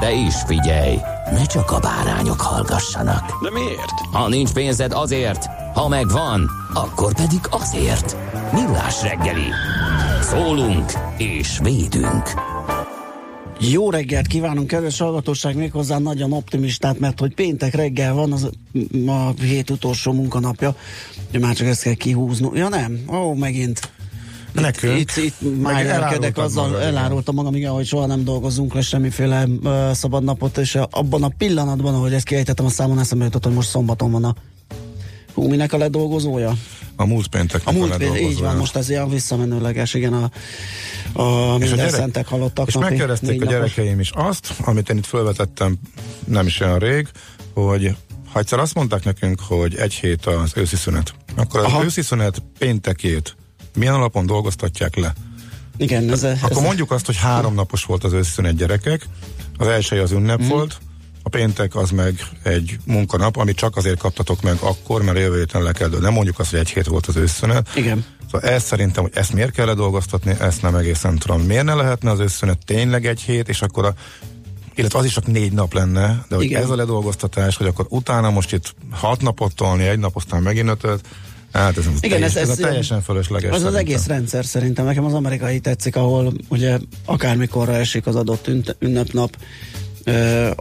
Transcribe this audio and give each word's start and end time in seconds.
De 0.00 0.12
is 0.12 0.34
figyelj, 0.46 0.96
ne 1.32 1.44
csak 1.44 1.70
a 1.70 1.78
bárányok 1.78 2.40
hallgassanak. 2.40 3.42
De 3.42 3.50
miért? 3.50 3.92
Ha 4.12 4.28
nincs 4.28 4.52
pénzed 4.52 4.92
azért, 4.92 5.46
ha 5.74 5.88
megvan, 5.88 6.50
akkor 6.74 7.14
pedig 7.14 7.40
azért. 7.50 8.16
Millás 8.52 9.02
reggeli. 9.02 9.48
Szólunk 10.22 10.92
és 11.16 11.58
védünk. 11.62 12.34
Jó 13.60 13.90
reggelt 13.90 14.26
kívánunk, 14.26 14.66
kedves 14.66 14.98
hallgatóság, 14.98 15.56
méghozzá 15.56 15.98
nagyon 15.98 16.32
optimistát, 16.32 16.98
mert 16.98 17.20
hogy 17.20 17.34
péntek 17.34 17.74
reggel 17.74 18.14
van 18.14 18.32
az 18.32 18.48
a 19.06 19.30
hét 19.40 19.70
utolsó 19.70 20.12
munkanapja, 20.12 20.76
hogy 21.30 21.40
már 21.40 21.54
csak 21.54 21.66
ezt 21.66 21.82
kell 21.82 21.94
kihúzni. 21.94 22.48
Ja 22.54 22.68
nem? 22.68 22.98
Ó, 23.12 23.34
megint. 23.34 23.90
Nekünk. 24.60 24.98
Itt, 24.98 25.16
itt, 25.16 25.34
itt 25.40 25.62
már 25.62 25.86
elárultad 25.86 26.44
azzal, 26.44 26.66
magad, 26.66 26.82
elárultam 26.82 27.34
magam, 27.34 27.54
igen, 27.54 27.72
hogy 27.72 27.86
soha 27.86 28.06
nem 28.06 28.24
dolgozunk 28.24 28.74
le 28.74 28.80
semmiféle 28.80 29.44
uh, 29.44 29.92
szabad 29.92 30.24
napot, 30.24 30.58
és 30.58 30.78
abban 30.90 31.22
a 31.22 31.30
pillanatban, 31.38 31.94
ahogy 31.94 32.12
ezt 32.12 32.24
kiejtettem 32.24 32.64
a 32.64 32.68
számon, 32.68 32.98
eszembe 32.98 33.24
jutott, 33.24 33.44
hogy 33.44 33.54
most 33.54 33.68
szombaton 33.68 34.10
van 34.10 34.24
a 34.24 34.34
Hú, 35.36 35.48
minek 35.48 35.72
a 35.72 35.76
ledolgozója? 35.76 36.52
A 36.96 37.06
múlt 37.06 37.26
pénteknek 37.26 37.74
a, 37.74 37.78
múlt 37.78 37.90
a 37.90 37.92
ledolgozója. 37.92 38.30
Így 38.30 38.40
van, 38.40 38.56
most 38.56 38.76
ez 38.76 38.88
ilyen 38.88 39.08
visszamenőleges, 39.08 39.94
igen, 39.94 40.12
a, 40.12 40.30
a 41.22 41.58
minden 41.58 41.76
gyerek, 41.76 41.90
szentek 41.90 42.26
halottak 42.26 42.68
És 42.68 42.76
megkérdezték 42.76 43.42
a 43.42 43.44
gyerekeim 43.44 44.00
is 44.00 44.10
azt, 44.14 44.54
amit 44.60 44.90
én 44.90 44.96
itt 44.96 45.06
felvetettem 45.06 45.78
nem 46.24 46.46
is 46.46 46.60
olyan 46.60 46.78
rég, 46.78 47.08
hogy 47.54 47.96
ha 48.32 48.38
egyszer 48.38 48.58
azt 48.58 48.74
mondták 48.74 49.04
nekünk, 49.04 49.40
hogy 49.40 49.74
egy 49.74 49.94
hét 49.94 50.26
az 50.26 50.52
őszi 50.54 50.76
szünet, 50.76 51.14
akkor 51.36 51.60
az 51.60 51.66
Aha. 51.66 51.84
őszi 51.84 52.02
szünet 52.02 52.42
péntekét 52.58 53.36
milyen 53.76 53.94
alapon 53.94 54.26
dolgoztatják 54.26 54.96
le? 54.96 55.12
Igen, 55.76 56.10
ez, 56.10 56.22
ez 56.22 56.38
Akkor 56.42 56.62
mondjuk 56.62 56.90
azt, 56.90 57.06
hogy 57.06 57.16
három 57.16 57.54
napos 57.54 57.84
volt 57.84 58.04
az 58.04 58.12
őszi 58.12 58.30
szünet 58.30 58.56
gyerekek, 58.56 59.06
az 59.58 59.66
első 59.66 60.00
az 60.00 60.12
ünnep 60.12 60.42
mm. 60.42 60.48
volt, 60.48 60.78
a 61.22 61.28
péntek 61.28 61.74
az 61.74 61.90
meg 61.90 62.20
egy 62.42 62.78
munkanap, 62.84 63.36
amit 63.36 63.56
csak 63.56 63.76
azért 63.76 63.98
kaptatok 63.98 64.42
meg 64.42 64.56
akkor, 64.60 65.02
mert 65.02 65.18
jövő 65.18 65.38
héten 65.38 65.62
le 65.62 65.72
kell, 65.72 65.88
nem 66.00 66.12
mondjuk 66.12 66.38
azt, 66.38 66.50
hogy 66.50 66.58
egy 66.58 66.70
hét 66.70 66.86
volt 66.86 67.06
az 67.06 67.16
őszszünet. 67.16 67.68
Igen. 67.76 68.04
Szóval 68.30 68.50
ezt 68.50 68.66
szerintem, 68.66 69.02
hogy 69.02 69.12
ezt 69.14 69.32
miért 69.32 69.50
kell 69.50 69.74
dolgoztatni, 69.74 70.36
ezt 70.40 70.62
nem 70.62 70.74
egészen 70.74 71.18
tudom. 71.18 71.42
Miért 71.42 71.64
ne 71.64 71.74
lehetne 71.74 72.10
az 72.10 72.18
őszszünet 72.18 72.58
tényleg 72.64 73.06
egy 73.06 73.20
hét, 73.20 73.48
és 73.48 73.62
akkor 73.62 73.84
a 73.84 73.94
illetve 74.74 74.98
az 74.98 75.04
is 75.04 75.12
csak 75.12 75.26
négy 75.26 75.52
nap 75.52 75.72
lenne, 75.72 76.24
de 76.28 76.34
hogy 76.34 76.44
Igen. 76.44 76.62
ez 76.62 76.70
a 76.70 76.76
ledolgoztatás, 76.76 77.56
hogy 77.56 77.66
akkor 77.66 77.86
utána 77.88 78.30
most 78.30 78.52
itt 78.52 78.74
hat 78.90 79.22
napot 79.22 79.54
tolni, 79.54 79.84
egy 79.84 79.98
nap, 79.98 80.16
aztán 80.16 80.42
megint 80.42 80.68
ötöt, 80.68 81.00
Hát 81.56 81.76
ez, 81.76 81.84
Igen, 82.00 82.18
teljes, 82.18 82.34
ez, 82.34 82.42
ez, 82.42 82.48
ez 82.48 82.58
a 82.58 82.62
teljesen 82.62 83.02
fölösleges. 83.02 83.50
Az 83.50 83.56
szerintem. 83.56 83.74
az 83.74 83.80
egész 83.80 84.06
rendszer 84.06 84.44
szerintem. 84.44 84.84
Nekem 84.84 85.04
az 85.04 85.14
amerikai 85.14 85.60
tetszik, 85.60 85.96
ahol 85.96 86.32
ugye 86.48 86.78
akármikorra 87.04 87.74
esik 87.74 88.06
az 88.06 88.16
adott 88.16 88.50
ünnepnap, 88.78 89.36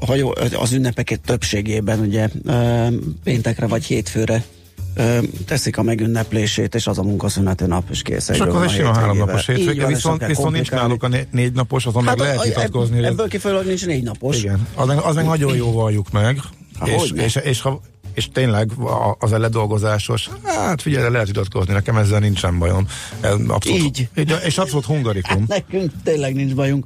ha 0.05 0.15
jó, 0.15 0.31
az 0.59 0.71
ünnepeket 0.71 1.21
többségében 1.21 1.99
ugye 1.99 2.29
péntekre 3.23 3.67
vagy 3.67 3.83
hétfőre 3.83 4.43
teszik 5.45 5.77
a 5.77 5.83
megünneplését, 5.83 6.75
és 6.75 6.87
az 6.87 6.97
a 6.97 7.03
munkaszünető 7.03 7.65
nap, 7.65 7.89
és 7.89 8.01
kész. 8.01 8.27
És 8.29 8.39
akkor 8.39 8.63
ez 8.63 8.71
sima 8.71 8.93
három 8.93 9.17
napos 9.17 9.45
hétvége, 9.45 9.87
viszont, 9.87 10.25
viszont 10.25 10.51
nincs 10.51 10.71
náluk 10.71 11.03
a 11.03 11.09
négy 11.31 11.53
napos, 11.53 11.85
azon 11.85 12.05
hát 12.05 12.17
meg 12.17 12.27
lehet 12.27 12.43
vitatkozni. 12.43 13.05
Ebből 13.05 13.27
kifolyólag 13.27 13.65
nincs 13.65 13.85
négy 13.85 14.03
napos. 14.03 14.37
Igen, 14.37 14.67
az 14.75 14.89
az 15.03 15.15
meg 15.15 15.25
nagyon 15.25 15.55
jó 15.55 15.71
valljuk 15.71 16.11
meg. 16.11 16.39
Há, 16.79 16.85
és, 16.85 17.11
és, 17.11 17.23
és, 17.23 17.35
és, 17.35 17.61
ha 17.61 17.81
és 18.15 18.29
tényleg 18.33 18.71
az 19.19 19.31
a 19.31 19.37
ledolgozásos, 19.37 20.29
hát 20.43 20.81
figyelj, 20.81 21.09
lehet 21.09 21.27
vitatkozni, 21.27 21.73
nekem 21.73 21.97
ezzel 21.97 22.19
nincsen 22.19 22.59
bajom. 22.59 22.87
Abszolút, 23.47 23.81
Így. 23.81 24.09
És 24.45 24.57
abszolút 24.57 24.85
hungarikum. 24.85 25.37
Hát 25.37 25.47
nekünk 25.47 25.91
tényleg 26.03 26.33
nincs 26.33 26.55
bajunk. 26.55 26.85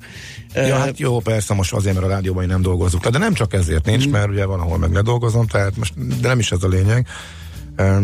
Ja, 0.53 0.77
hát 0.77 0.99
jó, 0.99 1.19
persze 1.19 1.53
most 1.53 1.73
azért, 1.73 1.95
mert 1.95 2.07
a 2.07 2.09
rádióban 2.09 2.45
nem 2.45 2.61
dolgozunk, 2.61 3.07
de 3.07 3.17
nem 3.17 3.33
csak 3.33 3.53
ezért 3.53 3.85
nincs, 3.85 4.07
mm. 4.07 4.11
mert 4.11 4.29
ugye 4.29 4.45
van, 4.45 4.59
ahol 4.59 4.77
meg 4.77 4.93
ledolgozom, 4.93 5.47
tehát 5.47 5.77
most, 5.77 6.19
de 6.19 6.27
nem 6.27 6.39
is 6.39 6.51
ez 6.51 6.63
a 6.63 6.67
lényeg. 6.67 7.07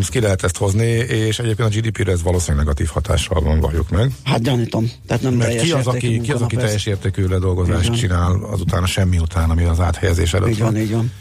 Ki 0.10 0.20
lehet 0.20 0.44
ezt 0.44 0.58
hozni, 0.58 0.88
és 0.88 1.40
egyébként 1.40 1.76
a 1.76 1.78
GDP-re 1.78 2.12
ez 2.12 2.24
valószínűleg 2.24 2.66
negatív 2.66 2.88
hatással 2.88 3.42
van, 3.42 3.60
valljuk 3.60 3.90
meg. 3.90 4.12
Hát 4.24 4.42
gyanítom. 4.42 4.92
Tehát 5.08 5.24
nem 5.24 5.34
Mert 5.34 5.62
ki 5.62 5.72
az, 5.72 5.88
aki, 5.88 6.22
ki 6.22 6.32
az, 6.32 6.42
aki 6.42 6.56
teljes 6.56 6.86
értékű 6.86 7.26
ledolgozást 7.28 7.94
csinál 7.94 8.44
azután 8.52 8.84
a 8.84 8.86
semmi 8.86 9.18
után, 9.18 9.50
ami 9.50 9.64
az 9.64 9.80
áthelyezés 9.80 10.34
előtt 10.34 10.50
így 10.50 10.60
van. 10.60 10.74
van. 10.74 10.82
Így 10.82 10.92
van. 10.92 11.12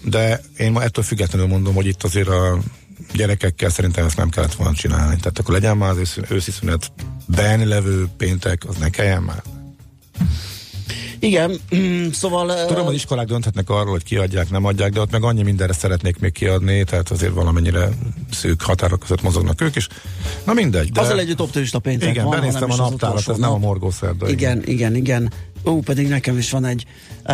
De 0.00 0.40
én 0.56 0.72
ma 0.72 0.82
ettől 0.82 1.04
függetlenül 1.04 1.46
mondom, 1.46 1.74
hogy 1.74 1.86
itt 1.86 2.02
azért 2.02 2.28
a 2.28 2.58
gyerekekkel 3.14 3.70
szerintem 3.70 4.06
ezt 4.06 4.16
nem 4.16 4.28
kellett 4.28 4.54
volna 4.54 4.74
csinálni. 4.74 5.16
Tehát 5.16 5.38
akkor 5.38 5.54
legyen 5.54 5.76
már 5.76 5.90
az 5.90 6.18
őszi 6.28 6.50
szünet 6.50 6.92
ben 7.26 7.66
levő 7.66 8.08
péntek, 8.16 8.62
az 8.68 8.76
ne 8.76 8.90
kelljen 8.90 9.22
már. 9.22 9.42
Igen, 11.18 11.60
szóval... 12.12 12.66
Tudom, 12.66 12.86
az 12.86 12.94
iskolák 12.94 13.26
dönthetnek 13.26 13.70
arról, 13.70 13.90
hogy 13.90 14.04
kiadják, 14.04 14.50
nem 14.50 14.64
adják, 14.64 14.92
de 14.92 15.00
ott 15.00 15.10
meg 15.10 15.22
annyi 15.22 15.42
mindenre 15.42 15.72
szeretnék 15.72 16.18
még 16.18 16.32
kiadni, 16.32 16.84
tehát 16.84 17.10
azért 17.10 17.32
valamennyire 17.32 17.88
szűk 18.30 18.62
határok 18.62 19.00
között 19.00 19.22
mozognak 19.22 19.60
ők 19.60 19.76
is. 19.76 19.88
Na 20.44 20.52
mindegy. 20.52 20.90
De... 20.90 21.00
Azzal 21.00 21.18
együtt 21.18 21.40
optimista 21.40 21.78
péntek 21.78 22.08
Igen, 22.08 22.24
van, 22.24 22.40
benéztem 22.40 22.70
a 22.70 22.76
naptárat, 22.76 23.28
ez 23.28 23.36
nem 23.36 23.52
a 23.52 23.58
morgószerda. 23.58 24.28
Igen, 24.28 24.58
igen, 24.58 24.94
igen. 24.94 24.94
igen. 24.94 25.32
Ó, 25.64 25.80
pedig 25.80 26.08
nekem 26.08 26.38
is 26.38 26.50
van 26.50 26.64
egy. 26.64 26.86
Ó, 27.28 27.32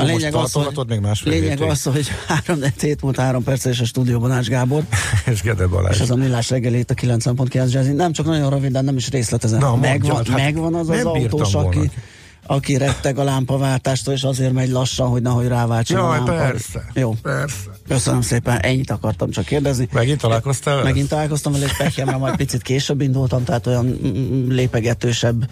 a 0.00 0.02
lényeg 0.02 0.34
az, 0.34 0.52
hogy, 0.52 0.86
még 0.88 1.00
lényeg 1.24 1.60
az, 1.60 1.82
hogy 1.82 2.08
három 2.26 2.60
hét 2.80 3.02
múlt 3.02 3.16
három 3.16 3.42
perces 3.42 3.80
a 3.80 3.84
stúdióban 3.84 4.30
Ács 4.30 4.46
Gábor. 4.46 4.82
és 5.32 5.42
Gede 5.42 5.66
Balázs. 5.66 5.94
És 5.94 6.00
az 6.00 6.10
a 6.10 6.16
millás 6.16 6.50
reggelét 6.50 6.90
a 6.90 6.94
90.9 6.94 7.72
Jazzy. 7.72 7.92
Nem 7.92 8.12
csak 8.12 8.26
nagyon 8.26 8.50
röviden, 8.50 8.84
nem 8.84 8.96
is 8.96 9.10
részletezem. 9.10 9.58
Na, 9.58 9.76
megvan, 9.76 10.10
mondjad, 10.10 10.26
hát 10.26 10.44
megvan 10.44 10.74
az 10.74 10.88
az 10.88 11.04
autós, 11.04 11.54
aki, 11.54 11.90
aki 12.46 12.76
retteg 12.76 13.18
a 13.18 13.24
lámpaváltástól, 13.24 14.14
és 14.14 14.22
azért 14.22 14.52
megy 14.52 14.70
lassan, 14.70 15.08
hogy 15.08 15.22
nehogy 15.22 15.46
ráváltson 15.46 15.98
Jaj, 15.98 16.08
a 16.08 16.10
lámpa. 16.10 16.32
persze. 16.32 16.84
Jó. 16.94 17.14
Persze. 17.22 17.70
Köszönöm 17.88 18.20
szépen, 18.20 18.58
ennyit 18.58 18.90
akartam 18.90 19.30
csak 19.30 19.44
kérdezni. 19.44 19.88
Megint 19.92 20.20
találkoztál 20.20 20.74
vele? 20.74 20.88
Megint 20.88 21.08
találkoztam 21.08 21.52
vele, 21.52 21.66
egy 21.78 22.04
mert 22.04 22.18
majd 22.18 22.36
picit 22.36 22.62
később 22.62 23.00
indultam, 23.00 23.44
tehát 23.44 23.66
olyan 23.66 23.98
lépegetősebb 24.48 25.48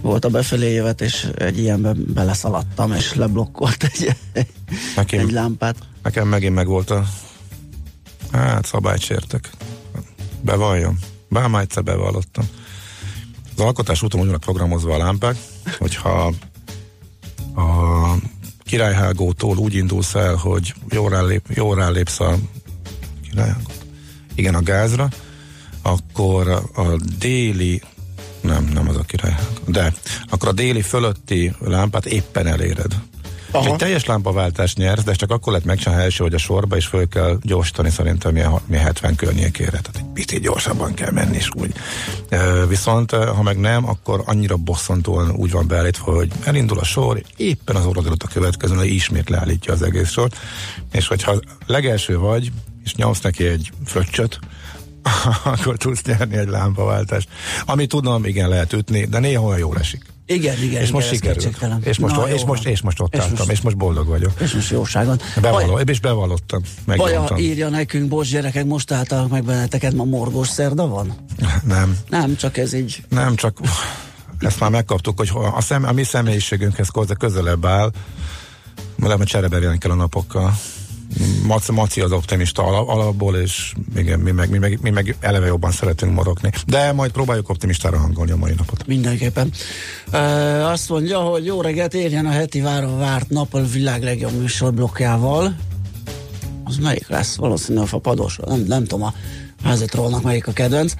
volt 0.00 0.24
a 0.24 0.28
befelé 0.28 0.72
jövet, 0.72 1.00
és 1.00 1.28
egy 1.38 1.58
ilyenbe 1.58 1.92
beleszaladtam, 1.92 2.92
és 2.92 3.14
leblokkolt 3.14 3.82
egy, 3.82 4.16
nekem, 4.96 5.20
egy 5.20 5.32
lámpát. 5.32 5.76
Nekem 6.02 6.28
megint 6.28 6.54
meg 6.54 6.66
volt 6.66 6.90
a 6.90 7.04
hát 8.32 8.66
szabályt 8.66 9.00
sértek. 9.00 9.50
Bevalljon. 10.40 10.98
Bár 11.28 11.48
már 11.48 11.62
egyszer 11.62 11.82
bevallottam. 11.82 12.48
Az 13.56 13.62
alkotás 13.62 14.02
úton 14.02 14.20
úgy 14.20 14.36
programozva 14.36 14.94
a 14.94 14.98
lámpák, 14.98 15.36
hogyha 15.78 16.32
a 17.54 18.14
királyhágótól 18.64 19.58
úgy 19.58 19.74
indulsz 19.74 20.14
el, 20.14 20.34
hogy 20.34 20.74
jól 20.88 21.10
rálép, 21.10 21.46
jól 21.54 21.76
rálépsz 21.76 22.20
a 22.20 22.36
királyhágót, 23.30 23.84
igen, 24.34 24.54
a 24.54 24.62
gázra, 24.62 25.08
akkor 25.82 26.48
a 26.74 26.96
déli 27.18 27.82
nem, 28.46 28.64
nem 28.64 28.88
az 28.88 28.96
a 28.96 29.02
királyhágó, 29.02 29.44
de 29.66 29.92
akkor 30.28 30.48
a 30.48 30.52
déli 30.52 30.82
fölötti 30.82 31.52
lámpát 31.60 32.06
éppen 32.06 32.46
eléred. 32.46 32.92
Aha. 33.50 33.66
Egy 33.66 33.76
teljes 33.76 34.04
lámpaváltást 34.04 34.76
nyersz, 34.76 35.02
de 35.02 35.12
csak 35.12 35.30
akkor 35.30 35.52
lehet 35.52 35.66
megcsinálni 35.66 36.02
első, 36.02 36.22
hogy 36.22 36.34
a 36.34 36.38
sorba, 36.38 36.76
és 36.76 36.86
föl 36.86 37.08
kell 37.08 37.38
gyorsítani 37.42 37.90
szerintem 37.90 38.32
milyen, 38.32 38.60
milyen 38.66 38.84
70 38.84 39.16
környékére. 39.16 39.70
Tehát 39.70 39.96
egy 39.96 40.12
picit 40.14 40.40
gyorsabban 40.40 40.94
kell 40.94 41.10
menni, 41.10 41.36
és 41.36 41.48
úgy. 41.54 41.74
Viszont, 42.68 43.10
ha 43.10 43.42
meg 43.42 43.58
nem, 43.58 43.88
akkor 43.88 44.22
annyira 44.24 44.56
bosszantóan 44.56 45.30
úgy 45.30 45.50
van 45.50 45.66
beállítva, 45.68 46.14
hogy 46.14 46.32
elindul 46.44 46.78
a 46.78 46.84
sor, 46.84 47.22
éppen 47.36 47.76
az 47.76 47.86
orrod 47.86 48.06
a 48.06 48.28
következőn, 48.32 48.78
hogy 48.78 48.92
ismét 48.92 49.28
leállítja 49.28 49.72
az 49.72 49.82
egész 49.82 50.10
sort. 50.10 50.36
És 50.92 51.06
hogyha 51.06 51.40
legelső 51.66 52.18
vagy, 52.18 52.52
és 52.84 52.94
nyomsz 52.94 53.20
neki 53.20 53.44
egy 53.44 53.72
fröccsöt, 53.84 54.38
akkor 55.44 55.76
tudsz 55.76 56.02
nyerni 56.02 56.36
egy 56.36 56.48
lámpaváltást. 56.48 57.28
Ami 57.66 57.86
tudom, 57.86 58.24
igen, 58.24 58.48
lehet 58.48 58.72
ütni, 58.72 59.04
de 59.04 59.18
néha 59.18 59.42
olyan 59.44 59.58
jól 59.58 59.78
esik. 59.78 60.04
Igen, 60.26 60.62
igen, 60.62 60.80
és 60.80 60.88
igen, 60.88 60.90
most 60.92 61.08
sikerült. 61.08 61.86
És 61.86 61.98
most, 61.98 62.16
Na, 62.16 62.28
és, 62.28 62.44
most, 62.44 62.66
és 62.66 62.80
most 62.82 63.00
ott 63.00 63.14
És 63.14 63.20
álltam, 63.20 63.36
most- 63.38 63.50
és 63.50 63.60
most 63.60 63.76
boldog 63.76 64.06
vagyok. 64.06 64.32
És 64.40 64.52
most 64.52 64.70
jóságon. 64.70 65.20
Bevallom, 65.40 65.78
és 65.88 66.00
bevallottam, 66.00 66.62
Baja 66.86 67.26
írja 67.36 67.68
nekünk, 67.68 68.08
bocs 68.08 68.30
gyerekek, 68.30 68.64
most 68.64 68.90
álltak 68.92 69.28
meg 69.30 69.44
benneteket, 69.44 69.94
ma 69.94 70.04
morgós 70.04 70.48
szerda 70.48 70.86
van? 70.88 71.14
Nem, 71.62 71.98
Nem, 72.08 72.36
csak 72.36 72.56
ez 72.56 72.72
így. 72.72 73.02
nem, 73.08 73.34
csak 73.34 73.58
ezt 74.38 74.60
már 74.60 74.70
megkaptuk, 74.70 75.18
hogy 75.18 75.30
a, 75.54 75.60
szem, 75.60 75.84
a 75.84 75.92
mi 75.92 76.02
személyiségünkhez 76.04 76.88
köze- 76.88 77.18
közelebb 77.18 77.66
áll, 77.66 77.90
mert 78.96 79.24
csereberélni 79.24 79.78
kell 79.78 79.90
a 79.90 79.94
napokkal. 79.94 80.58
Maci, 81.46 81.72
Maci 81.72 82.00
az 82.00 82.12
optimista 82.12 82.62
ala- 82.62 82.88
alapból, 82.88 83.36
és 83.36 83.72
igen, 83.96 84.20
mi 84.20 84.30
meg, 84.30 84.50
mi, 84.50 84.58
meg, 84.58 84.78
mi 84.82 84.90
meg 84.90 85.16
eleve 85.20 85.46
jobban 85.46 85.70
szeretünk 85.70 86.14
morogni. 86.14 86.50
De 86.66 86.92
majd 86.92 87.10
próbáljuk 87.10 87.48
optimistára 87.48 87.98
hangolni 87.98 88.30
a 88.30 88.36
mai 88.36 88.52
napot. 88.56 88.86
Mindenképpen. 88.86 89.52
E, 90.10 90.18
azt 90.66 90.88
mondja, 90.88 91.18
hogy 91.18 91.44
jó 91.44 91.60
reggelt 91.60 91.94
érjen 91.94 92.26
a 92.26 92.30
heti 92.30 92.60
várva 92.60 92.96
várt 92.96 93.28
nap 93.28 93.54
a 93.54 93.62
világ 93.62 94.02
legjobb 94.02 94.32
műsorblokkjával. 94.40 95.56
Az 96.64 96.76
melyik 96.76 97.08
lesz? 97.08 97.36
Valószínűleg 97.36 97.88
a 97.90 97.98
pados. 97.98 98.36
Nem, 98.46 98.60
nem 98.60 98.84
tudom, 98.84 99.06
a 99.06 99.14
házitrónak 99.64 100.22
melyik 100.22 100.46
a 100.46 100.52
kedvenc. 100.52 100.94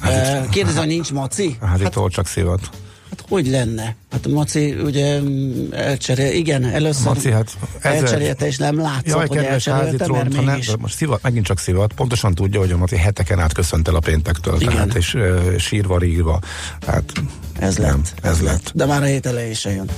E, 0.00 0.46
kérdezem, 0.50 0.86
nincs 0.86 1.12
Maci? 1.12 1.56
Hát 1.60 1.80
itt 1.80 1.94
hát, 1.94 2.08
csak 2.08 2.26
szívat. 2.26 2.70
Hát 3.12 3.24
hogy 3.28 3.46
lenne? 3.48 3.96
Hát 4.10 4.28
Maci 4.28 4.72
ugye 4.72 5.20
mm, 5.20 5.72
elcserél, 5.72 6.32
igen, 6.32 6.64
először 6.64 7.04
Maci, 7.06 7.30
hát 7.30 7.56
ezer- 7.80 8.02
elcserélte, 8.02 8.46
és 8.46 8.56
nem 8.56 8.78
látszott, 8.80 9.06
Jaj, 9.06 9.26
hogy 9.26 9.36
elcserélte, 9.36 10.06
mert 10.12 10.34
ha 10.34 10.42
nem, 10.42 10.54
mégis. 10.54 10.76
most 10.76 10.94
szivat, 10.96 11.22
megint 11.22 11.44
csak 11.46 11.58
szivat, 11.58 11.92
pontosan 11.92 12.34
tudja, 12.34 12.60
hogy 12.60 12.70
a 12.70 12.76
Maci 12.76 12.96
heteken 12.96 13.38
át 13.38 13.52
köszönt 13.52 13.88
el 13.88 13.94
a 13.94 13.98
péntektől, 13.98 14.60
Igen. 14.60 14.72
tehát 14.72 14.94
és 14.94 15.14
uh, 15.14 15.56
sírva, 15.56 15.98
rírva. 15.98 16.40
Hát, 16.86 17.12
Ez 17.58 17.76
nem, 17.76 18.02
lett. 18.22 18.24
ez 18.34 18.40
lett. 18.40 18.70
De 18.74 18.86
már 18.86 19.02
a 19.02 19.06
hét 19.06 19.26
elején 19.26 19.54
se 19.54 19.70
jön. 19.70 19.90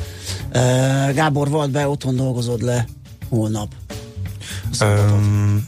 E, 0.52 1.12
Gábor, 1.14 1.49
volt 1.49 1.70
be, 1.70 1.88
otthon 1.88 2.17
dolgozod 2.17 2.62
le 2.62 2.87
holnap. 3.28 3.69
Um, 4.81 5.67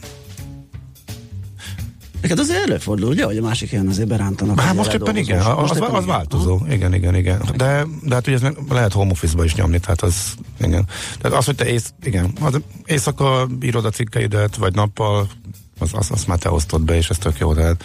Neked 2.27 2.43
azért 2.43 2.69
előfordul, 2.69 3.09
ugye, 3.09 3.25
hogy 3.25 3.37
a 3.37 3.41
másik 3.41 3.69
helyen 3.69 3.87
azért 3.87 4.07
berántanak. 4.07 4.59
Hát 4.59 4.75
most 4.75 4.93
éppen 4.93 5.17
igen, 5.17 5.39
az, 5.39 5.55
Most 5.59 5.71
az, 5.71 5.77
éppen 5.77 5.89
az 5.89 6.03
igen. 6.03 6.15
változó. 6.15 6.59
Igen, 6.69 6.93
igen, 6.93 7.15
igen. 7.15 7.41
De, 7.55 7.85
de 8.03 8.15
hát 8.15 8.27
ugye 8.27 8.35
ez 8.35 8.53
lehet 8.69 8.93
home 8.93 9.11
office-ba 9.11 9.43
is 9.43 9.55
nyomni, 9.55 9.79
tehát 9.79 10.01
az, 10.01 10.33
igen. 10.59 10.85
Tehát 11.21 11.37
az, 11.37 11.45
hogy 11.45 11.55
te 11.55 11.65
ész, 11.65 11.93
igen, 12.03 12.33
az 12.41 12.59
éjszaka 12.85 13.47
írod 13.61 13.85
a 13.85 13.89
cikkeidet, 13.89 14.55
vagy 14.55 14.75
nappal, 14.75 15.27
az, 15.79 15.89
az, 15.93 16.11
azt 16.11 16.27
már 16.27 16.37
te 16.37 16.51
osztod 16.51 16.81
be, 16.81 16.95
és 16.95 17.09
ez 17.09 17.17
tök 17.17 17.37
jó, 17.37 17.53
tehát 17.53 17.83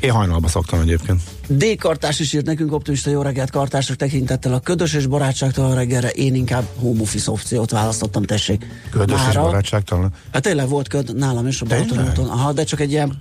én 0.00 0.10
hajnalba 0.10 0.48
szoktam 0.48 0.80
egyébként. 0.80 1.22
D-kartás 1.48 2.18
is 2.20 2.32
írt 2.32 2.46
nekünk 2.46 2.72
optimista 2.72 3.10
jó 3.10 3.22
reggelt 3.22 3.50
kartások 3.50 3.96
tekintettel 3.96 4.54
a 4.54 4.60
ködös 4.60 4.92
és 4.94 5.06
barátságtalan 5.06 5.74
reggelre 5.74 6.08
én 6.08 6.34
inkább 6.34 6.64
home 6.80 7.00
office 7.00 7.30
opciót 7.30 7.70
választottam, 7.70 8.22
tessék. 8.22 8.66
Ködös 8.90 9.18
és 9.20 9.26
Mára- 9.26 9.42
barátságtalan. 9.42 10.12
Hát 10.32 10.42
tényleg 10.42 10.68
volt 10.68 10.88
köd 10.88 11.16
nálam 11.16 11.46
is 11.46 11.60
a 11.60 11.64
Balaton 11.64 11.88
Tényleg? 11.96 12.10
úton. 12.10 12.28
Aha, 12.28 12.52
de 12.52 12.64
csak 12.64 12.80
egy 12.80 12.90
ilyen 12.90 13.16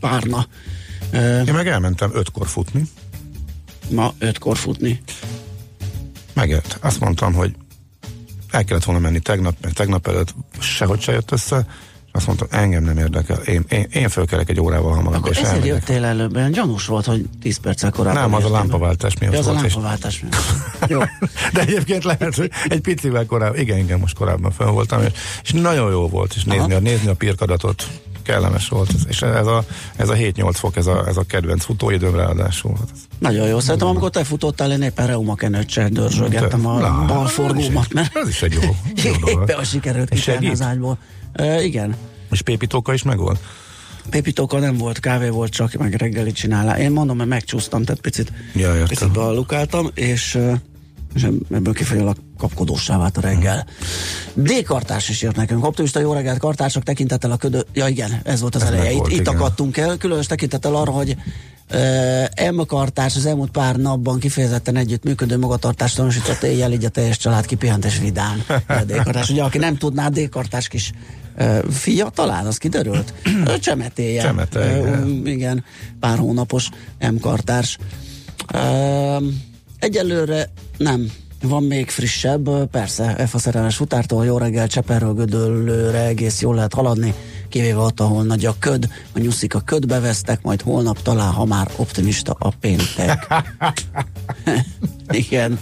párna. 0.00 0.46
Én 1.46 1.52
meg 1.54 1.68
elmentem 1.68 2.10
ötkor 2.14 2.46
futni, 2.48 2.82
ma 3.90 4.14
ötkor 4.18 4.56
futni. 4.56 5.02
megért. 6.32 6.78
Azt 6.80 7.00
mondtam, 7.00 7.32
hogy 7.32 7.54
el 8.50 8.64
kellett 8.64 8.84
volna 8.84 9.00
menni 9.00 9.20
tegnap, 9.20 9.56
meg 9.62 9.72
tegnap 9.72 10.06
előtt 10.08 10.34
sehogy 10.58 11.00
se 11.00 11.12
jött 11.12 11.30
össze, 11.32 11.56
és 11.56 11.66
azt 12.16 12.26
mondtam, 12.26 12.48
engem 12.50 12.82
nem 12.84 12.98
érdekel. 12.98 13.36
Én, 13.36 13.64
én, 13.68 13.86
én 13.92 14.08
fölkelek 14.08 14.48
egy 14.50 14.60
órával 14.60 14.94
hamarabb, 14.94 15.18
Akkor 15.18 15.30
és 15.30 15.36
ezért 15.36 15.52
elmegyek. 15.52 15.74
jöttél 15.74 16.04
előbb, 16.04 16.36
olyan 16.36 16.50
gyanús 16.50 16.86
volt, 16.86 17.04
hogy 17.04 17.24
10 17.42 17.56
perccel 17.56 17.90
korábban 17.90 18.22
Nem, 18.22 18.34
az 18.34 18.44
a 18.44 18.50
lámpaváltás 18.50 19.18
miatt 19.18 19.32
Ja, 19.32 19.38
az 19.38 19.46
a 19.46 19.52
volt. 19.52 19.64
és- 19.64 19.74
lámpaváltás 19.74 20.20
miatt. 20.20 20.90
Jó. 20.90 21.00
De 21.54 21.60
egyébként 21.60 22.04
lehet, 22.04 22.34
hogy 22.36 22.50
egy 22.68 22.80
picivel 22.80 23.26
korábban, 23.26 23.58
igen, 23.58 23.78
igen, 23.78 23.98
most 23.98 24.14
korábban 24.16 24.50
fel 24.50 24.66
voltam, 24.70 25.02
és, 25.02 25.10
és 25.42 25.52
nagyon 25.52 25.90
jó 25.90 26.08
volt, 26.08 26.32
és 26.36 26.44
nézni, 26.44 26.72
a, 26.74 26.78
nézni 26.80 27.08
a 27.08 27.14
pirkadatot 27.14 27.86
kellemes 28.22 28.68
volt, 28.68 28.90
és 29.08 29.22
ez 29.22 29.46
a, 29.46 29.64
ez 29.96 30.08
a 30.08 30.14
7-8 30.14 30.50
fok, 30.52 30.76
ez 30.76 30.86
a, 30.86 31.04
ez 31.08 31.16
a 31.16 31.22
kedvenc 31.22 31.64
futóidőm 31.64 32.14
ráadásul. 32.14 32.72
Hát 32.78 32.88
Nagyon 33.18 33.48
jó. 33.48 33.60
Szerintem, 33.60 33.88
amikor 33.88 34.10
te 34.10 34.24
futottál, 34.24 34.72
én 34.72 34.82
éppen 34.82 35.06
reumakenőccsel 35.06 35.88
dörzsölgettem 35.88 36.66
a 36.66 36.78
Na, 36.78 37.04
bal 37.06 37.26
forgómat, 37.26 37.92
mert 37.92 38.16
Ez 38.16 38.28
is 38.28 38.42
egy 38.42 38.52
jó, 38.52 38.60
jó 39.04 39.12
dolog. 39.24 39.48
éppen 39.50 39.64
sikerült 39.64 40.10
És 40.10 40.18
kikelni 40.24 40.48
az 40.48 40.62
ágyból. 40.62 40.98
E, 41.34 41.62
igen. 41.62 41.96
És 42.30 42.42
Pépitóka 42.42 42.92
is 42.94 43.02
megvolt? 43.02 43.40
Pépitóka 44.10 44.58
nem 44.58 44.76
volt, 44.76 45.00
kávé 45.00 45.28
volt 45.28 45.52
csak, 45.52 45.72
meg 45.74 45.92
reggeli 45.94 46.32
csinálá. 46.32 46.78
Én 46.78 46.90
mondom, 46.90 47.16
mert 47.16 47.28
megcsúsztam, 47.28 47.84
tehát 47.84 48.00
picit, 48.00 48.32
Ja, 48.54 48.72
értem. 48.72 48.86
picit 48.86 49.12
bealukáltam, 49.12 49.90
és, 49.94 50.38
és 51.14 51.26
ebből 51.50 51.72
kifolyólag 51.74 52.16
kapkodósá 52.38 52.98
vált 52.98 53.16
a 53.16 53.20
reggel. 53.20 53.66
D-kartás 54.34 55.08
is 55.08 55.22
jött 55.22 55.36
nekünk. 55.36 55.64
Optimista 55.64 56.00
jó 56.00 56.12
reggelt, 56.12 56.38
kartások 56.38 56.82
tekintettel 56.82 57.30
a 57.30 57.36
ködö... 57.36 57.60
Ja 57.72 57.86
igen, 57.88 58.20
ez 58.24 58.40
volt 58.40 58.54
az 58.54 58.62
Ez 58.62 58.68
eleje. 58.68 58.82
meg 58.82 58.92
Itt, 58.92 58.98
volt, 58.98 59.12
itt 59.12 59.20
igen. 59.20 59.34
akadtunk 59.34 59.76
el, 59.76 59.96
különös 59.96 60.26
tekintettel 60.26 60.74
arra, 60.74 60.90
hogy 60.90 61.16
uh, 61.74 62.50
M 62.50 62.60
kartás 62.66 63.16
az 63.16 63.26
elmúlt 63.26 63.50
pár 63.50 63.76
napban 63.76 64.18
kifejezetten 64.18 64.76
együttműködő 64.76 65.38
magatartást 65.38 65.96
tanúsított 65.96 66.42
éjjel, 66.42 66.72
így 66.72 66.84
a 66.84 66.88
teljes 66.88 67.16
család 67.18 67.46
kipihent 67.46 67.84
és 67.84 67.98
vidám. 67.98 68.44
D-kartás. 68.86 69.30
Ugye, 69.30 69.42
aki 69.42 69.58
nem 69.58 69.76
tudná, 69.76 70.08
D-kartás 70.08 70.68
kis 70.68 70.92
fia, 71.70 72.08
talán 72.08 72.46
az 72.46 72.56
kiderült. 72.56 73.14
Csemetéje. 73.60 74.22
Csemete, 74.22 74.76
igen. 74.78 75.26
igen, 75.26 75.64
pár 76.00 76.18
hónapos 76.18 76.68
M-kartárs. 77.12 77.78
Egyelőre 79.78 80.50
nem. 80.76 81.10
Van 81.42 81.62
még 81.62 81.88
frissebb, 81.90 82.66
persze, 82.70 83.26
F 83.26 83.34
a 83.34 83.38
szerelmes 83.38 83.76
futártól 83.76 84.24
jó 84.24 84.38
reggel 84.38 84.68
Cseperről 84.68 85.14
Gödöllőre 85.14 86.04
egész 86.04 86.40
jól 86.40 86.54
lehet 86.54 86.74
haladni, 86.74 87.14
kivéve 87.54 87.78
ott, 87.78 88.00
ahol 88.00 88.24
nagy 88.24 88.46
a 88.46 88.54
köd, 88.58 88.88
a 89.12 89.18
nyuszik 89.18 89.54
a 89.54 89.60
ködbe 89.60 90.00
vesztek, 90.00 90.42
majd 90.42 90.62
holnap 90.62 91.02
talán, 91.02 91.30
ha 91.32 91.44
már 91.44 91.70
optimista 91.76 92.36
a 92.38 92.50
péntek. 92.50 93.26
Igen. 95.08 95.58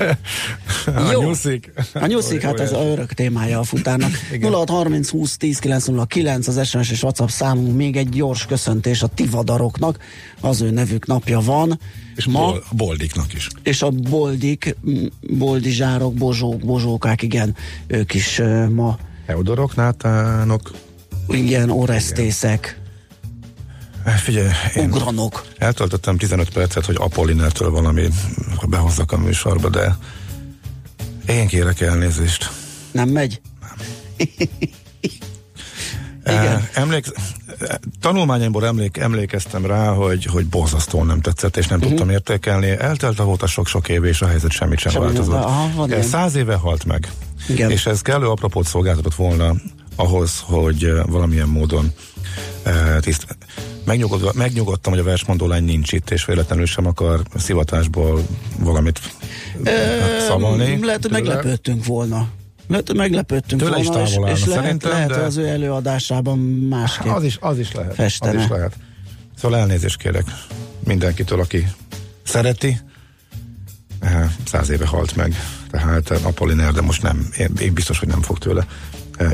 A 0.87 1.13
nyuszik. 1.21 1.73
A 1.95 2.07
nyuszik, 2.07 2.43
hát 2.43 2.61
ez 2.61 2.73
a 2.73 2.85
örök 2.85 3.13
témája 3.13 3.59
a 3.59 3.63
futárnak. 3.63 4.11
0630 4.41 5.11
20 5.11 5.37
10 5.37 5.59
909 5.59 6.49
az 6.49 6.69
SMS 6.69 6.91
és 6.91 7.03
WhatsApp 7.03 7.29
számunk, 7.29 7.77
még 7.77 7.97
egy 7.97 8.09
gyors 8.09 8.47
köszöntés 8.47 9.03
a 9.03 9.07
tivadaroknak, 9.07 9.99
az 10.41 10.61
ő 10.61 10.71
nevük 10.71 11.07
napja 11.07 11.41
van. 11.41 11.79
És 12.17 12.27
ma, 12.27 12.47
bol, 12.47 12.63
a 12.71 12.75
boldiknak 12.75 13.35
is. 13.35 13.49
és 13.63 13.83
a 13.83 13.91
boldik, 13.91 14.77
boldizsárok, 15.21 16.15
bozsók, 16.15 16.61
bozsókák, 16.61 17.23
igen, 17.23 17.57
ők 17.87 18.15
is 18.15 18.41
ma, 18.71 18.99
Eudorok, 19.27 19.77
Nátánok. 19.77 20.71
Igen, 21.29 21.71
oresztészek, 21.71 22.81
Eh, 24.05 24.17
Figyelj, 24.17 24.49
én 24.75 24.85
ugranok. 24.93 25.47
eltöltöttem 25.59 26.17
15 26.17 26.51
percet, 26.51 26.85
hogy 26.87 26.97
Apollinertől 26.99 27.71
valami 27.71 28.09
behozzak 28.69 29.13
a 29.13 29.19
műsorba, 29.19 29.69
de 29.69 29.97
én 31.29 31.47
kérek 31.47 31.81
elnézést. 31.81 32.51
Nem 32.93 33.09
megy? 33.09 33.41
Igen. 36.27 36.45
Eh, 36.45 36.69
Emlék, 36.73 37.07
tanulmányaimból 38.01 38.67
emlék, 38.67 38.97
emlékeztem 38.97 39.67
rá, 39.67 39.89
hogy, 39.93 40.25
hogy 40.25 40.47
borzasztóan 40.47 41.07
nem 41.07 41.21
tetszett, 41.21 41.57
és 41.57 41.67
nem 41.67 41.79
uh-huh. 41.79 41.93
tudtam 41.95 42.15
értékelni. 42.15 42.71
Eltelt 42.71 43.19
a 43.19 43.25
óta 43.25 43.47
sok-sok 43.47 43.89
év, 43.89 44.05
és 44.05 44.23
a 44.23 44.27
helyzet 44.27 44.51
semmit 44.51 44.79
sem 44.79 44.93
Semmi 44.93 45.05
változott. 45.05 45.35
aha, 45.35 45.87
Eh. 45.91 46.03
Száz 46.03 46.35
éve 46.35 46.55
halt 46.55 46.85
meg. 46.85 47.13
Igen. 47.49 47.71
És 47.71 47.87
ez 47.87 48.03
kellő 48.03 48.29
apropót 48.29 48.67
szolgáltatott 48.67 49.15
volna 49.15 49.55
ahhoz, 49.97 50.43
hogy 50.45 50.85
eh, 50.85 51.05
valamilyen 51.07 51.49
módon 51.49 51.93
eh, 52.63 52.97
tiszt, 53.01 53.27
megnyugodva, 53.85 54.33
megnyugodtam, 54.35 54.93
hogy 54.93 55.01
a 55.03 55.05
versmondó 55.05 55.47
lány 55.47 55.65
nincs 55.65 55.93
itt, 55.93 56.11
és 56.11 56.25
véletlenül 56.25 56.67
sem 56.67 56.87
akar 56.87 57.23
szivatásból 57.35 58.23
valamit 58.59 59.01
eh, 59.63 60.21
szavalni. 60.27 60.79
Lehet, 60.85 61.03
hogy 61.03 61.11
meglepődtünk 61.11 61.85
volna. 61.85 62.29
Hogy 62.73 62.97
meglepődtünk 62.97 63.63
Tőle 63.63 63.79
is 63.79 63.87
volna, 63.87 64.05
távol 64.05 64.25
állna 64.25 64.37
és 64.39 64.45
lehet, 64.45 64.63
szerintem, 64.63 64.91
lehet 64.91 65.09
de- 65.09 65.15
az 65.17 65.37
ő 65.37 65.47
előadásában 65.47 66.39
másképp. 66.69 67.13
Az 67.13 67.25
is, 67.25 67.39
az 67.41 67.59
is 67.59 67.73
lehet. 67.73 67.95
Festene. 67.95 68.39
Az 68.39 68.45
is 68.45 68.51
lehet. 68.51 68.77
Szóval 69.37 69.59
elnézést 69.59 69.97
kérek 69.97 70.25
mindenkitől, 70.85 71.41
aki 71.41 71.67
szereti. 72.23 72.81
Eh, 74.01 74.31
Száz 74.45 74.69
éve 74.69 74.87
halt 74.87 75.17
meg. 75.17 75.35
tehát 75.71 76.11
Apolliner, 76.11 76.73
de 76.73 76.81
most 76.81 77.03
nem, 77.03 77.29
én, 77.39 77.51
én 77.61 77.73
biztos, 77.73 77.99
hogy 77.99 78.09
nem 78.09 78.23
fog 78.23 78.39
tőle 78.39 78.67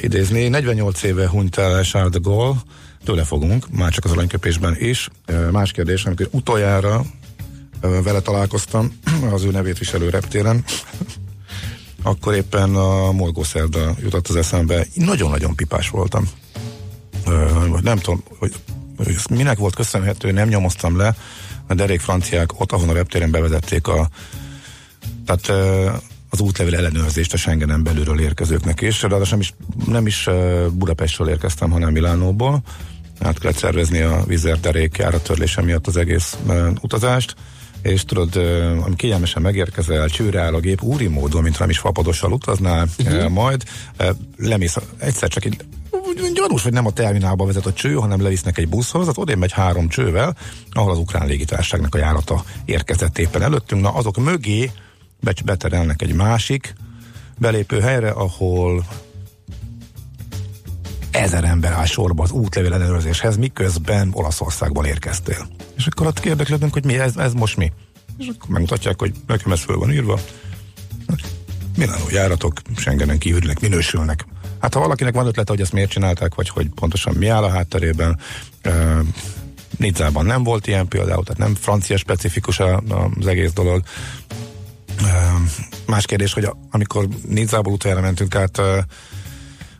idézni. 0.00 0.48
48 0.48 1.02
éve 1.02 1.28
hunyt 1.28 1.56
el 1.56 1.82
Charles 1.82 2.12
de 2.12 2.18
Gaulle, 2.22 2.56
tőle 3.04 3.24
fogunk, 3.24 3.70
már 3.70 3.92
csak 3.92 4.04
az 4.04 4.10
aranyköpésben 4.10 4.76
is. 4.78 5.08
Más 5.50 5.70
kérdés, 5.70 6.04
amikor 6.04 6.28
utoljára 6.30 7.04
vele 7.80 8.20
találkoztam, 8.20 8.98
az 9.32 9.44
ő 9.44 9.50
nevét 9.50 9.78
viselő 9.78 10.08
reptéren, 10.08 10.64
akkor 12.08 12.34
éppen 12.34 12.74
a 12.74 13.12
Molgószerda 13.12 13.94
jutott 14.02 14.28
az 14.28 14.36
eszembe. 14.36 14.86
Nagyon-nagyon 14.94 15.54
pipás 15.54 15.88
voltam. 15.88 16.28
Nem 17.82 17.98
tudom, 17.98 18.22
hogy, 18.38 18.54
hogy 18.96 19.16
minek 19.30 19.58
volt 19.58 19.74
köszönhető, 19.74 20.30
nem 20.30 20.48
nyomoztam 20.48 20.96
le, 20.96 21.16
a 21.66 21.74
derék 21.74 22.00
franciák 22.00 22.60
ott, 22.60 22.72
ahol 22.72 22.88
a 22.88 22.92
reptéren 22.92 23.30
bevezették 23.30 23.86
a 23.86 24.08
tehát 25.26 25.48
az 26.30 26.40
útlevél 26.40 26.74
ellenőrzést 26.74 27.32
a 27.32 27.36
Schengenen 27.36 27.82
belülről 27.82 28.20
érkezőknek 28.20 28.80
is. 28.80 29.02
Ráadásul 29.02 29.30
nem 29.30 29.40
is, 29.40 29.54
nem 29.86 30.06
is 30.06 30.28
Budapestről 30.72 31.28
érkeztem, 31.28 31.70
hanem 31.70 31.92
Milánóból. 31.92 32.62
Át 33.20 33.38
kellett 33.38 33.56
szervezni 33.56 34.00
a 34.00 34.24
Vizer 34.26 34.60
derék 34.60 34.96
járatörlése 34.96 35.62
miatt 35.62 35.86
az 35.86 35.96
egész 35.96 36.36
utazást 36.80 37.34
és 37.88 38.04
tudod, 38.04 38.36
ami 38.84 38.96
kényelmesen 38.96 39.42
megérkezel, 39.42 40.08
csőre 40.08 40.40
áll 40.40 40.54
a 40.54 40.60
gép, 40.60 40.82
úri 40.82 41.06
módon, 41.06 41.42
mint 41.42 41.58
nem 41.58 41.70
is 41.70 41.78
fapadossal 41.78 42.32
utaznál, 42.32 42.88
uh-huh. 42.98 43.28
majd 43.28 43.62
lemész, 44.36 44.76
egyszer 44.98 45.28
csak 45.28 45.44
egy 45.44 45.56
gyanús, 46.34 46.62
hogy 46.62 46.72
nem 46.72 46.86
a 46.86 46.90
terminálba 46.90 47.46
vezet 47.46 47.66
a 47.66 47.72
cső, 47.72 47.94
hanem 47.94 48.22
levisznek 48.22 48.58
egy 48.58 48.68
buszhoz, 48.68 49.08
az 49.08 49.18
odén 49.18 49.38
megy 49.38 49.52
három 49.52 49.88
csővel, 49.88 50.36
ahol 50.70 50.90
az 50.90 50.98
ukrán 50.98 51.26
légitárságnak 51.26 51.94
a 51.94 51.98
járata 51.98 52.44
érkezett 52.64 53.18
éppen 53.18 53.42
előttünk. 53.42 53.82
Na, 53.82 53.94
azok 53.94 54.16
mögé 54.16 54.70
beterelnek 55.44 56.02
egy 56.02 56.14
másik 56.14 56.74
belépő 57.38 57.80
helyre, 57.80 58.10
ahol 58.10 58.84
ezer 61.10 61.44
ember 61.44 61.72
áll 61.72 61.84
sorba 61.84 62.22
az 62.22 62.30
útlevél 62.30 62.72
ellenőrzéshez, 62.72 63.36
miközben 63.36 64.10
Olaszországban 64.12 64.84
érkeztél. 64.84 65.57
És 65.78 65.86
akkor 65.86 66.06
ott 66.06 66.20
kérdeklődünk, 66.20 66.72
hogy 66.72 66.84
mi 66.84 66.98
ez, 66.98 67.16
ez 67.16 67.32
most 67.32 67.56
mi. 67.56 67.72
És 68.18 68.26
akkor 68.26 68.50
megmutatják, 68.50 69.00
hogy 69.00 69.12
nekem 69.26 69.52
ez 69.52 69.60
föl 69.60 69.76
van 69.76 69.92
írva. 69.92 70.20
Milánó 71.76 72.04
járatok 72.10 72.60
Schengenen 72.76 73.18
kívülnek, 73.18 73.60
minősülnek. 73.60 74.26
Hát 74.58 74.74
ha 74.74 74.80
valakinek 74.80 75.14
van 75.14 75.26
ötlete, 75.26 75.50
hogy 75.50 75.60
ezt 75.60 75.72
miért 75.72 75.90
csinálták, 75.90 76.34
vagy 76.34 76.48
hogy 76.48 76.68
pontosan 76.74 77.14
mi 77.14 77.28
áll 77.28 77.42
a 77.42 77.50
hátterében, 77.50 78.18
uh, 78.64 78.98
Nizzában 79.76 80.26
nem 80.26 80.42
volt 80.42 80.66
ilyen 80.66 80.88
például, 80.88 81.24
tehát 81.24 81.40
nem 81.40 81.54
francia 81.54 81.96
specifikus 81.96 82.60
az 83.18 83.26
egész 83.26 83.52
dolog. 83.52 83.82
Uh, 85.02 85.08
más 85.86 86.06
kérdés, 86.06 86.32
hogy 86.32 86.48
amikor 86.70 87.08
Nizzából 87.28 87.72
utoljára 87.72 88.02
mentünk 88.02 88.34
át 88.34 88.60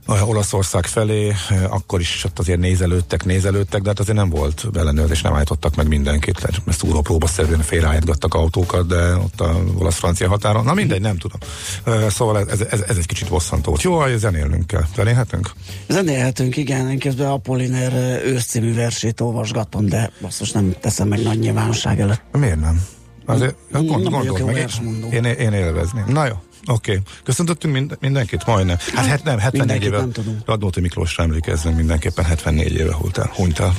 Olaszország 0.08 0.86
felé, 0.86 1.28
eh, 1.28 1.72
akkor 1.74 2.00
is 2.00 2.24
ott 2.24 2.38
azért 2.38 2.58
nézelődtek, 2.58 3.24
nézelődtek, 3.24 3.82
de 3.82 3.88
hát 3.88 3.98
azért 3.98 4.16
nem 4.16 4.28
volt 4.28 4.66
ellenőrzés, 4.74 5.22
nem 5.22 5.34
állítottak 5.34 5.74
meg 5.74 5.88
mindenkit, 5.88 6.42
mert 6.42 6.78
szúrópróba 6.78 7.26
szerűen 7.26 7.62
félreállítgattak 7.62 8.34
autókat, 8.34 8.86
de 8.86 9.16
ott 9.16 9.40
a 9.40 9.56
olasz-francia 9.78 10.28
határon, 10.28 10.64
na 10.64 10.74
mindegy, 10.74 11.00
nem 11.00 11.16
tudom. 11.16 11.40
Eh, 11.84 12.10
szóval 12.10 12.38
ez, 12.38 12.60
ez, 12.60 12.80
ez 12.80 12.96
egy 12.96 13.06
kicsit 13.06 13.28
bosszantó. 13.28 13.76
Jó, 13.80 14.00
hogy 14.00 14.18
zenélnünk 14.18 14.66
kell. 14.66 14.84
Zenélhetünk? 14.96 15.52
Zenélhetünk, 15.88 16.56
igen. 16.56 16.90
Én 16.90 16.98
közben 16.98 17.26
Apolliner 17.26 17.92
eh, 17.92 18.24
őszcímű 18.24 18.74
versét 18.74 19.20
olvasgatom, 19.20 19.86
de 19.86 20.10
most 20.20 20.54
nem 20.54 20.74
teszem 20.80 21.08
meg 21.08 21.22
nagy 21.22 21.38
nyilvánosság 21.38 22.00
előtt. 22.00 22.22
Miért 22.32 22.60
nem? 22.60 22.82
Azért, 23.26 23.54
gond, 23.70 24.08
gondol 24.08 24.46
meg. 24.46 24.70
Én, 25.12 25.24
én 25.24 25.52
élvezném. 25.52 26.04
Na 26.08 26.26
jó. 26.26 26.34
Oké. 26.66 26.90
Okay. 26.90 27.02
Köszöntöttünk 27.24 27.74
mind, 27.74 27.96
mindenkit? 28.00 28.46
Majdnem. 28.46 28.76
Hát, 28.94 29.06
hát 29.06 29.24
nem, 29.24 29.38
74 29.38 29.84
éve. 29.84 30.04
Radnóti 30.44 30.80
Miklósra 30.80 31.22
emlékezzünk 31.22 31.76
mindenképpen 31.76 32.24
74 32.24 32.74
éve 32.74 32.94
hunyt 32.94 33.18
el. 33.18 33.30
Hunyt 33.34 33.58
el. 33.58 33.74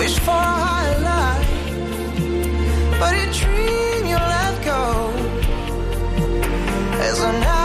wish 0.00 0.18
for 0.20 0.30
a 0.30 0.56
higher 0.66 0.98
life, 1.10 1.50
but 3.00 3.12
a 3.12 3.26
dream 3.38 4.06
you 4.06 4.16
let 4.16 4.64
go 4.64 4.82
as 7.00 7.20
a 7.20 7.32
knife 7.32 7.59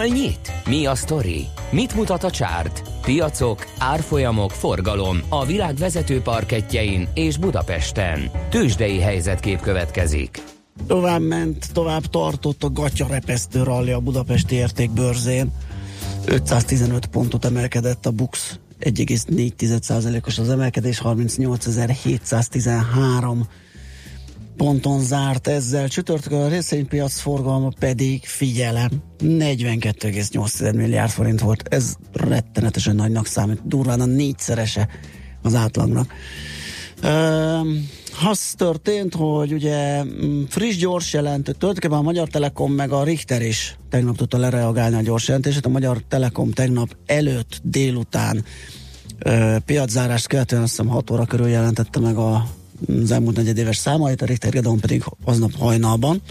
Hol 0.00 0.08
nyit? 0.08 0.52
Mi 0.66 0.86
a 0.86 0.94
sztori? 0.94 1.46
Mit 1.70 1.94
mutat 1.94 2.24
a 2.24 2.30
csárt? 2.30 2.82
Piacok, 3.02 3.66
árfolyamok, 3.78 4.50
forgalom 4.50 5.20
a 5.28 5.44
világ 5.44 5.74
vezető 5.74 6.20
parketjein 6.20 7.08
és 7.14 7.36
Budapesten. 7.36 8.30
Tősdei 8.50 9.00
helyzetkép 9.00 9.60
következik. 9.60 10.42
Tovább 10.86 11.20
ment, 11.20 11.72
tovább 11.72 12.02
tartott 12.02 12.62
a 12.62 12.70
gatya 12.70 13.06
repesztő 13.06 13.62
ralli 13.62 13.90
a 13.90 14.00
budapesti 14.00 14.54
értékbörzén. 14.54 15.52
515 16.24 17.06
pontot 17.06 17.44
emelkedett 17.44 18.06
a 18.06 18.10
Bux 18.10 18.58
1,4%-os 18.80 20.38
az 20.38 20.50
emelkedés, 20.50 21.00
38.713 21.04 23.36
ponton 24.60 25.00
zárt 25.00 25.48
ezzel. 25.48 25.88
Csütörtökön 25.88 26.40
a 26.40 26.48
részvénypiac 26.48 27.18
forgalma 27.18 27.72
pedig, 27.78 28.24
figyelem, 28.24 28.90
42,8 29.20 30.74
milliárd 30.74 31.10
forint 31.10 31.40
volt. 31.40 31.62
Ez 31.68 31.94
rettenetesen 32.12 32.94
nagynak 32.94 33.26
számít, 33.26 33.66
durván 33.66 34.00
a 34.00 34.04
négyszerese 34.04 34.88
az 35.42 35.54
átlagnak. 35.54 36.12
Um, 37.04 37.88
az 38.28 38.54
történt, 38.56 39.14
hogy 39.14 39.52
ugye 39.52 40.04
mm, 40.04 40.42
friss 40.48 40.76
gyors 40.76 41.12
jelentő, 41.12 41.52
tulajdonképpen 41.52 41.98
a 41.98 42.02
Magyar 42.02 42.28
Telekom 42.28 42.72
meg 42.72 42.92
a 42.92 43.04
Richter 43.04 43.42
is 43.42 43.76
tegnap 43.90 44.16
tudta 44.16 44.38
lereagálni 44.38 44.96
a 44.96 45.02
gyors 45.02 45.28
jelentését. 45.28 45.66
A 45.66 45.68
Magyar 45.68 46.02
Telekom 46.08 46.50
tegnap 46.50 46.96
előtt 47.06 47.60
délután 47.62 48.44
ö, 49.18 49.56
piaczárást 49.64 50.26
követően 50.26 50.62
azt 50.62 50.70
hiszem 50.70 50.88
6 50.88 51.10
óra 51.10 51.24
körül 51.24 51.48
jelentette 51.48 52.00
meg 52.00 52.16
a 52.16 52.58
az 53.02 53.10
elmúlt 53.10 53.36
negyedéves 53.36 53.76
számait, 53.76 54.22
a 54.22 54.26
Richter 54.26 54.50
Gedeon 54.50 54.80
pedig 54.80 55.04
aznap 55.24 55.56
hajnalban. 55.56 56.22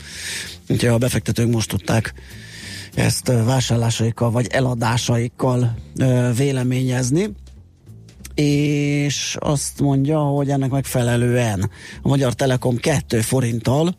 Úgyhogy 0.70 0.90
a 0.90 0.98
befektetők 0.98 1.52
most 1.52 1.70
tudták 1.70 2.14
ezt 2.94 3.28
vásárlásaikkal 3.28 4.32
vagy 4.32 4.48
eladásaikkal 4.50 5.76
véleményezni 6.36 7.30
és 8.40 9.36
azt 9.40 9.80
mondja, 9.80 10.20
hogy 10.20 10.50
ennek 10.50 10.70
megfelelően 10.70 11.70
a 12.02 12.08
Magyar 12.08 12.34
Telekom 12.34 12.78
2 12.78 13.22
forinttal, 13.22 13.96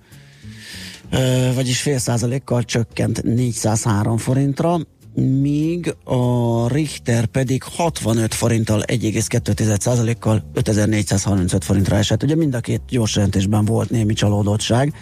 vagyis 1.54 1.80
fél 1.80 1.98
százalékkal 1.98 2.64
csökkent 2.64 3.22
403 3.22 4.16
forintra, 4.16 4.78
míg 5.14 5.94
a 6.04 6.68
Richter 6.68 7.26
pedig 7.26 7.62
65 7.62 8.34
forinttal 8.34 8.82
1,2%-kal 8.86 10.50
5435 10.52 11.64
forintra 11.64 11.96
esett. 11.96 12.22
Ugye 12.22 12.34
mind 12.34 12.54
a 12.54 12.60
két 12.60 12.80
gyors 12.88 13.14
jelentésben 13.14 13.64
volt 13.64 13.90
némi 13.90 14.12
csalódottság 14.12 14.94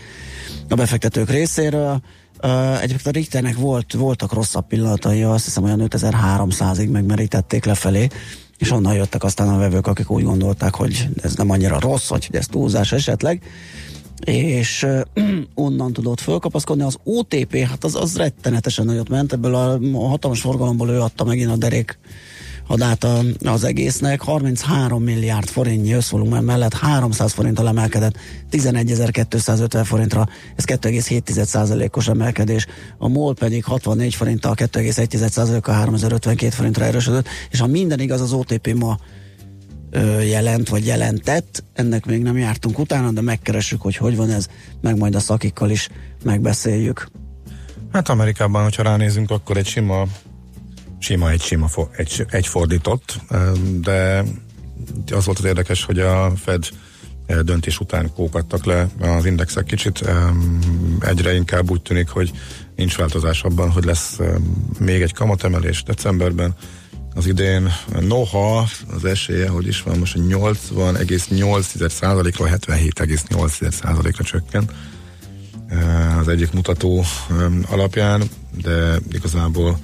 a 0.68 0.74
befektetők 0.74 1.30
részéről. 1.30 2.00
Egyébként 2.80 3.06
a 3.06 3.10
Richternek 3.10 3.56
volt, 3.56 3.92
voltak 3.92 4.32
rosszabb 4.32 4.66
pillanatai, 4.66 5.22
azt 5.22 5.44
hiszem 5.44 5.64
olyan 5.64 5.82
5300-ig 5.84 6.90
megmerítették 6.90 7.64
lefelé, 7.64 8.08
és 8.58 8.70
onnan 8.70 8.94
jöttek 8.94 9.24
aztán 9.24 9.48
a 9.48 9.58
vevők, 9.58 9.86
akik 9.86 10.10
úgy 10.10 10.24
gondolták, 10.24 10.74
hogy 10.74 11.08
ez 11.22 11.34
nem 11.34 11.50
annyira 11.50 11.80
rossz, 11.80 12.08
hogy 12.08 12.28
ez 12.32 12.46
túlzás 12.46 12.92
esetleg, 12.92 13.42
és 14.24 14.86
onnan 15.54 15.92
tudott 15.92 16.20
fölkapaszkodni. 16.20 16.82
Az 16.82 16.98
OTP, 17.04 17.56
hát 17.56 17.84
az, 17.84 17.94
az 17.94 18.16
rettenetesen 18.16 18.84
nagyot 18.84 19.08
ment, 19.08 19.32
ebből 19.32 19.54
a, 19.54 19.78
a 19.92 20.08
hatalmas 20.08 20.40
forgalomból 20.40 20.90
ő 20.90 21.00
adta 21.00 21.24
megint 21.24 21.50
a 21.50 21.56
derék 21.56 21.98
adát 22.68 23.06
az 23.44 23.64
egésznek. 23.64 24.22
33 24.22 25.02
milliárd 25.02 25.48
forintnyi 25.48 25.92
összvolumen 25.92 26.44
mellett 26.44 26.74
300 26.74 27.32
forinttal 27.32 27.68
emelkedett 27.68 28.16
11.250 28.50 29.82
forintra, 29.84 30.28
ez 30.56 30.64
2,7%-os 30.66 32.08
emelkedés. 32.08 32.66
A 32.98 33.08
MOL 33.08 33.34
pedig 33.34 33.64
64 33.64 34.14
forinttal 34.14 34.54
2,1%-a 34.56 35.70
3052 35.70 36.54
forintra 36.54 36.84
erősödött, 36.84 37.28
és 37.50 37.60
ha 37.60 37.66
minden 37.66 38.00
igaz, 38.00 38.20
az 38.20 38.32
OTP 38.32 38.74
ma 38.74 38.98
jelent, 40.28 40.68
vagy 40.68 40.86
jelentett, 40.86 41.64
ennek 41.72 42.06
még 42.06 42.22
nem 42.22 42.36
jártunk 42.36 42.78
utána, 42.78 43.10
de 43.10 43.20
megkeressük, 43.20 43.80
hogy 43.80 43.96
hogy 43.96 44.16
van 44.16 44.30
ez, 44.30 44.46
meg 44.80 44.96
majd 44.96 45.14
a 45.14 45.20
szakikkal 45.20 45.70
is 45.70 45.88
megbeszéljük. 46.24 47.08
Hát 47.92 48.08
Amerikában, 48.08 48.62
hogyha 48.62 48.82
ránézünk, 48.82 49.30
akkor 49.30 49.56
egy 49.56 49.66
sima 49.66 50.06
sima 50.98 51.30
egy 51.30 51.40
sima 51.40 51.68
egy, 51.96 52.26
egy 52.30 52.46
fordított, 52.46 53.20
de 53.80 54.24
az 55.12 55.24
volt 55.24 55.38
az 55.38 55.44
érdekes, 55.44 55.84
hogy 55.84 55.98
a 55.98 56.32
Fed 56.36 56.64
döntés 57.42 57.80
után 57.80 58.12
kókadtak 58.14 58.64
le 58.64 58.88
az 59.00 59.24
indexek 59.24 59.64
kicsit. 59.64 60.10
Egyre 61.00 61.34
inkább 61.34 61.70
úgy 61.70 61.82
tűnik, 61.82 62.08
hogy 62.08 62.32
nincs 62.76 62.96
változás 62.96 63.42
abban, 63.42 63.70
hogy 63.70 63.84
lesz 63.84 64.18
még 64.78 65.02
egy 65.02 65.12
kamatemelés 65.12 65.82
decemberben 65.82 66.54
az 67.18 67.26
idén. 67.26 67.72
Noha 68.00 68.68
az 68.94 69.04
esélye, 69.04 69.48
hogy 69.48 69.66
is 69.66 69.82
van 69.82 69.98
most 69.98 70.16
80,8%-ra 70.18 72.48
77,8%-ra 72.48 74.24
csökken 74.24 74.70
az 76.20 76.28
egyik 76.28 76.52
mutató 76.52 77.04
alapján, 77.68 78.22
de 78.62 78.98
igazából 79.12 79.78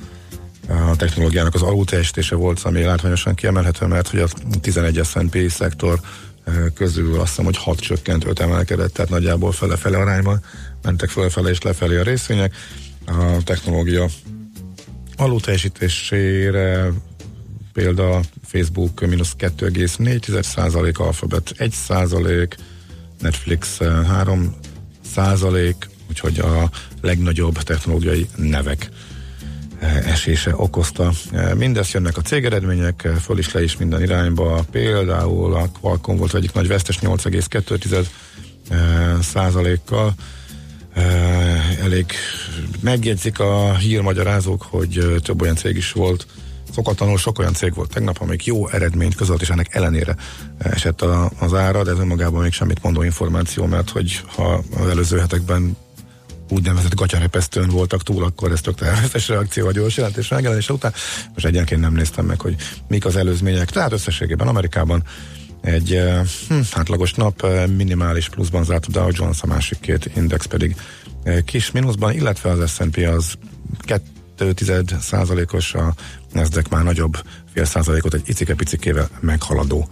a 0.68 0.96
technológiának 0.96 1.54
az 1.54 1.62
alulteljesítése 1.62 2.34
volt, 2.34 2.60
ami 2.60 2.82
látványosan 2.82 3.34
kiemelhető, 3.34 3.86
mert 3.86 4.08
hogy 4.08 4.20
a 4.20 4.28
11 4.60 5.00
S&P 5.04 5.50
szektor 5.50 6.00
közül 6.74 7.20
azt 7.20 7.28
hiszem, 7.28 7.44
hogy 7.44 7.56
6 7.56 7.80
csökkent, 7.80 8.24
5 8.24 8.40
emelkedett, 8.40 8.92
tehát 8.92 9.10
nagyjából 9.10 9.52
fele-fele 9.52 9.96
arányban 9.96 10.44
mentek 10.82 11.08
fele-fele 11.08 11.50
és 11.50 11.62
lefelé 11.62 11.96
a 11.96 12.02
részvények. 12.02 12.54
A 13.06 13.42
technológia 13.44 14.08
alulteljesítésére 15.16 16.92
példa 17.74 18.20
Facebook 18.44 19.00
mínusz 19.00 19.34
2,4 19.38 20.42
százalék, 20.42 20.98
Alphabet 20.98 21.54
1 21.56 21.72
százalék, 21.72 22.56
Netflix 23.20 23.78
3 24.06 24.54
százalék, 25.14 25.88
úgyhogy 26.10 26.38
a 26.38 26.70
legnagyobb 27.00 27.62
technológiai 27.62 28.28
nevek 28.36 28.88
esése 30.04 30.54
okozta. 30.56 31.12
Mindezt 31.56 31.92
jönnek 31.92 32.16
a 32.16 32.20
cégeredmények, 32.22 33.08
föl 33.20 33.38
is 33.38 33.52
le 33.52 33.62
is 33.62 33.76
minden 33.76 34.02
irányba. 34.02 34.64
Például 34.70 35.54
a 35.54 35.68
Qualcomm 35.80 36.16
volt 36.16 36.34
egyik 36.34 36.52
nagy 36.52 36.68
vesztes 36.68 36.98
8,2 36.98 38.06
százalékkal. 39.22 40.14
Elég 41.82 42.06
megjegyzik 42.80 43.38
a 43.38 43.76
hírmagyarázók, 43.76 44.62
hogy 44.62 45.20
több 45.22 45.42
olyan 45.42 45.56
cég 45.56 45.76
is 45.76 45.92
volt, 45.92 46.26
szokatlanul 46.74 47.18
sok 47.18 47.38
olyan 47.38 47.52
cég 47.52 47.74
volt 47.74 47.90
tegnap, 47.92 48.20
amik 48.20 48.44
jó 48.44 48.68
eredményt 48.68 49.14
között, 49.14 49.40
és 49.40 49.50
ennek 49.50 49.74
ellenére 49.74 50.16
esett 50.58 51.02
a, 51.02 51.30
az 51.38 51.54
ára, 51.54 51.84
de 51.84 51.90
ez 51.90 51.98
önmagában 51.98 52.42
még 52.42 52.52
semmit 52.52 52.82
mondó 52.82 53.02
információ, 53.02 53.66
mert 53.66 53.90
hogy 53.90 54.20
ha 54.26 54.62
az 54.80 54.88
előző 54.88 55.18
hetekben 55.18 55.76
úgynevezett 56.50 56.94
gatyarepesztőn 56.94 57.68
voltak 57.68 58.02
túl, 58.02 58.24
akkor 58.24 58.52
ez 58.52 58.60
tök 58.60 58.74
természetes 58.74 59.28
reakció 59.28 59.66
a 59.66 59.72
gyors 59.72 59.96
jelentés 59.96 60.28
megjelenése 60.28 60.72
után. 60.72 60.92
Most 61.34 61.46
egyenként 61.46 61.80
nem 61.80 61.94
néztem 61.94 62.26
meg, 62.26 62.40
hogy 62.40 62.56
mik 62.88 63.04
az 63.04 63.16
előzmények. 63.16 63.70
Tehát 63.70 63.92
összességében 63.92 64.48
Amerikában 64.48 65.02
egy 65.60 66.00
hm, 66.48 66.60
átlagos 66.72 67.14
nap 67.14 67.46
minimális 67.76 68.28
pluszban 68.28 68.64
zárt 68.64 68.86
a 68.86 68.90
Dow 68.90 69.08
Jones, 69.12 69.42
a 69.42 69.46
másik 69.46 69.80
két 69.80 70.10
index 70.16 70.46
pedig 70.46 70.76
kis 71.44 71.70
mínuszban, 71.70 72.12
illetve 72.12 72.50
az 72.50 72.70
S&P 72.70 72.96
az 72.96 73.34
2 74.36 74.98
százalékos, 75.00 75.74
a 75.74 75.94
Nasdaq 76.32 76.68
már 76.70 76.84
nagyobb 76.84 77.16
fél 77.52 77.64
százalékot 77.64 78.14
egy 78.14 78.28
icike-picikével 78.28 79.08
meghaladó 79.20 79.88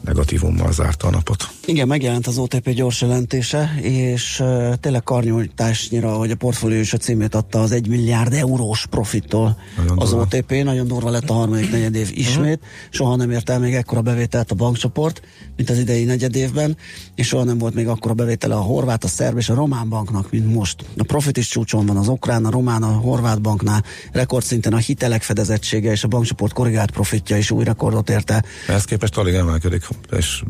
negatívummal 0.00 0.72
zárta 0.72 1.06
a 1.06 1.10
napot. 1.10 1.48
Igen, 1.66 1.88
megjelent 1.88 2.26
az 2.26 2.38
OTP 2.38 2.70
gyors 2.70 3.00
jelentése, 3.00 3.74
és 3.80 4.40
uh, 4.40 4.74
tényleg 4.74 5.02
karnyújtásnyira, 5.02 6.12
hogy 6.12 6.30
a 6.30 6.36
portfólió 6.36 6.80
is 6.80 6.92
a 6.92 6.96
címét 6.96 7.34
adta 7.34 7.60
az 7.60 7.72
egy 7.72 7.88
milliárd 7.88 8.32
eurós 8.32 8.86
profittól 8.86 9.58
nagyon 9.76 9.98
az 9.98 10.10
durva. 10.10 10.24
OTP. 10.24 10.64
Nagyon 10.64 10.86
durva 10.86 11.10
lett 11.10 11.30
a 11.30 11.32
harmadik 11.32 11.70
negyedév 11.70 12.10
ismét. 12.14 12.54
Uh-huh. 12.54 12.68
Soha 12.90 13.16
nem 13.16 13.30
ért 13.30 13.50
el 13.50 13.58
még 13.58 13.74
ekkora 13.74 14.00
bevételt 14.00 14.50
a 14.50 14.54
bankcsoport, 14.54 15.22
mint 15.56 15.70
az 15.70 15.78
idei 15.78 16.04
negyedévben, 16.04 16.76
és 17.14 17.26
soha 17.26 17.44
nem 17.44 17.58
volt 17.58 17.74
még 17.74 17.88
akkora 17.88 18.14
bevétele 18.14 18.54
a 18.54 18.60
horvát, 18.60 19.04
a 19.04 19.08
szerb 19.08 19.38
és 19.38 19.48
a 19.48 19.54
román 19.54 19.88
banknak, 19.88 20.30
mint 20.30 20.54
most. 20.54 20.84
A 20.96 21.04
profit 21.04 21.36
is 21.36 21.48
csúcson 21.48 21.86
van 21.86 21.96
az 21.96 22.08
okrán, 22.08 22.44
a 22.44 22.50
román, 22.50 22.82
a 22.82 22.92
horvát 22.92 23.40
banknál, 23.40 23.84
rekordszinten 24.12 24.72
a 24.72 24.76
hitelek 24.76 25.22
fedezettsége 25.22 25.90
és 25.90 26.04
a 26.04 26.08
bankcsoport 26.08 26.52
korrigált 26.52 26.90
profitja 26.90 27.36
is 27.36 27.50
új 27.50 27.64
rekordot 27.64 28.10
érte. 28.10 28.44
Ehhez 28.68 28.84
képest 28.84 29.16
alig 29.16 29.34
emelkedik 29.34 29.88
és 30.16 30.42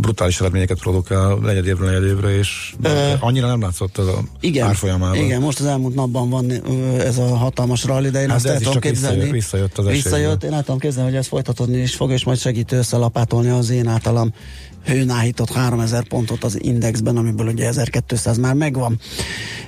brutális 0.00 0.40
eredményeket 0.62 0.78
produkál 0.78 1.34
negyedévről 1.34 1.86
negyedévre, 1.86 2.36
és 2.36 2.74
uh, 2.84 2.90
annyira 3.20 3.46
nem 3.46 3.60
látszott 3.60 3.98
az 3.98 4.06
a 4.06 4.22
igen, 4.40 4.66
árfolyamában. 4.66 5.16
Igen, 5.16 5.40
most 5.40 5.60
az 5.60 5.66
elmúlt 5.66 5.94
napban 5.94 6.30
van 6.30 6.50
ez 6.98 7.18
a 7.18 7.36
hatalmas 7.36 7.84
rally, 7.84 8.10
de 8.10 8.20
én 8.20 8.28
hát 8.28 8.36
azt 8.36 8.46
el 8.46 8.58
tudom 8.58 8.80
képzelni. 8.80 9.16
Visszajött, 9.16 9.32
visszajött 9.32 9.78
az 9.78 9.86
Visszajött, 9.86 10.44
én 10.44 10.52
el 10.52 10.62
tudom 10.62 10.78
képzelni, 10.78 11.10
hogy 11.10 11.18
ez 11.18 11.26
folytatódni 11.26 11.76
is 11.76 11.94
fog, 11.94 12.10
és 12.10 12.24
majd 12.24 12.38
segít 12.38 12.72
összelapátolni 12.72 13.48
az 13.48 13.70
én 13.70 13.86
általam 13.86 14.32
hőnáhított 14.84 15.50
3000 15.50 16.08
pontot 16.08 16.44
az 16.44 16.62
indexben, 16.62 17.16
amiből 17.16 17.46
ugye 17.46 17.66
1200 17.66 18.38
már 18.38 18.54
megvan. 18.54 19.00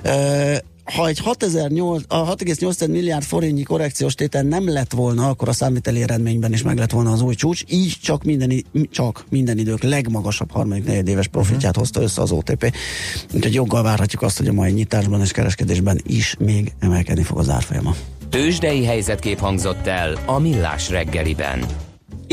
Uh, 0.04 0.56
ha 0.84 1.06
egy 1.08 1.20
6,8 1.24 2.88
milliárd 2.90 3.24
forintnyi 3.24 3.62
korrekciós 3.62 4.14
tétel 4.14 4.42
nem 4.42 4.68
lett 4.68 4.92
volna, 4.92 5.28
akkor 5.28 5.48
a 5.48 5.52
számviteli 5.52 6.02
eredményben 6.02 6.52
is 6.52 6.62
meg 6.62 6.78
lett 6.78 6.90
volna 6.90 7.12
az 7.12 7.20
új 7.20 7.34
csúcs, 7.34 7.62
így 7.68 7.96
csak 8.02 8.24
minden, 8.24 8.64
csak 8.90 9.24
minden 9.28 9.58
idők 9.58 9.82
legmagasabb 9.82 10.50
harmadik 10.50 10.84
negyedéves 10.84 11.28
profitját 11.28 11.76
hozta 11.76 12.02
össze 12.02 12.22
az 12.22 12.30
OTP. 12.30 12.74
Úgyhogy 13.32 13.54
joggal 13.54 13.82
várhatjuk 13.82 14.22
azt, 14.22 14.38
hogy 14.38 14.48
a 14.48 14.52
mai 14.52 14.70
nyitásban 14.70 15.20
és 15.20 15.30
kereskedésben 15.30 16.00
is 16.06 16.36
még 16.38 16.72
emelkedni 16.78 17.22
fog 17.22 17.38
az 17.38 17.48
árfolyama. 17.48 17.94
Tőzsdei 18.30 18.84
helyzetkép 18.84 19.38
hangzott 19.38 19.86
el 19.86 20.18
a 20.26 20.38
Millás 20.38 20.90
reggeliben. 20.90 21.64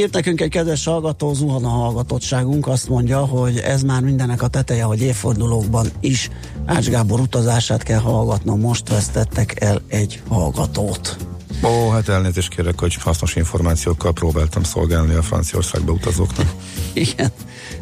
Írt 0.01 0.13
nekünk 0.13 0.41
egy 0.41 0.49
kedves 0.49 0.85
hallgató, 0.85 1.33
zuhan 1.33 1.65
a 1.65 1.69
hallgatottságunk, 1.69 2.67
azt 2.67 2.89
mondja, 2.89 3.25
hogy 3.25 3.57
ez 3.57 3.81
már 3.81 4.01
mindenek 4.01 4.41
a 4.41 4.47
teteje, 4.47 4.83
hogy 4.83 5.01
évfordulókban 5.01 5.87
is 5.99 6.29
Ács 6.65 6.89
Gábor 6.89 7.19
utazását 7.19 7.83
kell 7.83 7.99
hallgatnom, 7.99 8.59
most 8.59 8.89
vesztettek 8.89 9.61
el 9.61 9.81
egy 9.87 10.21
hallgatót. 10.27 11.17
Ó, 11.63 11.89
hát 11.89 12.09
elnézést 12.09 12.49
kérek, 12.55 12.79
hogy 12.79 12.95
hasznos 12.95 13.35
információkkal 13.35 14.13
próbáltam 14.13 14.63
szolgálni 14.63 15.13
a 15.13 15.21
Franciaországba 15.21 15.91
utazóknak. 15.91 16.53
Igen. 16.93 17.31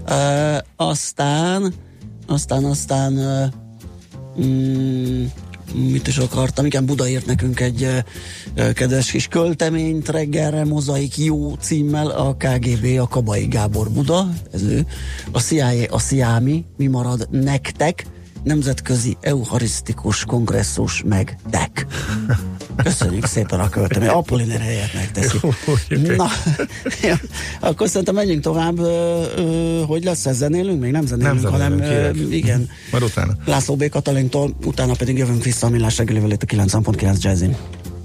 Uh, 0.10 0.58
aztán, 0.76 1.74
aztán, 2.28 2.64
aztán 2.66 3.14
uh, 4.38 4.46
mm, 4.46 5.26
mit 5.74 6.08
is 6.08 6.18
akartam, 6.18 6.66
igen, 6.66 6.86
Buda 6.86 7.08
írt 7.08 7.26
nekünk 7.26 7.60
egy 7.60 7.88
kedves 8.74 9.12
kis 9.12 9.28
költeményt 9.28 10.10
reggelre, 10.10 10.64
mozaik 10.64 11.18
jó 11.18 11.56
címmel, 11.56 12.08
a 12.08 12.36
KGB, 12.36 13.00
a 13.00 13.08
Kabai 13.08 13.48
Gábor 13.48 13.90
Buda, 13.90 14.30
ez 14.52 14.62
ő, 14.62 14.86
a 15.32 15.40
CIA, 15.40 15.86
a 15.90 16.00
Sziámi, 16.00 16.66
mi 16.78 16.88
marad 16.88 17.28
nektek, 17.32 18.06
Nemzetközi 18.44 19.18
Eucharisztikus 19.22 20.26
Kongresszus 20.26 21.04
meg 21.06 21.38
DEC. 21.50 21.72
Köszönjük 22.84 23.26
szépen 23.26 23.60
a 23.60 23.70
költemény. 23.70 24.08
Apolliner 24.10 24.60
helyet 24.60 24.94
megteszi. 24.94 25.38
Na, 26.18 26.28
ja, 27.02 27.20
akkor 27.60 27.88
szerintem 27.88 28.16
menjünk 28.16 28.42
tovább. 28.42 28.80
Hogy 29.88 30.04
lesz 30.04 30.26
ez? 30.26 30.38
Zenélünk? 30.38 30.82
Még 30.82 30.92
nem 30.92 31.06
zenélünk, 31.06 31.42
nem 31.42 31.52
hanem 31.52 31.80
ö, 31.80 32.10
igen. 32.30 32.70
Majd 32.92 33.04
utána. 33.04 33.34
László 33.46 33.76
B. 33.76 33.90
Katalintól, 33.90 34.56
utána 34.66 34.94
pedig 34.94 35.18
jövünk 35.18 35.44
vissza 35.44 35.68
a 35.68 35.70
Millás 35.70 35.98
reggelével 35.98 36.32
itt 36.32 36.44
a 36.44 36.46
9.9 36.46 37.22
Jazzin. 37.22 37.56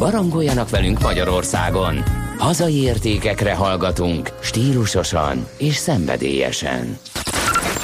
Barangoljanak 0.00 0.70
velünk 0.70 1.00
Magyarországon. 1.00 2.02
Hazai 2.38 2.74
értékekre 2.74 3.54
hallgatunk, 3.54 4.28
stílusosan 4.40 5.46
és 5.58 5.74
szenvedélyesen. 5.74 6.98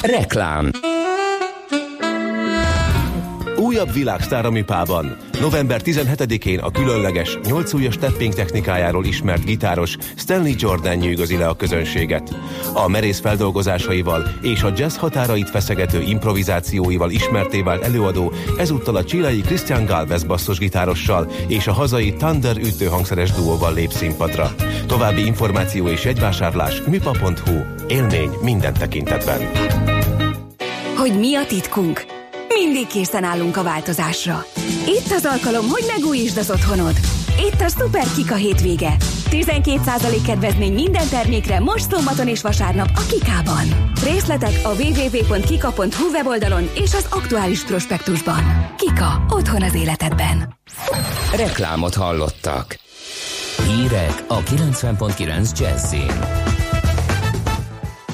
Reklám 0.01 0.71
Újabb 3.67 3.93
világsztár 3.93 4.45
a 4.45 4.49
Mipában. 4.49 5.17
November 5.41 5.81
17-én 5.83 6.59
a 6.59 6.71
különleges, 6.71 7.37
8 7.43 7.73
ujjas 7.73 7.97
tapping 7.97 8.33
technikájáról 8.33 9.05
ismert 9.05 9.45
gitáros 9.45 9.97
Stanley 10.15 10.53
Jordan 10.57 10.95
nyűgözi 10.95 11.37
le 11.37 11.47
a 11.47 11.55
közönséget. 11.55 12.35
A 12.73 12.87
merész 12.87 13.19
feldolgozásaival 13.19 14.27
és 14.41 14.63
a 14.63 14.73
jazz 14.75 14.95
határait 14.95 15.49
feszegető 15.49 16.01
improvizációival 16.01 17.11
ismerté 17.11 17.61
vált 17.61 17.83
előadó 17.83 18.33
ezúttal 18.57 18.95
a 18.95 19.03
csilei 19.03 19.41
Christian 19.41 19.85
Galvez 19.85 20.23
basszusgitárossal 20.23 21.31
és 21.47 21.67
a 21.67 21.73
hazai 21.73 22.13
Thunder 22.13 22.57
ütőhangszeres 22.57 23.31
duóval 23.31 23.73
lép 23.73 23.91
színpadra. 23.91 24.55
További 24.85 25.25
információ 25.25 25.87
és 25.87 26.03
jegyvásárlás 26.03 26.81
mipa.hu. 26.81 27.85
Élmény 27.87 28.29
minden 28.41 28.73
tekintetben. 28.73 29.39
Hogy 30.95 31.19
mi 31.19 31.35
a 31.35 31.45
titkunk? 31.45 32.16
Mindig 32.63 32.87
készen 32.87 33.23
állunk 33.23 33.57
a 33.57 33.63
változásra. 33.63 34.45
Itt 34.85 35.11
az 35.11 35.25
alkalom, 35.25 35.67
hogy 35.69 35.83
megújítsd 35.87 36.37
az 36.37 36.51
otthonod. 36.51 36.95
Itt 37.51 37.61
a 37.61 37.69
Super 37.69 38.05
Kika 38.15 38.35
hétvége. 38.35 38.95
12% 39.29 40.21
kedvezmény 40.25 40.73
minden 40.73 41.07
termékre 41.09 41.59
most 41.59 41.91
szombaton 41.91 42.27
és 42.27 42.41
vasárnap 42.41 42.87
a 42.95 43.05
Kikában. 43.09 43.91
Részletek 44.03 44.59
a 44.63 44.69
www.kika.hu 44.69 46.09
weboldalon 46.11 46.69
és 46.73 46.93
az 46.93 47.07
aktuális 47.09 47.63
prospektusban. 47.63 48.73
Kika. 48.77 49.25
Otthon 49.29 49.61
az 49.61 49.75
életedben. 49.75 50.59
Reklámot 51.35 51.95
hallottak. 51.95 52.79
Hírek 53.67 54.23
a 54.27 54.39
90.9 54.39 55.59
Jazzin. 55.59 56.56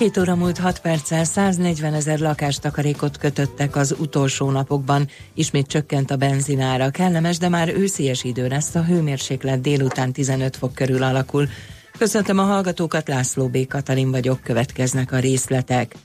7 0.03 0.17
óra 0.17 0.35
múlt 0.35 0.57
6 0.57 0.79
perccel 0.79 1.23
140 1.23 1.93
ezer 1.93 2.19
lakástakarékot 2.19 3.17
kötöttek 3.17 3.75
az 3.75 3.95
utolsó 3.99 4.49
napokban. 4.49 5.07
Ismét 5.33 5.67
csökkent 5.67 6.11
a 6.11 6.15
benzinára. 6.15 6.89
Kellemes, 6.89 7.37
de 7.37 7.49
már 7.49 7.69
őszies 7.69 8.23
idő 8.23 8.47
lesz. 8.47 8.75
A 8.75 8.83
hőmérséklet 8.83 9.61
délután 9.61 10.11
15 10.11 10.55
fok 10.55 10.73
körül 10.73 11.03
alakul. 11.03 11.47
Köszöntöm 11.97 12.39
a 12.39 12.43
hallgatókat, 12.43 13.07
László 13.07 13.47
B. 13.47 13.67
Katalin 13.67 14.11
vagyok, 14.11 14.41
következnek 14.41 15.11
a 15.11 15.19
részletek. 15.19 15.95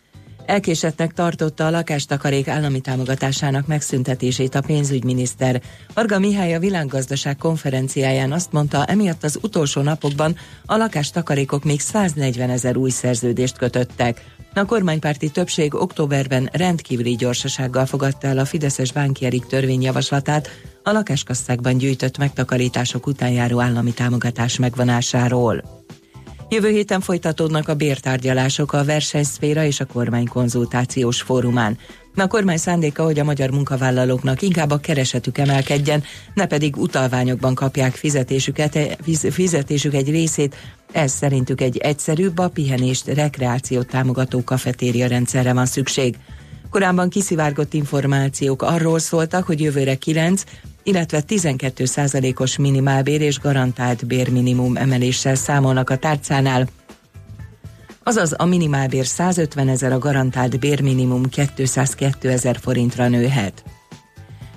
Elkésettnek 0.49 1.13
tartotta 1.13 1.67
a 1.67 1.71
lakástakarék 1.71 2.49
állami 2.49 2.81
támogatásának 2.81 3.67
megszüntetését 3.67 4.55
a 4.55 4.61
pénzügyminiszter. 4.61 5.63
Varga 5.95 6.19
Mihály 6.19 6.55
a 6.55 6.59
világgazdaság 6.59 7.37
konferenciáján 7.37 8.33
azt 8.33 8.53
mondta, 8.53 8.85
emiatt 8.85 9.25
az 9.25 9.39
utolsó 9.43 9.81
napokban 9.81 10.37
a 10.67 10.77
lakástakarékok 10.77 11.65
még 11.65 11.81
140 11.81 12.51
ezer 12.51 12.77
új 12.77 12.91
szerződést 12.91 13.59
kötöttek. 13.59 14.25
A 14.55 14.65
kormánypárti 14.65 15.31
többség 15.31 15.75
októberben 15.75 16.49
rendkívüli 16.53 17.17
gyorsasággal 17.17 17.87
fogadta 17.87 18.27
el 18.27 18.39
a 18.39 18.45
Fideszes 18.45 18.93
Bánkierik 18.93 19.47
törvényjavaslatát 19.47 20.49
a 20.83 20.93
lakáskasszákban 20.93 21.79
gyűjtött 21.79 22.19
megtakarítások 22.19 23.07
után 23.07 23.31
járó 23.31 23.61
állami 23.61 23.93
támogatás 23.93 24.59
megvonásáról. 24.59 25.79
Jövő 26.51 26.69
héten 26.69 27.01
folytatódnak 27.01 27.69
a 27.69 27.75
bértárgyalások 27.75 28.73
a 28.73 28.85
versenyszféra 28.85 29.65
és 29.65 29.81
a 29.81 29.85
kormány 29.85 30.27
konzultációs 30.27 31.23
fórumán. 31.23 31.79
A 32.17 32.27
kormány 32.27 32.57
szándéka, 32.57 33.05
hogy 33.05 33.19
a 33.19 33.25
magyar 33.25 33.51
munkavállalóknak 33.51 34.43
inkább 34.43 34.71
a 34.71 34.79
keresetük 34.79 35.39
emelkedjen, 35.39 36.03
ne 36.35 36.47
pedig 36.47 36.77
utalványokban 36.77 37.55
kapják 37.55 37.95
fizetésüket, 37.95 38.79
fizetésük 39.31 39.95
egy 39.95 40.11
részét. 40.11 40.57
Ez 40.93 41.13
szerintük 41.13 41.61
egy 41.61 41.77
egyszerűbb, 41.77 42.39
a 42.39 42.49
pihenést, 42.49 43.07
rekreációt 43.07 43.87
támogató 43.87 44.45
kafetéria 44.45 45.07
rendszerre 45.07 45.53
van 45.53 45.67
szükség. 45.67 46.17
Korábban 46.71 47.09
kiszivárgott 47.09 47.75
információk 47.75 48.63
arról 48.63 48.99
szóltak, 48.99 49.47
hogy 49.47 49.61
jövőre 49.61 49.95
9, 49.95 50.43
illetve 50.89 51.21
12 51.21 51.85
százalékos 51.85 52.57
minimálbér 52.57 53.21
és 53.21 53.39
garantált 53.39 54.07
bérminimum 54.07 54.77
emeléssel 54.77 55.35
számolnak 55.35 55.91
a 55.91 55.97
tárcánál, 55.97 56.69
azaz 58.03 58.35
a 58.37 58.45
minimálbér 58.45 59.07
150 59.07 59.69
ezer, 59.69 59.93
a 59.93 59.99
garantált 59.99 60.59
bérminimum 60.59 61.23
202 61.25 62.29
ezer 62.29 62.59
forintra 62.61 63.09
nőhet. 63.09 63.65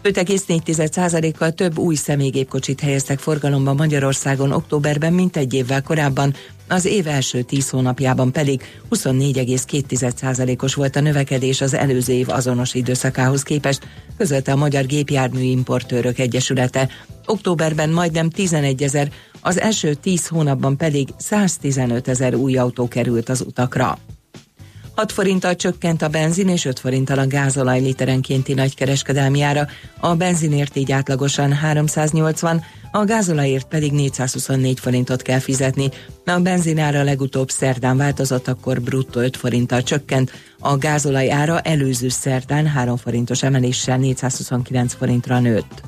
5,4%-kal 0.03 1.51
több 1.51 1.77
új 1.77 1.95
személygépkocsit 1.95 2.79
helyeztek 2.79 3.19
forgalomba 3.19 3.73
Magyarországon 3.73 4.51
októberben, 4.51 5.13
mint 5.13 5.37
egy 5.37 5.53
évvel 5.53 5.81
korábban, 5.81 6.33
az 6.67 6.85
év 6.85 7.07
első 7.07 7.41
10 7.41 7.69
hónapjában 7.69 8.31
pedig 8.31 8.61
24,2%-os 8.91 10.73
volt 10.73 10.95
a 10.95 10.99
növekedés 10.99 11.61
az 11.61 11.73
előző 11.73 12.13
év 12.13 12.29
azonos 12.29 12.73
időszakához 12.73 13.43
képest, 13.43 13.87
közölte 14.17 14.51
a 14.51 14.55
Magyar 14.55 14.85
Gépjármű 14.85 15.41
Importőrök 15.41 16.19
Egyesülete. 16.19 16.89
Októberben 17.25 17.89
majdnem 17.89 18.29
11 18.29 18.83
ezer, 18.83 19.11
az 19.41 19.59
első 19.59 19.93
10 19.93 20.27
hónapban 20.27 20.77
pedig 20.77 21.09
115 21.17 22.07
ezer 22.07 22.35
új 22.35 22.57
autó 22.57 22.87
került 22.87 23.29
az 23.29 23.41
utakra. 23.41 23.97
6 24.95 25.11
forinttal 25.11 25.55
csökkent 25.55 26.01
a 26.01 26.07
benzin 26.07 26.47
és 26.47 26.65
5 26.65 26.79
forinttal 26.79 27.19
a 27.19 27.27
gázolaj 27.27 27.79
literenkénti 27.79 28.53
nagykereskedelmi 28.53 29.41
ára, 29.41 29.67
a 29.99 30.15
benzinért 30.15 30.75
így 30.75 30.91
átlagosan 30.91 31.53
380, 31.53 32.63
a 32.91 33.03
gázolajért 33.03 33.67
pedig 33.67 33.91
424 33.91 34.79
forintot 34.79 35.21
kell 35.21 35.39
fizetni. 35.39 35.89
A 36.25 36.39
benzinára 36.39 37.03
legutóbb 37.03 37.49
szerdán 37.49 37.97
változott, 37.97 38.47
akkor 38.47 38.81
bruttó 38.81 39.19
5 39.19 39.37
forinttal 39.37 39.83
csökkent, 39.83 40.31
a 40.59 40.77
gázolaj 40.77 41.31
ára 41.31 41.59
előző 41.59 42.09
szerdán 42.09 42.67
3 42.67 42.97
forintos 42.97 43.43
emeléssel 43.43 43.97
429 43.97 44.93
forintra 44.93 45.39
nőtt. 45.39 45.81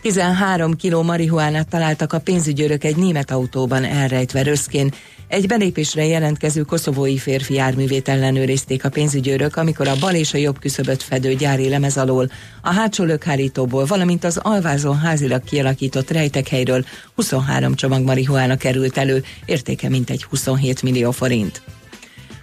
13 0.00 0.74
kiló 0.74 1.02
marihuánát 1.02 1.68
találtak 1.68 2.12
a 2.12 2.18
pénzügyőrök 2.18 2.84
egy 2.84 2.96
német 2.96 3.30
autóban 3.30 3.84
elrejtve 3.84 4.42
röszkén. 4.42 4.92
Egy 5.30 5.46
belépésre 5.46 6.06
jelentkező 6.06 6.62
koszovói 6.62 7.18
férfi 7.18 7.54
járművét 7.54 8.08
ellenőrizték 8.08 8.84
a 8.84 8.88
pénzügyőrök, 8.88 9.56
amikor 9.56 9.88
a 9.88 9.96
bal 10.00 10.14
és 10.14 10.34
a 10.34 10.38
jobb 10.38 10.58
küszöböt 10.58 11.02
fedő 11.02 11.34
gyári 11.34 11.68
lemez 11.68 11.96
alól, 11.96 12.30
a 12.62 12.72
hátsó 12.72 13.04
lökhárítóból, 13.04 13.84
valamint 13.84 14.24
az 14.24 14.36
alvázon 14.36 14.98
házilag 14.98 15.44
kialakított 15.44 16.10
rejtekhelyről 16.10 16.84
23 17.14 17.74
csomag 17.74 18.04
marihuána 18.04 18.56
került 18.56 18.96
elő, 18.96 19.24
értéke 19.44 19.88
mintegy 19.88 20.24
27 20.24 20.82
millió 20.82 21.10
forint. 21.10 21.62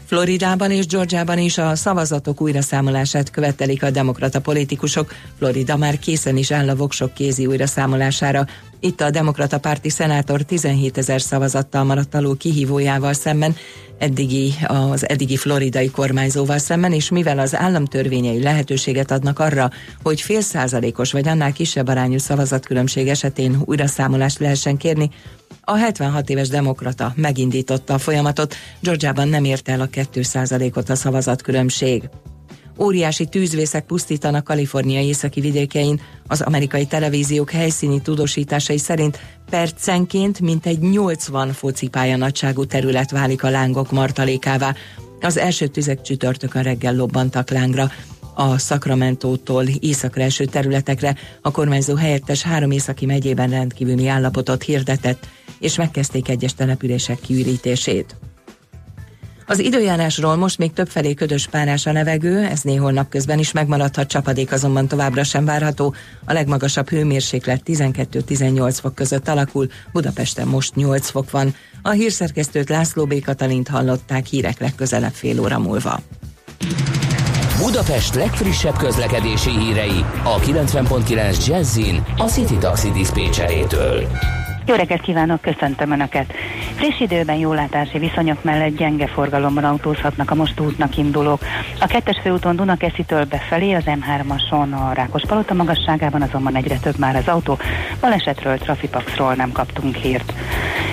Floridában 0.08 0.72
és 0.72 0.86
Georgiában 0.86 1.38
is 1.38 1.58
a 1.58 1.76
szavazatok 1.76 2.42
újraszámolását 2.42 3.32
követelik 3.32 3.84
a 3.84 3.90
demokrata 3.90 4.42
politikusok. 4.42 5.14
Florida 5.38 5.78
már 5.78 6.00
készen 6.00 6.38
is 6.38 6.52
áll 6.52 6.70
a 6.70 6.76
voksok 6.76 7.14
kézi 7.14 7.46
újraszámolására. 7.46 8.46
Itt 8.80 9.02
a 9.02 9.10
demokrata 9.10 9.60
párti 9.60 9.90
szenátor 9.90 10.42
17 10.42 10.98
ezer 10.98 11.22
szavazattal 11.22 11.84
maradt 11.84 12.16
alul 12.16 12.38
kihívójával 12.38 13.14
szemben, 13.14 13.56
eddigi, 13.98 14.54
az 14.68 15.10
eddigi 15.10 15.38
floridai 15.38 15.90
kormányzóval 15.90 16.58
szemben, 16.58 16.94
és 16.94 17.10
mivel 17.10 17.40
az 17.40 17.56
államtörvényei 17.56 18.42
lehetőséget 18.42 19.12
adnak 19.12 19.40
arra, 19.40 19.70
hogy 20.04 20.22
fél 20.22 20.42
százalékos 20.42 21.12
vagy 21.12 21.28
annál 21.28 21.52
kisebb 21.52 21.88
arányú 21.88 22.18
szavazatkülönbség 22.18 23.08
esetén 23.08 23.62
újraszámolást 23.66 24.40
lehessen 24.40 24.78
kérni, 24.78 25.10
a 25.70 25.76
76 25.76 26.30
éves 26.30 26.48
demokrata 26.48 27.14
megindította 27.16 27.94
a 27.94 27.98
folyamatot, 27.98 28.56
Georgiában 28.80 29.28
nem 29.28 29.44
ért 29.44 29.70
el 29.70 29.82
a 29.82 29.88
2%-ot 29.88 30.90
a 30.90 30.96
szavazatkülönbség. 30.96 32.10
Óriási 32.80 33.26
tűzvészek 33.26 33.86
pusztítanak 33.86 34.44
Kalifornia 34.44 35.02
északi 35.02 35.42
vidékein. 35.42 36.02
Az 36.28 36.42
amerikai 36.42 36.86
televíziók 36.86 37.52
helyszíni 37.52 38.02
tudósításai 38.02 38.78
szerint 38.78 39.20
percenként 39.50 40.40
mintegy 40.40 40.80
80 40.80 41.54
focipálya 41.54 42.18
nagyságú 42.18 42.66
terület 42.66 43.12
válik 43.12 43.44
a 43.44 43.50
lángok 43.50 43.92
martalékává. 43.92 44.76
Az 45.22 45.38
első 45.38 45.68
tüzek 45.68 46.02
csütörtökön 46.02 46.64
reggel 46.64 46.96
lobbantak 46.96 47.50
lángra 47.50 47.92
a 48.34 48.58
Sacramento-tól 48.58 49.64
északra 49.80 50.24
eső 50.24 50.46
területekre 50.46 51.16
a 51.42 51.52
kormányzó 51.52 51.96
helyettes 51.96 52.42
három 52.42 52.72
északi 52.72 53.06
megyében 53.06 53.50
rendkívüli 53.50 54.08
állapotot 54.08 54.64
hirdetett, 54.64 55.28
és 55.60 55.78
megkezdték 55.78 56.30
egyes 56.30 56.54
települések 56.54 57.20
kiürítését. 57.20 58.16
Az 59.50 59.60
időjárásról 59.60 60.36
most 60.36 60.58
még 60.58 60.74
többfelé 60.74 61.14
ködös 61.14 61.48
párás 61.48 61.86
a 61.86 61.92
levegő, 61.92 62.44
ez 62.44 62.62
néhol 62.62 62.92
napközben 62.92 63.40
is 63.40 63.52
megmaradhat, 63.52 64.08
csapadék 64.08 64.52
azonban 64.52 64.88
továbbra 64.88 65.24
sem 65.24 65.46
várható. 65.46 65.94
A 66.26 66.34
legmagasabb 66.34 66.90
hőmérséklet 66.90 67.62
12-18 67.66 68.78
fok 68.82 68.96
között 68.96 69.28
alakul, 69.28 69.68
Budapesten 69.94 70.48
most 70.48 70.76
8 70.76 71.10
fok 71.10 71.32
van. 71.32 71.56
A 71.82 71.90
hírszerkesztőt 71.90 72.70
László 72.70 73.06
B. 73.06 73.24
Katalint 73.24 73.68
hallották 73.68 74.26
hírek 74.26 74.60
legközelebb 74.60 75.14
fél 75.14 75.40
óra 75.40 75.60
múlva. 75.60 76.00
Budapest 77.58 78.16
legfrissebb 78.16 78.78
közlekedési 78.78 79.50
hírei 79.50 80.06
a 80.24 80.40
90.9 80.40 81.46
Jazzin 81.46 82.04
a 82.18 82.24
City 82.24 82.58
Taxi. 82.58 82.92
Jó 84.68 84.76
reggelt 84.76 85.02
kívánok, 85.02 85.42
köszöntöm 85.42 85.92
Önöket! 85.92 86.34
Friss 86.76 87.00
időben 87.00 87.36
jólátási 87.36 87.98
viszonyok 87.98 88.44
mellett 88.44 88.78
gyenge 88.78 89.08
forgalomban 89.08 89.64
autózhatnak 89.64 90.32
a 90.32 90.36
most 90.36 90.60
útnak 90.60 90.98
indulók. 90.98 91.42
A 91.80 91.86
kettes 91.86 92.20
főúton 92.24 92.56
Dunakeszitől 92.56 93.26
befelé, 93.26 93.74
az 93.74 93.84
M3-ason 93.86 94.72
a 94.72 94.94
Rákospalota 94.94 95.54
magasságában 95.54 96.22
azonban 96.22 96.56
egyre 96.56 96.78
több 96.78 96.98
már 96.98 97.16
az 97.16 97.28
autó. 97.28 97.58
Balesetről, 98.02 98.58
trafipaxról 98.58 99.34
nem 99.34 99.52
kaptunk 99.52 99.96
hírt. 99.96 100.34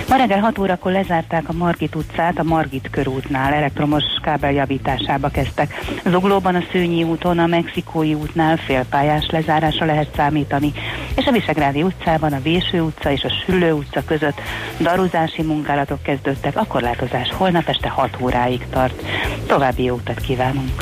Ma 0.09 0.15
reggel 0.15 0.39
6 0.39 0.57
órakor 0.57 0.91
lezárták 0.91 1.49
a 1.49 1.53
Margit 1.53 1.95
utcát, 1.95 2.39
a 2.39 2.43
Margit 2.43 2.89
körútnál 2.89 3.53
elektromos 3.53 4.03
kábel 4.21 4.51
javításába 4.51 5.29
kezdtek. 5.29 5.73
Zuglóban 6.05 6.55
a 6.55 6.63
Szőnyi 6.71 7.03
úton, 7.03 7.39
a 7.39 7.45
Mexikói 7.45 8.13
útnál 8.13 8.57
félpályás 8.57 9.25
lezárásra 9.29 9.85
lehet 9.85 10.09
számítani, 10.15 10.71
és 11.15 11.25
a 11.25 11.31
Visegrádi 11.31 11.83
utcában 11.83 12.33
a 12.33 12.41
Véső 12.41 12.81
utca 12.81 13.11
és 13.11 13.23
a 13.23 13.29
Süllő 13.29 13.64
utca 13.73 14.03
között 14.05 14.39
daruzási 14.79 15.41
munkálatok 15.41 16.01
kezdődtek, 16.01 16.57
a 16.57 16.65
korlátozás 16.65 17.31
holnap 17.31 17.67
este 17.67 17.89
6 17.89 18.17
óráig 18.21 18.65
tart. 18.69 19.03
További 19.47 19.83
jó 19.83 19.95
utat 19.95 20.19
kívánunk! 20.19 20.81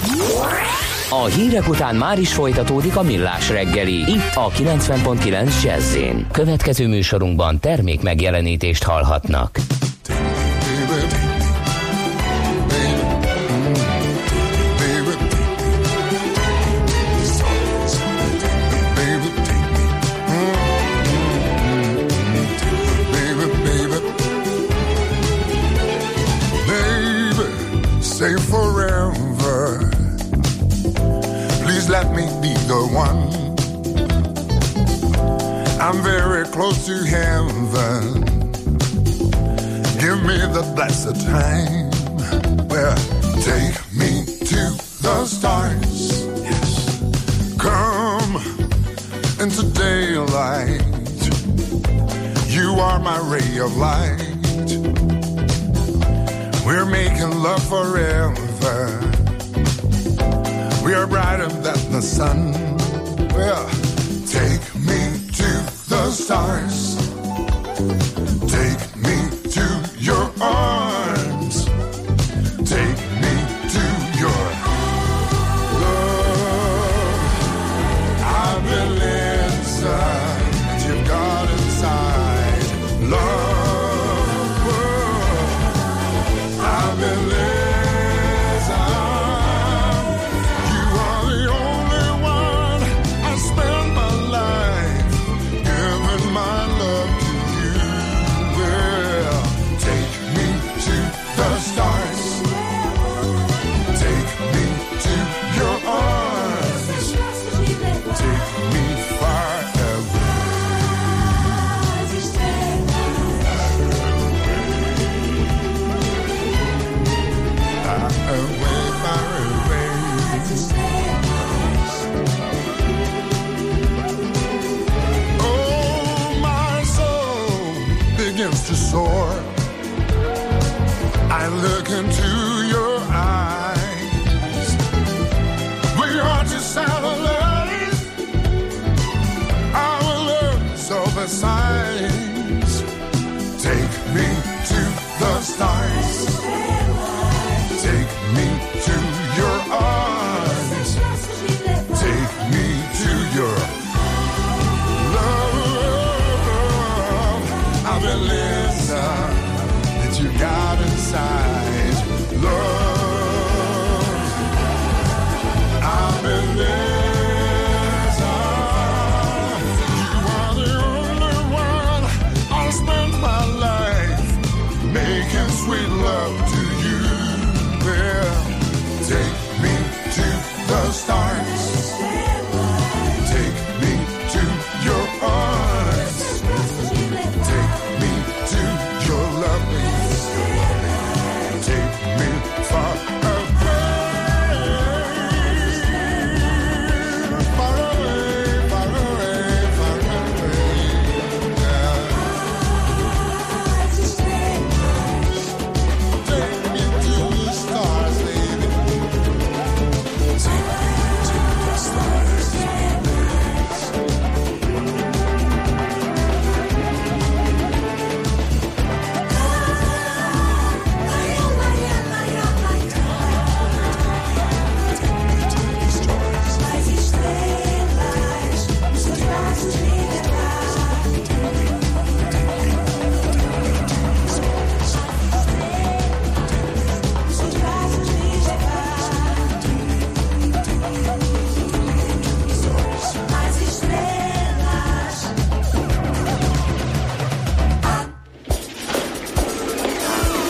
A 1.10 1.26
hírek 1.26 1.70
után 1.70 1.96
már 1.96 2.20
is 2.20 2.34
folytatódik 2.34 2.96
a 2.96 3.02
millás 3.02 3.50
reggeli, 3.50 3.94
itt 3.94 4.36
a 4.36 4.50
90.9 4.50 5.64
jazz 5.64 5.98
Következő 6.32 6.88
műsorunkban 6.88 7.60
termék 7.60 8.02
megjelenítést 8.02 8.84
hallhatnak. 8.84 9.60
The 32.74 32.88
one. 32.88 33.22
I'm 35.80 36.02
very 36.02 36.46
close 36.46 36.86
to 36.88 36.96
heaven. 37.04 38.22
Give 40.02 40.20
me 40.30 40.38
the 40.58 40.64
blessed 40.76 41.18
time. 41.22 41.92
Well, 42.74 42.98
take 43.50 43.78
me 43.94 44.26
to 44.50 44.62
the 45.06 45.26
stars. 45.26 46.26
Yes. 46.50 46.72
Come 47.60 48.38
into 49.44 49.64
daylight. 49.84 50.82
You 52.48 52.68
are 52.88 53.00
my 53.00 53.20
ray 53.34 53.58
of 53.60 53.78
light. 53.78 54.34
We're 56.66 56.86
making 56.86 57.32
love 57.44 57.64
forever. 57.70 59.23
We 60.84 60.94
are 60.96 61.08
brighter 61.08 61.48
than 61.48 61.92
the 61.94 62.02
sun. 62.02 62.52
Well, 63.30 63.70
take 64.28 64.76
me 64.76 65.18
to 65.32 65.64
the 65.88 66.12
stars. 66.12 68.13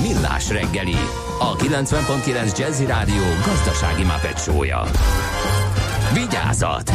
Millás 0.00 0.50
reggeli, 0.50 0.96
a 1.38 1.56
90.9 1.56 2.58
Jazzy 2.58 2.86
Rádió 2.86 3.22
gazdasági 3.46 4.02
mapetsója. 4.02 4.82
Vigyázat! 6.14 6.90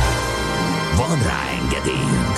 Van 0.95 1.23
rá 1.23 1.41
engedélyünk! 1.61 2.37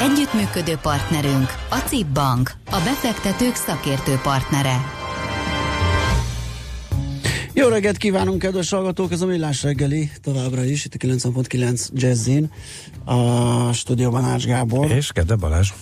Együttműködő 0.00 0.76
partnerünk 0.82 1.54
a 1.70 1.76
CIP 1.76 2.06
Bank, 2.06 2.52
a 2.70 2.80
befektetők 2.84 3.54
szakértő 3.54 4.18
partnere. 4.22 4.76
Jó 7.52 7.68
reggelt 7.68 7.96
kívánunk, 7.96 8.38
kedves 8.38 8.70
hallgatók! 8.70 9.12
Ez 9.12 9.20
a 9.20 9.26
Millás 9.26 9.62
reggeli 9.62 10.10
továbbra 10.22 10.64
is, 10.64 10.84
itt 10.84 10.94
a 10.94 11.06
90.9 11.06 11.88
Jazzin, 11.92 12.50
a 13.04 13.72
stúdióban 13.72 14.24
Ács 14.24 14.44
Gábor. 14.44 14.90
És 14.90 15.12
Gede 15.12 15.36
Balázs. 15.36 15.72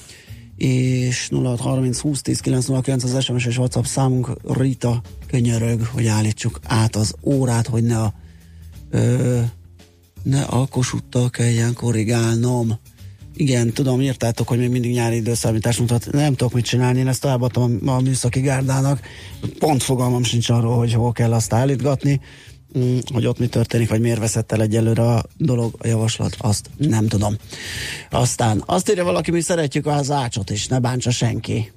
És 0.61 1.29
0630 1.33 1.99
20 1.99 2.23
10 2.23 2.41
909 2.41 3.05
az 3.05 3.25
SMS 3.25 3.47
és 3.47 3.59
WhatsApp 3.59 3.85
számunk 3.85 4.31
Rita 4.43 5.01
könyörög, 5.27 5.85
hogy 5.85 6.07
állítsuk 6.07 6.61
át 6.65 6.97
az 6.97 7.15
órát, 7.25 7.67
hogy 7.67 7.83
ne 7.83 7.99
a 7.99 8.15
ö, 8.91 9.41
ne 10.23 10.43
a 10.43 10.67
kosuttal 10.67 11.31
kelljen 11.31 11.75
korrigálnom. 11.75 12.79
Igen, 13.35 13.73
tudom, 13.73 14.01
írtátok, 14.01 14.49
hogy 14.49 14.59
még 14.59 14.71
mindig 14.71 14.93
nyári 14.93 15.17
időszámítás 15.17 15.79
mutat. 15.79 16.13
Nem 16.13 16.35
tudok 16.35 16.53
mit 16.53 16.65
csinálni, 16.65 16.99
én 16.99 17.09
ezt 17.09 17.21
továbbadtam 17.21 17.79
a, 17.87 17.91
a 17.91 18.01
műszaki 18.01 18.41
gárdának. 18.41 19.01
Pont 19.59 19.83
fogalmam 19.83 20.23
sincs 20.23 20.49
arról, 20.49 20.77
hogy 20.77 20.93
hol 20.93 21.13
kell 21.13 21.33
azt 21.33 21.53
állítgatni, 21.53 22.21
hogy 23.13 23.27
ott 23.27 23.39
mi 23.39 23.47
történik, 23.47 23.89
vagy 23.89 24.01
miért 24.01 24.19
veszett 24.19 24.53
el 24.53 24.61
egyelőre 24.61 25.03
a 25.03 25.25
dolog, 25.37 25.75
a 25.79 25.87
javaslat, 25.87 26.37
azt 26.39 26.71
nem 26.77 27.07
tudom. 27.07 27.37
Aztán 28.11 28.63
azt 28.67 28.91
írja 28.91 29.05
valaki, 29.05 29.31
mi 29.31 29.41
szeretjük 29.41 29.87
az 29.87 30.11
ácsot 30.11 30.51
is, 30.51 30.67
ne 30.67 30.79
bántsa 30.79 31.11
senki. 31.11 31.73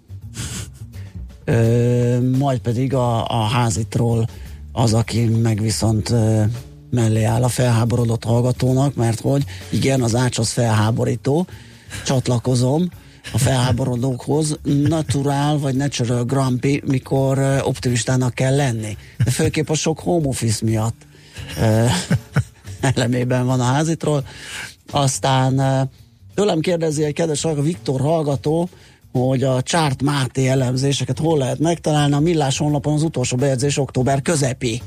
Ö, 1.46 2.38
majd 2.38 2.60
pedig 2.60 2.94
a, 2.94 3.28
a 3.28 3.44
házitról 3.44 4.28
az, 4.72 4.94
aki 4.94 5.26
meg 5.26 5.62
viszont 5.62 6.10
ö, 6.10 6.44
mellé 6.92 7.24
áll 7.24 7.44
a 7.44 7.48
felháborodott 7.48 8.24
hallgatónak, 8.24 8.96
mert 8.96 9.20
hogy 9.20 9.44
igen, 9.72 10.02
az 10.02 10.16
ács 10.16 10.38
az 10.38 10.50
felháborító, 10.50 11.48
csatlakozom 12.06 12.90
a 13.32 13.38
felháborodókhoz, 13.38 14.58
naturál 14.64 15.58
vagy 15.58 15.76
natural 15.76 16.24
grumpy, 16.24 16.82
mikor 16.86 17.62
optimistának 17.64 18.34
kell 18.34 18.56
lenni. 18.56 18.98
De 19.24 19.32
főképp 19.32 19.70
a 19.70 19.74
sok 19.74 20.00
home 20.00 20.28
office 20.28 20.66
miatt 20.66 21.02
elemében 22.96 23.46
van 23.46 23.60
a 23.60 23.64
házitról. 23.64 24.26
Aztán 24.92 25.90
tőlem 26.36 26.60
kérdezi 26.60 27.04
egy 27.04 27.14
kedves 27.14 27.42
hallgató, 27.42 27.66
Viktor 27.66 28.02
hallgató, 28.02 28.70
hogy 29.12 29.44
a 29.44 29.62
Csárt 29.62 30.02
Máté 30.02 30.48
elemzéseket 30.48 31.20
hol 31.20 31.38
lehet 31.38 31.60
megtalálni. 31.60 32.14
A 32.14 32.20
Millás 32.20 32.58
honlapon 32.58 32.94
az 32.94 33.04
utolsó 33.04 33.38
bejegyzés 33.38 33.78
október 33.78 34.22
közepi. 34.22 34.82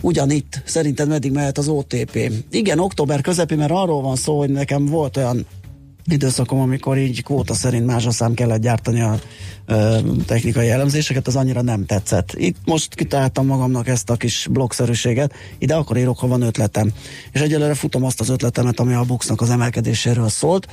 Ugyanitt, 0.00 0.62
szerinted 0.64 1.08
meddig 1.08 1.32
mehet 1.32 1.58
az 1.58 1.68
OTP? 1.68 2.32
Igen, 2.50 2.78
október 2.78 3.20
közepi, 3.20 3.54
mert 3.54 3.70
arról 3.70 4.02
van 4.02 4.16
szó, 4.16 4.38
hogy 4.38 4.50
nekem 4.50 4.86
volt 4.86 5.16
olyan 5.16 5.46
időszakom, 6.06 6.60
amikor 6.60 6.98
így 6.98 7.22
kvóta 7.22 7.54
szerint 7.54 7.86
másaszám 7.86 8.34
kellett 8.34 8.60
gyártani 8.60 9.00
a 9.00 9.18
technikai 10.26 10.70
elemzéseket, 10.70 11.26
az 11.26 11.36
annyira 11.36 11.62
nem 11.62 11.86
tetszett. 11.86 12.32
Itt 12.36 12.56
most 12.64 12.94
kitaláltam 12.94 13.46
magamnak 13.46 13.88
ezt 13.88 14.10
a 14.10 14.16
kis 14.16 14.46
blogszerűséget, 14.50 15.32
ide 15.58 15.74
akkor 15.74 15.96
írok, 15.96 16.18
ha 16.18 16.26
van 16.26 16.42
ötletem. 16.42 16.92
És 17.32 17.40
egyelőre 17.40 17.74
futom 17.74 18.04
azt 18.04 18.20
az 18.20 18.28
ötletemet, 18.28 18.80
ami 18.80 18.94
a 18.94 19.04
Buxnak 19.04 19.40
az 19.40 19.50
emelkedéséről 19.50 20.28
szólt, 20.28 20.66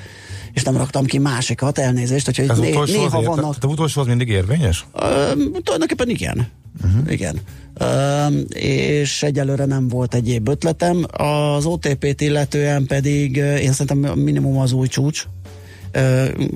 és 0.54 0.64
nem 0.64 0.78
raktam 0.78 1.06
ki 1.06 1.18
másikat, 1.18 1.78
elnézést, 1.78 2.26
hogyha 2.26 2.44
Ez 2.44 2.60
né- 2.60 2.86
néha 2.86 3.18
az 3.18 3.26
vannak... 3.26 3.58
De 3.58 3.68
utolsó 3.68 4.02
az 4.02 4.08
mindig 4.08 4.28
érvényes? 4.28 4.86
Ö, 4.94 5.32
tulajdonképpen 5.64 6.10
igen. 6.10 6.48
Uh-huh. 6.84 7.12
Igen. 7.12 7.40
Ö, 7.74 8.28
és 8.54 9.24
egyelőre 9.24 9.66
nem 9.66 9.88
volt 9.88 10.14
egyéb 10.14 10.48
ötletem. 10.48 11.06
Az 11.12 11.66
OTP-t 11.66 12.22
illetően 12.22 12.86
pedig 12.86 13.36
én 13.36 13.72
szerintem 13.72 14.20
minimum 14.20 14.58
az 14.58 14.72
új 14.72 14.88
csúcs, 14.88 15.26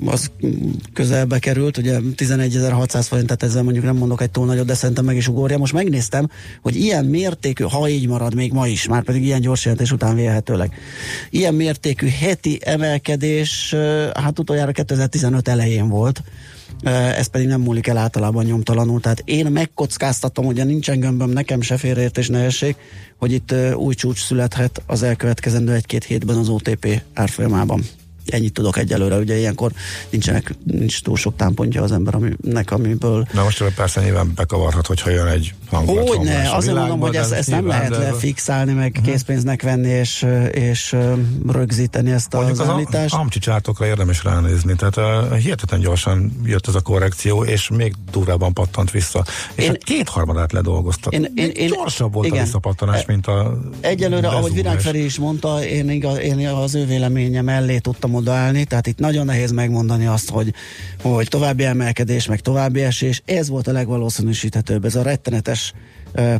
az 0.04 0.30
közelbe 0.92 1.38
került, 1.38 1.76
ugye 1.76 1.98
11.600 2.16 3.04
forint, 3.08 3.26
tehát 3.26 3.42
ezzel 3.42 3.62
mondjuk 3.62 3.84
nem 3.84 3.96
mondok 3.96 4.22
egy 4.22 4.30
túl 4.30 4.46
nagyot, 4.46 4.66
de 4.66 4.74
szerintem 4.74 5.04
meg 5.04 5.16
is 5.16 5.28
ugorja. 5.28 5.58
Most 5.58 5.72
megnéztem, 5.72 6.28
hogy 6.62 6.76
ilyen 6.76 7.04
mértékű, 7.04 7.64
ha 7.64 7.88
így 7.88 8.06
marad 8.08 8.34
még 8.34 8.52
ma 8.52 8.66
is, 8.66 8.88
már 8.88 9.02
pedig 9.02 9.24
ilyen 9.24 9.40
gyors 9.40 9.64
jelentés 9.64 9.92
után 9.92 10.14
vélhetőleg, 10.14 10.72
ilyen 11.30 11.54
mértékű 11.54 12.08
heti 12.08 12.58
emelkedés, 12.64 13.74
hát 14.14 14.38
utoljára 14.38 14.72
2015 14.72 15.48
elején 15.48 15.88
volt, 15.88 16.22
ez 17.16 17.26
pedig 17.26 17.46
nem 17.46 17.60
múlik 17.60 17.86
el 17.86 17.96
általában 17.96 18.44
nyomtalanul. 18.44 19.00
Tehát 19.00 19.22
én 19.24 19.46
megkockáztatom, 19.46 20.44
hogy 20.44 20.66
nincsen 20.66 21.00
gömböm, 21.00 21.30
nekem 21.30 21.60
se 21.60 21.76
félreértés 21.76 22.28
nehézség, 22.28 22.76
hogy 23.18 23.32
itt 23.32 23.54
új 23.74 23.94
csúcs 23.94 24.24
születhet 24.24 24.82
az 24.86 25.02
elkövetkezendő 25.02 25.72
egy-két 25.72 26.04
hétben 26.04 26.36
az 26.36 26.48
OTP 26.48 27.02
árfolyamában. 27.14 27.82
Ennyit 28.26 28.52
tudok 28.52 28.78
egyelőre, 28.78 29.16
ugye 29.16 29.38
ilyenkor 29.38 29.72
nincsenek, 30.10 30.54
nincs 30.64 31.02
túl 31.02 31.16
sok 31.16 31.36
támpontja 31.36 31.82
az 31.82 31.92
ember, 31.92 32.14
aminek, 32.14 32.70
amiből... 32.70 33.26
Na 33.32 33.42
most 33.42 33.64
persze 33.74 34.02
nyilván 34.02 34.32
bekavarhat, 34.34 34.86
hogyha 34.86 35.10
jön 35.10 35.26
egy 35.26 35.54
hangulat. 35.70 36.08
Hogy 36.08 36.26
ne, 36.26 36.50
azért 36.54 36.76
mondom, 36.76 37.00
hogy 37.00 37.16
ezt, 37.16 37.32
ezt 37.32 37.50
nem 37.50 37.66
lehet 37.66 37.90
lefixálni, 37.90 38.72
meg 38.72 38.90
uh-huh. 38.90 39.06
készpénznek 39.06 39.62
venni, 39.62 39.88
és, 39.88 40.26
és 40.52 40.96
rögzíteni 41.48 42.10
ezt 42.10 42.32
Mondjuk 42.32 42.60
az 42.60 42.68
állítást. 42.68 43.14
Az 43.14 43.20
amcsicsártokra 43.20 43.86
érdemes 43.86 44.24
ránézni, 44.24 44.74
tehát 44.74 44.96
uh, 44.96 45.36
hihetetlen 45.36 45.80
gyorsan 45.80 46.40
jött 46.44 46.66
ez 46.66 46.74
a 46.74 46.80
korrekció, 46.80 47.44
és 47.44 47.68
még 47.68 47.94
durvában 48.10 48.52
pattant 48.52 48.90
vissza. 48.90 49.24
És 49.54 49.64
Én- 49.64 49.70
a 49.70 49.74
kétharmadát 49.84 50.52
ledolgoztak. 50.52 51.12
Én- 51.12 51.32
én- 51.34 51.50
én- 51.50 51.68
gyorsabb 51.68 52.12
volt 52.12 52.26
igen. 52.26 52.38
a 52.38 52.42
visszapattanás, 52.42 53.04
mint 53.06 53.26
a 53.26 53.58
Egyelőre, 53.80 54.28
ahogy. 54.28 54.52
Virág 54.52 54.80
Feri 54.80 55.04
is 55.04 55.18
mondta, 55.18 55.64
én, 55.64 55.90
igaz, 55.90 56.18
én 56.18 56.48
az 56.48 56.74
ő 56.74 56.86
véleménye 56.86 57.42
mellé 57.42 57.78
tudtam 57.78 58.10
odaállni, 58.14 58.64
tehát 58.64 58.86
itt 58.86 58.98
nagyon 58.98 59.24
nehéz 59.24 59.50
megmondani 59.50 60.06
azt, 60.06 60.30
hogy, 60.30 60.54
hogy 61.02 61.28
további 61.28 61.64
emelkedés, 61.64 62.26
meg 62.26 62.40
további 62.40 62.82
esés, 62.82 63.22
ez 63.24 63.48
volt 63.48 63.66
a 63.66 63.72
legvalószínűsíthetőbb, 63.72 64.84
ez 64.84 64.94
a 64.94 65.02
rettenetes 65.02 65.72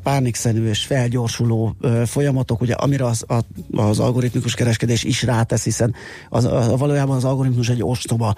pánikszerű 0.03 0.69
és 0.69 0.85
felgyorsuló 0.85 1.77
folyamatok, 2.07 2.61
ugye 2.61 2.75
amire 2.75 3.07
az, 3.07 3.25
a, 3.29 3.39
az 3.83 3.99
algoritmikus 3.99 4.55
kereskedés 4.55 5.05
is 5.05 5.23
rátesz, 5.23 5.65
hiszen 5.65 5.95
az, 6.29 6.45
a, 6.45 6.77
valójában 6.77 7.17
az 7.17 7.25
algoritmus 7.25 7.69
egy 7.69 7.83
ostoba, 7.83 8.35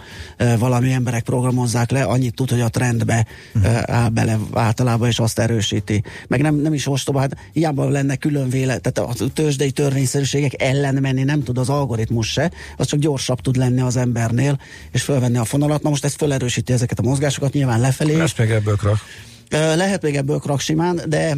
valami 0.58 0.92
emberek 0.92 1.22
programozzák 1.22 1.90
le, 1.90 2.02
annyit 2.02 2.34
tud, 2.34 2.50
hogy 2.50 2.60
a 2.60 2.68
trendbe 2.68 3.26
áll 3.82 4.08
bele 4.08 4.38
általában, 4.52 5.08
és 5.08 5.18
azt 5.18 5.38
erősíti. 5.38 6.02
Meg 6.28 6.40
nem, 6.40 6.54
nem 6.54 6.74
is 6.74 6.86
ostoba, 6.86 7.20
hát 7.20 7.36
hiába 7.52 7.88
lenne 7.88 8.16
külön 8.16 8.48
véle, 8.48 8.78
tehát 8.78 9.10
a 9.10 9.26
tőzsdei 9.34 9.70
törvényszerűségek 9.70 10.62
ellen 10.62 10.94
menni 10.94 11.22
nem 11.22 11.42
tud 11.42 11.58
az 11.58 11.68
algoritmus 11.68 12.32
se, 12.32 12.50
az 12.76 12.86
csak 12.86 13.00
gyorsabb 13.00 13.40
tud 13.40 13.56
lenni 13.56 13.80
az 13.80 13.96
embernél, 13.96 14.58
és 14.92 15.02
fölvenni 15.02 15.36
a 15.36 15.44
fonalat. 15.44 15.82
Na 15.82 15.88
most 15.88 16.04
ez 16.04 16.14
felerősíti 16.14 16.72
ezeket 16.72 16.98
a 16.98 17.02
mozgásokat, 17.02 17.52
nyilván 17.52 17.80
lefelé. 17.80 18.16
Lesz 18.16 18.38
még 18.38 18.50
ebből 18.50 18.76
krak. 18.76 18.98
Lehet 19.50 20.02
még 20.02 20.16
ebből 20.16 20.38
krak 20.38 20.62
de 21.06 21.36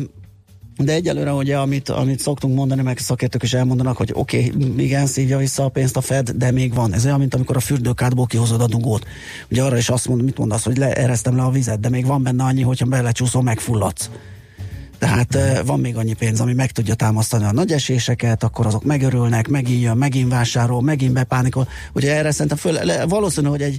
de 0.85 0.93
egyelőre 0.93 1.33
ugye, 1.33 1.57
amit, 1.57 1.89
amit 1.89 2.21
szoktunk 2.21 2.55
mondani, 2.55 2.83
meg 2.83 2.99
szakértők 2.99 3.43
is 3.43 3.55
elmondanak, 3.55 3.97
hogy 3.97 4.11
oké, 4.15 4.53
okay, 4.55 4.85
igen, 4.85 5.07
szívja 5.07 5.39
vissza 5.39 5.65
a 5.65 5.69
pénzt 5.69 5.97
a 5.97 6.01
Fed, 6.01 6.31
de 6.31 6.51
még 6.51 6.75
van. 6.75 6.95
Ez 6.95 7.05
olyan, 7.05 7.19
mint 7.19 7.35
amikor 7.35 7.57
a 7.57 7.61
fürdőkádból 7.61 8.27
kihozod 8.27 8.61
a 8.61 8.67
dugót. 8.67 9.07
Ugye 9.51 9.63
arra 9.63 9.77
is 9.77 9.89
azt 9.89 10.09
mond, 10.09 10.23
mit 10.23 10.39
mondasz, 10.39 10.65
hogy 10.65 10.77
leeresztem 10.77 11.37
le 11.37 11.43
a 11.43 11.51
vizet, 11.51 11.81
de 11.81 11.89
még 11.89 12.07
van 12.07 12.23
benne 12.23 12.45
annyi, 12.45 12.63
hogyha 12.63 12.87
belecsúszol, 12.87 13.43
megfulladsz. 13.43 14.11
Tehát 14.99 15.35
eh, 15.35 15.59
van 15.65 15.81
még 15.81 15.97
annyi 15.97 16.15
pénz, 16.15 16.41
ami 16.41 16.55
meg 16.55 16.71
tudja 16.71 16.95
támasztani 16.95 17.45
a 17.45 17.53
nagy 17.53 17.73
eséseket, 17.73 18.43
akkor 18.43 18.67
azok 18.67 18.85
megörülnek, 18.85 19.49
megint 19.49 19.83
jön, 19.83 19.97
megint 19.97 20.31
vásárol, 20.31 20.83
megint 20.83 21.13
bepánikol. 21.13 21.69
Ugye 21.93 22.17
erre 22.17 22.31
szerintem 22.31 22.57
föl, 22.57 22.73
le, 22.73 23.07
valószínű, 23.07 23.49
hogy 23.49 23.63
egy, 23.63 23.79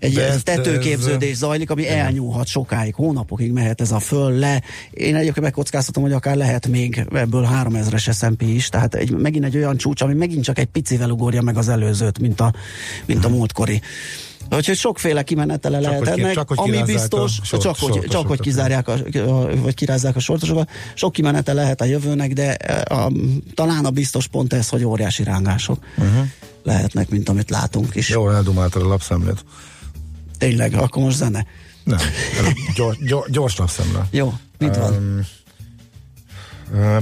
egy, 0.00 0.14
De 0.14 0.26
ezt, 0.26 0.44
tetőképződés 0.44 1.30
ez- 1.30 1.36
zajlik, 1.36 1.70
ami 1.70 1.88
elnyúlhat 1.88 2.46
sokáig, 2.46 2.94
hónapokig 2.94 3.52
mehet 3.52 3.80
ez 3.80 3.92
a 3.92 3.98
föl 3.98 4.32
le. 4.32 4.62
Én 4.90 5.14
egyébként 5.14 5.44
megkockáztatom, 5.44 6.02
hogy 6.02 6.12
akár 6.12 6.36
lehet 6.36 6.66
még 6.66 7.04
ebből 7.12 7.48
3000-es 7.52 8.16
S&P 8.16 8.42
is, 8.42 8.68
tehát 8.68 8.94
egy, 8.94 9.10
megint 9.10 9.44
egy 9.44 9.56
olyan 9.56 9.76
csúcs, 9.76 10.02
ami 10.02 10.14
megint 10.14 10.44
csak 10.44 10.58
egy 10.58 10.66
picivel 10.66 11.10
ugorja 11.10 11.42
meg 11.42 11.56
az 11.56 11.68
előzőt, 11.68 12.18
mint 12.18 12.40
a, 12.40 12.52
mint 13.06 13.24
a 13.24 13.28
múltkori. 13.28 13.80
Úgyhogy 14.56 14.76
sokféle 14.76 15.22
kimenetele 15.22 15.80
lehet 15.80 15.98
hogy 15.98 16.12
ki- 16.12 16.20
ennek, 16.22 16.34
csak 16.34 16.48
hogy 16.48 16.58
ami 16.58 16.82
biztos, 16.82 17.38
a 17.40 17.44
sort- 17.44 17.62
csak, 17.62 17.76
hogy, 17.78 18.06
csak 18.08 18.26
hogy 18.26 18.40
kizárják, 18.40 18.88
a, 18.88 18.92
a, 19.14 19.56
vagy 19.56 19.74
kirázzák 19.74 20.16
a 20.16 20.20
sortosokat. 20.20 20.70
Sok 20.94 21.12
kimenete 21.12 21.52
lehet 21.52 21.80
a 21.80 21.84
jövőnek, 21.84 22.32
de 22.32 22.50
a, 22.50 22.94
a, 23.04 23.12
talán 23.54 23.84
a 23.84 23.90
biztos 23.90 24.26
pont 24.26 24.52
ez, 24.52 24.68
hogy 24.68 24.84
óriási 24.84 25.24
rángások 25.24 25.78
uh-huh. 25.96 26.26
lehetnek, 26.62 27.08
mint 27.08 27.28
amit 27.28 27.50
látunk 27.50 27.94
is. 27.94 28.08
Jó, 28.08 28.30
eldumáltad 28.30 28.82
a 28.82 28.86
lapszemlét. 28.88 29.44
Tényleg, 30.40 30.74
akkor 30.74 31.02
most 31.02 31.16
zene. 31.16 31.46
Nem, 31.84 31.98
gyors, 32.74 32.98
gyors, 32.98 33.30
gyors 33.30 33.56
lapszemle. 33.56 34.06
Jó, 34.10 34.32
mit 34.58 34.76
van? 34.76 34.92
Um, 34.92 35.20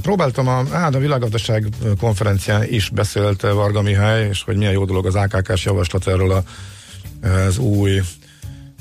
Próbáltam 0.01 0.49
a, 0.49 0.65
á, 0.71 0.87
a 0.87 0.99
világgazdaság 0.99 1.69
konferencián 2.01 2.65
is 2.69 2.89
beszélt 2.89 3.41
Varga 3.41 3.83
Mihály, 3.83 4.29
és 4.29 4.43
hogy 4.43 4.57
milyen 4.57 4.73
jó 4.73 4.85
dolog 4.85 5.07
az 5.07 5.15
AKK-s 5.15 5.65
javaslat 5.65 6.07
erről 6.07 6.31
a, 6.31 6.45
az 7.27 7.59
új 7.59 8.01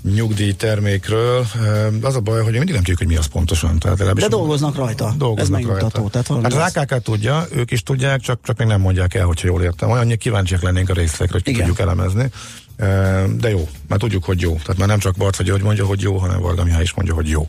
nyugdíj 0.04 0.52
termékről. 0.54 1.45
Ö, 1.62 1.88
Az 2.02 2.16
a 2.16 2.20
baj, 2.20 2.41
hogy 2.43 2.52
mindig 2.52 2.68
nem 2.74 2.78
tudjuk, 2.78 2.98
hogy 2.98 3.08
mi 3.08 3.16
az 3.16 3.26
pontosan. 3.26 3.80
Tehát 3.80 4.14
De 4.14 4.28
dolgoznak 4.28 4.76
rajta. 4.76 5.14
dolgoznak 5.18 5.39
Ez 5.60 5.66
megmutató. 5.66 6.02
rajta. 6.02 6.22
Tehát 6.24 6.54
hát 6.54 6.76
az 6.76 6.76
AKK 6.76 7.04
tudja, 7.04 7.45
ők 7.56 7.72
is 7.72 7.84
tudják, 7.84 8.20
csak, 8.22 8.39
csak 8.43 8.58
még 8.58 8.68
nem 8.68 8.82
mondják 8.82 9.14
el, 9.14 9.26
hogyha 9.26 9.48
jól 9.48 9.64
értem. 9.64 9.89
Olyan 9.91 10.08
kíváncsiak 10.18 10.62
lennénk 10.62 10.89
a 10.89 10.93
részletekre, 10.93 11.34
hogy 11.34 11.43
ki 11.43 11.50
Igen. 11.50 11.62
tudjuk 11.62 11.80
elemezni. 11.88 12.30
Ö, 12.78 13.24
De 13.39 13.50
jó, 13.50 13.68
már 13.88 14.00
tudjuk, 14.00 14.24
hogy 14.24 14.41
jó. 14.41 14.52
Tehát 14.52 14.78
már 14.78 14.88
nem 14.88 15.00
csak 15.00 15.16
Barca 15.16 15.43
György 15.43 15.64
mondja, 15.64 15.86
hogy 15.86 16.02
jó, 16.02 16.18
hanem 16.18 16.41
Varga 16.41 16.64
Mihály 16.64 16.82
is 16.82 16.93
mondja, 16.93 17.14
hogy 17.14 17.30
jó. 17.30 17.48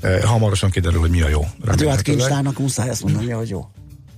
Ö, 0.00 0.18
Hamarosan 0.20 0.70
kiderül, 0.70 1.00
hogy 1.00 1.10
mi 1.10 1.20
a 1.20 1.28
jó. 1.28 1.46
Hát 1.66 1.80
jó, 1.80 1.88
hát 1.88 2.02
kincstárnak 2.02 2.58
muszáj 2.58 2.88
ezt 2.88 3.02
mondani, 3.02 3.30
hogy 3.30 3.48
jó. 3.48 3.68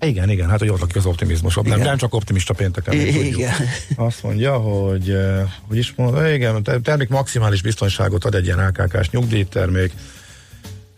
Igen, 0.07 0.31
igen, 0.31 0.49
hát 0.51 0.59
hogy 0.59 0.69
ott 0.69 0.81
lakik 0.81 0.97
az 0.97 1.07
optimizmus. 1.07 1.55
Nem, 1.55 1.65
Igen. 1.67 1.79
nem 1.79 1.97
csak 1.97 2.15
optimista 2.15 2.55
pénteken. 2.55 2.95
Igen. 3.01 3.53
Azt 3.97 4.23
mondja, 4.23 4.57
hogy, 4.57 5.11
eh, 5.11 5.51
hogy 5.69 5.77
is 5.77 5.93
mondja, 5.97 6.35
igen, 6.35 6.63
ter- 6.63 6.83
termék 6.83 7.09
maximális 7.09 7.63
biztonságot 7.63 8.25
ad 8.25 8.35
egy 8.35 8.45
ilyen 8.45 8.59
AKK-s 8.59 9.11
nyugdíjtermék, 9.11 9.93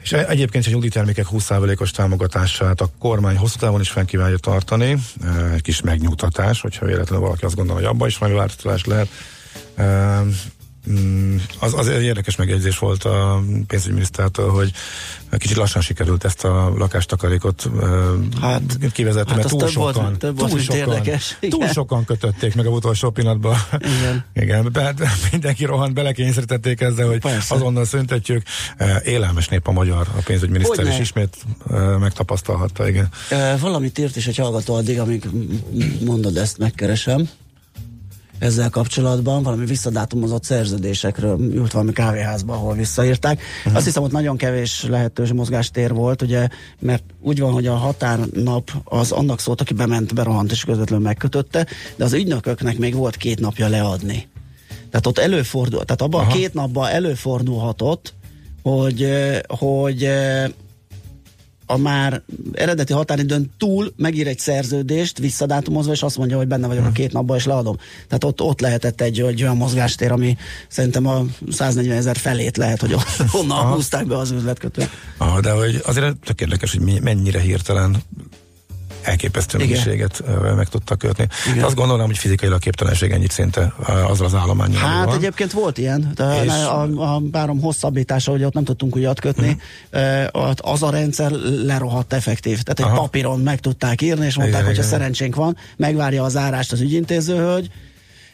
és 0.02 0.12
e- 0.12 0.26
egyébként 0.28 0.66
a 0.66 0.70
nyugdíjtermékek 0.70 1.26
20%-os 1.30 1.90
támogatását 1.90 2.80
a 2.80 2.90
kormány 2.98 3.36
hosszú 3.36 3.58
távon 3.58 3.80
is 3.80 3.88
fenn 3.90 4.04
kívánja 4.04 4.36
tartani. 4.36 4.96
Eh, 5.24 5.52
Egy 5.54 5.62
kis 5.62 5.80
megnyugtatás, 5.80 6.60
hogyha 6.60 6.86
véletlenül 6.86 7.24
valaki 7.24 7.44
azt 7.44 7.54
gondolja, 7.54 7.82
hogy 7.86 7.94
abban 7.94 8.08
is 8.08 8.18
változtatás 8.18 8.84
lehet. 8.84 9.08
Mm, 10.90 11.36
Az, 11.58 11.74
az 11.74 11.88
érdekes 11.88 12.36
megjegyzés 12.36 12.78
volt 12.78 13.04
a 13.04 13.42
pénzügyminisztertől, 13.66 14.50
hogy 14.50 14.72
kicsit 15.38 15.56
lassan 15.56 15.82
sikerült 15.82 16.24
ezt 16.24 16.44
a 16.44 16.72
lakástakarékot 16.76 17.70
hát, 18.40 18.78
kivezetni, 18.92 19.30
hát 19.30 19.38
mert 19.38 19.48
túl 19.48 19.60
több 19.60 19.68
sokan, 19.68 19.92
volt, 19.92 20.18
több 20.18 20.38
volt, 20.38 20.50
túl 20.50 20.58
mint 20.58 20.70
sokan, 20.70 20.94
érdekes. 20.94 21.38
túl 21.48 21.66
sokan 21.66 22.04
kötötték 22.04 22.54
meg 22.54 22.66
a 22.66 22.70
utolsó 22.70 23.10
pillanatban. 23.10 23.56
Igen. 23.72 24.24
Igen, 24.44 24.68
be, 24.72 24.94
mindenki 25.30 25.64
rohant, 25.64 25.94
belekényszerítették 25.94 26.80
ezzel, 26.80 27.06
hogy 27.06 27.20
Persze. 27.20 27.54
azonnal 27.54 27.84
szüntetjük. 27.84 28.42
Élelmes 29.04 29.48
nép 29.48 29.66
a 29.66 29.72
magyar, 29.72 30.06
a 30.16 30.22
pénzügyminiszter 30.24 30.76
Hogyne. 30.76 30.92
is 30.92 31.00
ismét 31.00 31.36
megtapasztalhatta, 31.98 32.88
igen. 32.88 33.08
Valamit 33.60 33.98
írt 33.98 34.16
is 34.16 34.26
egy 34.26 34.36
hallgató 34.36 34.74
addig, 34.74 35.00
amíg 35.00 35.28
mondod 36.04 36.36
ezt, 36.36 36.58
megkeresem. 36.58 37.28
Ezzel 38.38 38.70
kapcsolatban 38.70 39.42
valami 39.42 39.66
visszadátumozott 39.66 40.44
szerződésekről 40.44 41.38
ült 41.40 41.72
valami 41.72 41.92
kávéházba, 41.92 42.52
ahol 42.52 42.74
visszaírták. 42.74 43.40
Uh-huh. 43.58 43.76
Azt 43.76 43.84
hiszem, 43.84 44.02
ott 44.02 44.10
nagyon 44.10 44.36
kevés 44.36 44.84
lehetős 44.88 45.32
mozgástér 45.32 45.92
volt, 45.92 46.22
ugye, 46.22 46.48
mert 46.78 47.02
úgy 47.20 47.40
van, 47.40 47.52
hogy 47.52 47.66
a 47.66 47.74
határnap 47.74 48.70
az 48.84 49.12
annak 49.12 49.40
szólt, 49.40 49.60
aki 49.60 49.74
bement, 49.74 50.14
berohant 50.14 50.52
és 50.52 50.64
közvetlenül 50.64 51.04
megkötötte, 51.04 51.66
de 51.96 52.04
az 52.04 52.12
ügynököknek 52.12 52.78
még 52.78 52.94
volt 52.94 53.16
két 53.16 53.40
napja 53.40 53.68
leadni. 53.68 54.28
Tehát 54.90 55.06
ott 55.06 55.18
előfordul, 55.18 55.84
tehát 55.84 56.02
abban 56.02 56.20
a 56.20 56.24
Aha. 56.24 56.32
két 56.32 56.54
napban 56.54 56.88
előfordulhatott, 56.88 58.14
hogy, 58.62 59.02
ö, 59.02 59.36
hogy 59.46 60.04
ö, 60.04 60.44
a 61.66 61.76
már 61.76 62.22
eredeti 62.52 62.92
határidőn 62.92 63.50
túl 63.58 63.92
megír 63.96 64.26
egy 64.26 64.38
szerződést 64.38 65.18
visszadátumozva, 65.18 65.92
és 65.92 66.02
azt 66.02 66.18
mondja, 66.18 66.36
hogy 66.36 66.46
benne 66.46 66.66
vagyok 66.66 66.84
a 66.84 66.90
két 66.90 67.12
napban, 67.12 67.36
és 67.36 67.44
leadom. 67.44 67.76
Tehát 68.08 68.24
ott, 68.24 68.40
ott 68.40 68.60
lehetett 68.60 69.00
egy, 69.00 69.20
egy 69.20 69.42
olyan 69.42 69.56
mozgástér, 69.56 70.12
ami 70.12 70.36
szerintem 70.68 71.06
a 71.06 71.24
140 71.50 71.96
ezer 71.96 72.16
felét 72.16 72.56
lehet, 72.56 72.80
hogy 72.80 72.96
onnan 73.40 73.72
húzták 73.72 74.06
be 74.06 74.18
az 74.18 74.30
üzletkötőt. 74.30 74.90
Ah, 75.16 75.40
de 75.40 75.50
hogy 75.50 75.82
azért 75.86 76.16
tök 76.16 76.40
érdekes, 76.40 76.76
hogy 76.76 77.00
mennyire 77.02 77.40
hirtelen 77.40 78.02
elképesztő 79.04 79.58
Igen. 79.58 79.70
mennyiséget 79.70 80.22
meg 80.56 80.68
tudtak 80.68 80.98
kötni. 80.98 81.26
Igen. 81.52 81.64
Azt 81.64 81.74
gondolom, 81.74 82.06
hogy 82.06 82.18
fizikailag 82.18 82.58
képtelenség 82.58 83.10
ennyit 83.10 83.30
szinte 83.30 83.74
azzal 84.08 84.26
az 84.26 84.34
állományjal. 84.34 84.80
Hát 84.80 85.04
van. 85.04 85.16
egyébként 85.16 85.52
volt 85.52 85.78
ilyen, 85.78 86.12
de 86.14 86.44
És- 86.44 86.50
a, 86.50 87.14
a 87.14 87.22
párom 87.30 87.60
hosszabbítása, 87.60 88.30
hogy 88.30 88.44
ott 88.44 88.52
nem 88.54 88.64
tudtunk 88.64 88.96
újat 88.96 89.20
kötni, 89.20 89.56
uh 89.92 90.52
az 90.56 90.82
a 90.82 90.90
rendszer 90.90 91.30
lerohadt 91.64 92.12
effektív. 92.12 92.62
Tehát 92.62 92.80
egy 92.80 92.96
Aha. 92.96 93.04
papíron 93.04 93.40
meg 93.40 93.60
tudták 93.60 94.02
írni, 94.02 94.26
és 94.26 94.36
mondták, 94.36 94.64
hogy 94.64 94.76
ha 94.76 94.82
szerencsénk 94.82 95.34
van, 95.34 95.56
megvárja 95.76 96.24
az 96.24 96.36
árást 96.36 96.72
az 96.72 96.80
ügyintézőhölgy, 96.80 97.70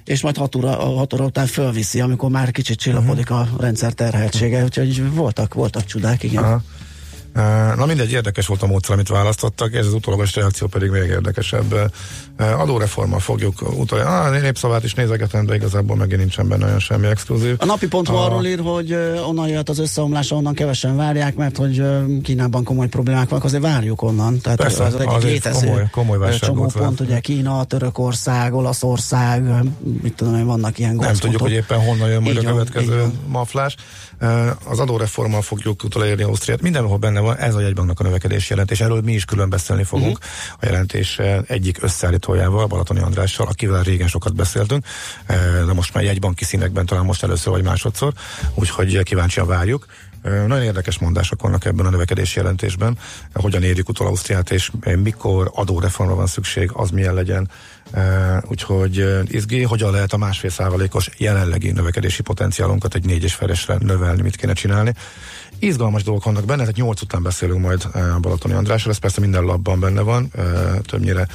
és 0.04 0.20
majd 0.22 0.36
hat 0.36 0.54
óra, 0.54 0.70
hat 0.70 1.12
óra 1.12 1.24
után 1.24 1.46
fölviszi, 1.46 2.00
amikor 2.00 2.30
már 2.30 2.50
kicsit 2.50 2.78
csillapodik 2.78 3.30
a 3.30 3.48
rendszer 3.58 3.92
terheltsége, 3.92 4.64
úgyhogy 4.64 5.14
voltak, 5.14 5.54
voltak 5.54 5.84
csodák, 5.84 6.22
igen. 6.22 6.44
Aha. 6.44 6.62
Na 7.76 7.86
mindegy, 7.86 8.12
érdekes 8.12 8.46
volt 8.46 8.62
a 8.62 8.66
módszer, 8.66 8.94
amit 8.94 9.08
választottak, 9.08 9.72
és 9.72 9.78
az 9.78 9.92
utólagos 9.92 10.34
reakció 10.34 10.66
pedig 10.66 10.90
még 10.90 11.02
érdekesebb. 11.08 11.92
Adóreformmal 12.58 13.18
fogjuk 13.20 13.78
utoljára. 13.78 14.20
Ah, 14.20 14.40
népszavát 14.40 14.84
is 14.84 14.94
nézegetem, 14.94 15.46
de 15.46 15.54
igazából 15.54 15.96
megint 15.96 16.18
nincsen 16.18 16.48
benne 16.48 16.64
olyan 16.66 16.78
semmi 16.78 17.06
exkluzív. 17.06 17.54
A 17.58 17.64
napi 17.64 17.86
pont 17.88 18.08
A- 18.08 18.24
arról 18.24 18.44
ír, 18.46 18.60
hogy 18.60 18.96
onnan 19.26 19.48
jött 19.48 19.68
az 19.68 19.78
összeomlás, 19.78 20.30
onnan 20.30 20.54
kevesen 20.54 20.96
várják, 20.96 21.34
mert 21.36 21.56
hogy 21.56 21.82
Kínában 22.22 22.64
komoly 22.64 22.88
problémák 22.88 23.28
vannak, 23.28 23.44
azért 23.44 23.62
várjuk 23.62 24.02
onnan. 24.02 24.40
Tehát 24.40 24.58
Persze, 24.58 24.84
az 24.84 24.94
egy 24.94 25.06
azért 25.06 25.32
létező 25.32 25.66
komoly- 25.66 25.90
komoly 25.90 26.38
csomó 26.38 26.66
pont, 26.66 27.00
ugye 27.00 27.20
Kína, 27.20 27.64
Törökország, 27.64 28.54
Olaszország, 28.54 29.42
mit 30.02 30.14
tudom 30.14 30.34
én, 30.34 30.46
vannak 30.46 30.78
ilyen 30.78 30.94
Nem 30.94 31.14
tudjuk, 31.14 31.40
hogy 31.40 31.52
éppen 31.52 31.80
honnan 31.80 32.08
jön 32.08 32.22
majd 32.22 32.36
a 32.36 32.40
következő 32.40 33.04
maflás. 33.26 33.76
Az 34.64 34.78
adóreformmal 34.78 35.42
fogjuk 35.42 35.84
utolérni 35.84 36.22
Ausztriát. 36.22 36.60
Mindenhol 36.62 36.96
benne 36.96 37.19
van 37.20 37.36
ez 37.36 37.54
a 37.54 37.60
jegybanknak 37.60 38.00
a 38.00 38.02
növekedési 38.02 38.46
jelentés. 38.50 38.80
Erről 38.80 39.00
mi 39.00 39.12
is 39.12 39.24
külön 39.24 39.48
beszélni 39.50 39.84
fogunk 39.84 40.18
Mhm. 40.18 40.26
a 40.60 40.66
jelentés 40.66 41.18
eh, 41.18 41.38
egyik 41.46 41.82
összeállítójával, 41.82 42.66
Balatoni 42.66 43.00
Andrással, 43.00 43.46
akivel 43.46 43.82
régen 43.82 44.08
sokat 44.08 44.34
beszéltünk, 44.34 44.84
Eh, 45.26 45.36
de 45.66 45.72
most 45.72 45.94
már 45.94 46.04
jegybanki 46.04 46.44
színekben 46.44 46.86
talán 46.86 47.04
most 47.04 47.22
először 47.22 47.52
vagy 47.52 47.62
másodszor, 47.62 48.12
úgyhogy 48.54 49.02
kíváncsian 49.02 49.46
várjuk. 49.46 49.86
Ö, 50.22 50.46
Nagyon 50.46 50.64
érdekes 50.64 50.98
mondások 50.98 51.42
vannak 51.42 51.64
ebben 51.64 51.86
a 51.86 51.90
növekedési 51.90 52.38
jelentésben, 52.38 52.98
hogyan 53.32 53.62
érjük 53.62 53.88
utol 53.88 54.06
Ausztriát, 54.06 54.50
és 54.50 54.70
mikor 55.02 55.50
adóreformra 55.54 56.14
van 56.14 56.26
szükség, 56.26 56.70
az 56.72 56.90
milyen 56.90 57.14
legyen. 57.14 57.50
Úgyhogy 58.48 59.06
izgi, 59.24 59.62
hogyan 59.62 59.90
lehet 59.90 60.12
a 60.12 60.16
másfél 60.16 60.50
százalékos 60.50 61.08
jelenlegi 61.16 61.70
növekedési 61.70 62.22
potenciálunkat 62.22 62.94
egy 62.94 63.04
négy 63.04 63.22
és 63.22 63.34
felesre 63.34 63.76
növelni, 63.80 64.22
mit 64.22 64.36
kéne 64.36 64.52
csinálni. 64.52 64.94
Izgalmas 65.58 66.02
dolgok 66.02 66.24
vannak 66.24 66.44
benne, 66.44 66.60
tehát 66.60 66.76
nyolc 66.76 67.02
után 67.02 67.22
beszélünk 67.22 67.60
majd 67.60 67.88
Balatoni 68.20 68.54
Andrásról, 68.54 68.92
ez 68.92 68.98
persze 68.98 69.20
minden 69.20 69.44
labban 69.44 69.80
benne 69.80 70.00
van, 70.00 70.30
többnyire 70.82 71.26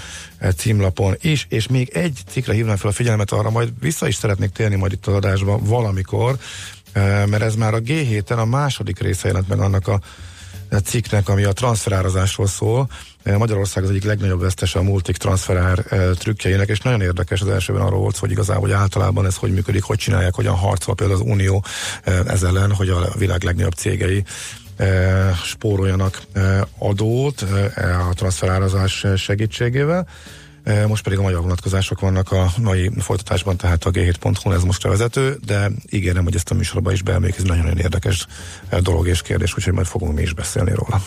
címlapon 0.55 1.15
is, 1.21 1.45
és 1.49 1.67
még 1.67 1.89
egy 1.89 2.19
cikkre 2.27 2.53
hívnám 2.53 2.75
fel 2.75 2.89
a 2.89 2.93
figyelmet, 2.93 3.31
arra 3.31 3.49
majd 3.49 3.69
vissza 3.79 4.07
is 4.07 4.15
szeretnék 4.15 4.49
térni 4.49 4.75
majd 4.75 4.91
itt 4.91 5.07
az 5.07 5.13
adásban 5.13 5.63
valamikor, 5.63 6.37
mert 6.93 7.41
ez 7.41 7.55
már 7.55 7.73
a 7.73 7.79
G7-en 7.79 8.37
a 8.37 8.45
második 8.45 8.99
része 8.99 9.27
jelent 9.27 9.47
meg 9.47 9.59
annak 9.59 9.87
a 9.87 9.99
cikknek, 10.83 11.29
ami 11.29 11.43
a 11.43 11.53
transferárazásról 11.53 12.47
szól. 12.47 12.89
Eh, 13.23 13.37
Magyarország 13.37 13.83
az 13.83 13.89
egyik 13.89 14.03
legnagyobb 14.03 14.41
vesztese 14.41 14.79
a 14.79 14.81
multik 14.81 15.17
transferár 15.17 15.85
eh, 15.89 16.09
trükkjeinek, 16.13 16.69
és 16.69 16.79
nagyon 16.79 17.01
érdekes 17.01 17.41
az 17.41 17.47
elsőben 17.47 17.81
arról 17.81 17.99
volt, 17.99 18.17
hogy 18.17 18.31
igazából 18.31 18.61
hogy 18.61 18.77
általában 18.77 19.25
ez 19.25 19.35
hogy 19.35 19.53
működik, 19.53 19.83
hogy 19.83 19.97
csinálják, 19.97 20.33
hogyan 20.33 20.55
harcol 20.55 20.95
például 20.95 21.19
az 21.21 21.27
Unió 21.27 21.63
eh, 22.03 22.19
ez 22.25 22.43
ellen, 22.43 22.73
hogy 22.73 22.89
a 22.89 23.13
világ 23.17 23.43
legnagyobb 23.43 23.73
cégei 23.73 24.23
spóroljanak 25.43 26.21
adót 26.77 27.41
a 28.09 28.13
transferárazás 28.13 29.05
segítségével. 29.17 30.07
Most 30.87 31.03
pedig 31.03 31.19
a 31.19 31.21
magyar 31.21 31.41
vonatkozások 31.41 31.99
vannak 31.99 32.31
a 32.31 32.51
mai 32.61 32.91
folytatásban, 32.97 33.57
tehát 33.57 33.83
a 33.83 33.91
g7.hu 33.91 34.51
ez 34.51 34.63
most 34.63 34.85
a 34.85 34.89
vezető, 34.89 35.37
de 35.45 35.71
ígérem, 35.89 36.23
hogy 36.23 36.35
ezt 36.35 36.51
a 36.51 36.53
műsorba 36.53 36.91
is 36.91 37.01
beemeljük, 37.01 37.37
ez 37.37 37.43
nagyon-nagyon 37.43 37.79
érdekes 37.79 38.25
dolog 38.79 39.07
és 39.07 39.21
kérdés, 39.21 39.53
úgyhogy 39.57 39.73
majd 39.73 39.87
fogunk 39.87 40.15
mi 40.15 40.21
is 40.21 40.33
beszélni 40.33 40.71
róla. 40.73 41.01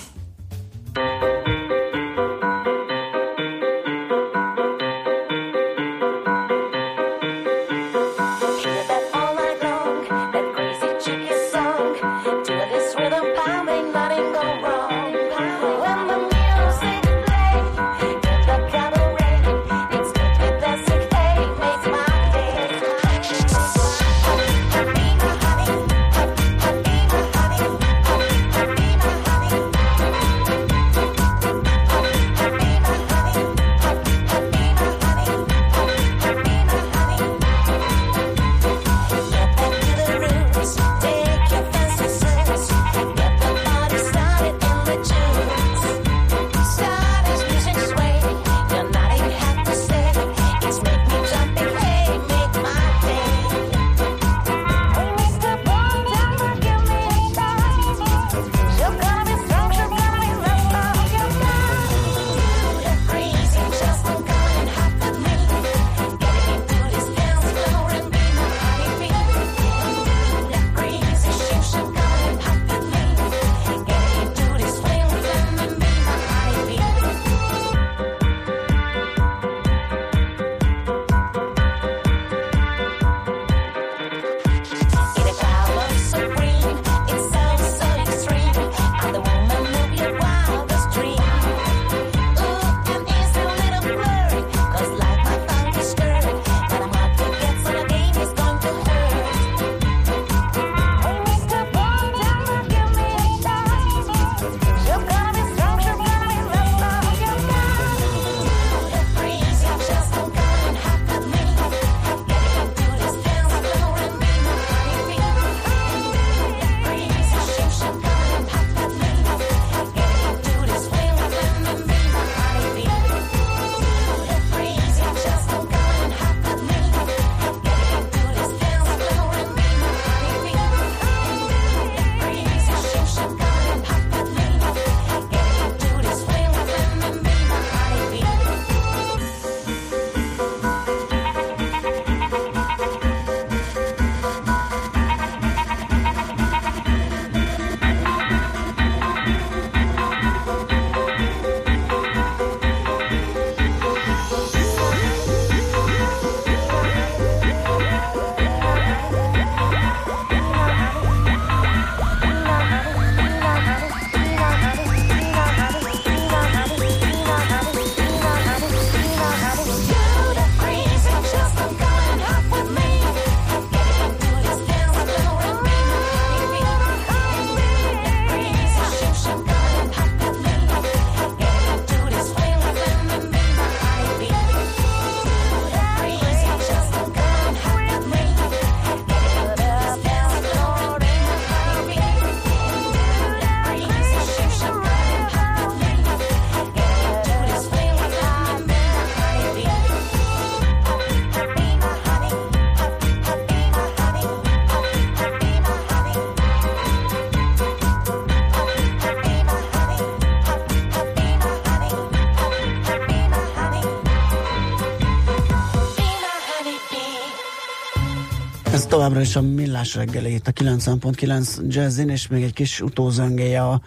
Továbbra 219.09 219.29
is 219.29 219.37
a 219.37 219.41
millás 219.41 219.95
reggeli 219.95 220.33
itt 220.35 220.49
a 220.49 220.53
90.9 220.53 221.69
jazzin, 221.69 222.09
és 222.09 222.27
még 222.27 222.43
egy 222.43 222.53
kis 222.53 222.81
utózöngéje 222.81 223.63
a 223.63 223.81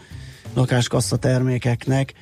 lakáskassa 0.53 1.15
termékeknek. 1.15 2.13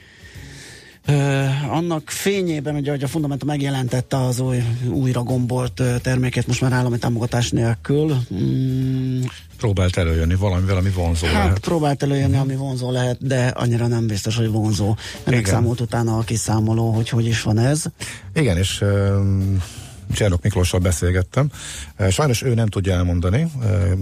Ö, 1.05 1.43
annak 1.69 2.09
fényében, 2.09 2.75
ugye, 2.75 2.91
hogy 2.91 3.03
a 3.03 3.07
Fundamentum 3.07 3.47
megjelentette 3.47 4.17
az 4.17 4.39
új, 4.39 4.63
újra 4.89 5.23
gombolt 5.23 5.81
terméket 6.01 6.47
most 6.47 6.61
már 6.61 6.71
állami 6.71 6.97
támogatás 6.97 7.51
nélkül, 7.51 8.17
mm, 8.33 9.21
próbált 9.57 9.97
előjönni 9.97 10.35
valami, 10.35 10.71
ami 10.71 10.89
vonzó 10.89 11.25
Hát 11.25 11.35
lehet. 11.35 11.59
próbált 11.59 12.03
előjönni, 12.03 12.37
ami 12.37 12.55
vonzó 12.55 12.91
lehet, 12.91 13.27
de 13.27 13.47
annyira 13.47 13.87
nem 13.87 14.07
biztos, 14.07 14.35
hogy 14.35 14.49
vonzó. 14.51 14.95
Ennek 15.23 15.39
Igen. 15.39 15.53
számolt 15.53 15.81
utána 15.81 16.17
a 16.17 16.21
kiszámoló, 16.21 16.91
hogy 16.91 17.09
hogy 17.09 17.25
is 17.25 17.41
van 17.41 17.57
ez. 17.57 17.83
Igen, 18.33 18.57
és 18.57 18.81
um, 18.81 19.61
Csernok 20.13 20.41
Miklóssal 20.41 20.79
beszélgettem. 20.79 21.51
Sajnos 22.09 22.41
ő 22.41 22.53
nem 22.53 22.67
tudja 22.67 22.93
elmondani, 22.93 23.51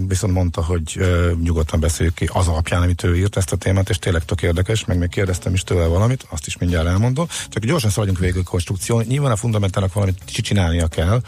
viszont 0.08 0.32
mondta, 0.32 0.64
hogy 0.64 1.00
nyugodtan 1.42 1.80
beszéljük 1.80 2.14
ki 2.14 2.30
az 2.32 2.48
alapján, 2.48 2.82
amit 2.82 3.02
ő 3.02 3.16
írt 3.16 3.36
ezt 3.36 3.52
a 3.52 3.56
témát, 3.56 3.88
és 3.88 3.98
tényleg 3.98 4.24
tök 4.24 4.42
érdekes, 4.42 4.84
meg 4.84 4.98
még 4.98 5.08
kérdeztem 5.08 5.54
is 5.54 5.62
tőle 5.62 5.86
valamit, 5.86 6.26
azt 6.30 6.46
is 6.46 6.58
mindjárt 6.58 6.86
elmondom. 6.86 7.26
Csak 7.48 7.64
gyorsan 7.64 7.90
szaladjunk 7.90 8.20
végig 8.20 8.36
a 8.36 8.42
konstrukción. 8.42 9.04
Nyilván 9.04 9.32
a 9.32 9.36
fundamentának 9.36 9.92
valamit 9.92 10.22
csinálnia 10.24 10.86
kell, 10.86 11.20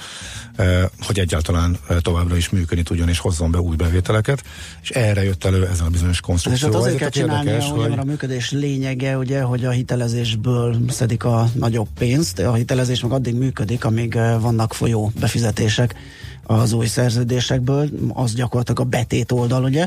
hogy 1.01 1.19
egyáltalán 1.19 1.79
továbbra 2.01 2.37
is 2.37 2.49
működni 2.49 2.83
tudjon 2.83 3.09
és 3.09 3.19
hozzon 3.19 3.51
be 3.51 3.61
új 3.61 3.77
bevételeket, 3.77 4.43
és 4.83 4.91
erre 4.91 5.25
jött 5.25 5.45
elő 5.45 5.67
ezen 5.67 5.87
a 5.87 5.91
bizonyos 5.91 6.15
És 6.15 6.21
konstrukció. 6.21 6.69
hát 6.69 6.77
azért 6.77 6.95
Ez 6.95 7.01
kell 7.01 7.11
tök 7.11 7.23
csinálnia, 7.23 7.53
érdekes, 7.53 7.89
mert 7.89 7.99
a 7.99 8.05
működés 8.05 8.51
lényege, 8.51 9.19
ugye, 9.19 9.43
hogy 9.43 9.65
a 9.65 9.71
hitelezésből 9.71 10.77
szedik 10.89 11.25
a 11.25 11.49
nagyobb 11.55 11.89
pénzt. 11.99 12.39
A 12.39 12.55
hitelezés 12.55 13.01
meg 13.01 13.13
addig 13.13 13.35
működik, 13.35 13.85
amíg 13.85 14.15
vannak 14.41 14.75
folyó 14.75 15.13
befizetések 15.21 15.95
az 16.51 16.73
új 16.73 16.87
szerződésekből, 16.87 17.89
az 18.09 18.35
gyakorlatilag 18.35 18.81
a 18.81 18.85
betét 18.85 19.33
oldal, 19.33 19.65
ugye, 19.65 19.87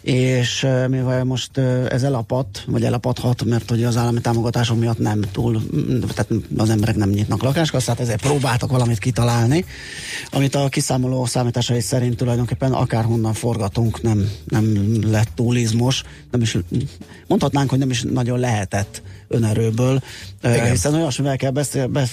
és 0.00 0.66
mivel 0.88 1.24
most 1.24 1.58
ez 1.88 2.02
elapadt, 2.02 2.64
vagy 2.66 2.84
elapadhat, 2.84 3.44
mert 3.44 3.70
ugye 3.70 3.86
az 3.86 3.96
állami 3.96 4.20
támogatások 4.20 4.78
miatt 4.78 4.98
nem 4.98 5.20
túl, 5.32 5.62
tehát 6.14 6.28
az 6.56 6.70
emberek 6.70 6.96
nem 6.96 7.08
nyitnak 7.08 7.42
lakáskasszát, 7.42 8.00
ezért 8.00 8.20
próbáltak 8.20 8.70
valamit 8.70 8.98
kitalálni, 8.98 9.64
amit 10.30 10.54
a 10.54 10.68
kiszámoló 10.68 11.24
számításai 11.24 11.80
szerint 11.80 12.16
tulajdonképpen 12.16 12.72
akárhonnan 12.72 13.32
forgatunk, 13.32 14.02
nem, 14.02 14.30
nem 14.44 14.98
lett 15.10 15.28
túl 15.34 15.56
izmos, 15.56 16.02
nem 16.30 16.40
is, 16.40 16.58
mondhatnánk, 17.26 17.70
hogy 17.70 17.78
nem 17.78 17.90
is 17.90 18.02
nagyon 18.02 18.38
lehetett 18.38 19.02
önerőből, 19.28 20.02
Igen. 20.44 20.70
Hiszen 20.70 20.94
olyasmivel 20.94 21.36
kell 21.36 21.50
beszél, 21.50 21.86
be, 21.86 22.08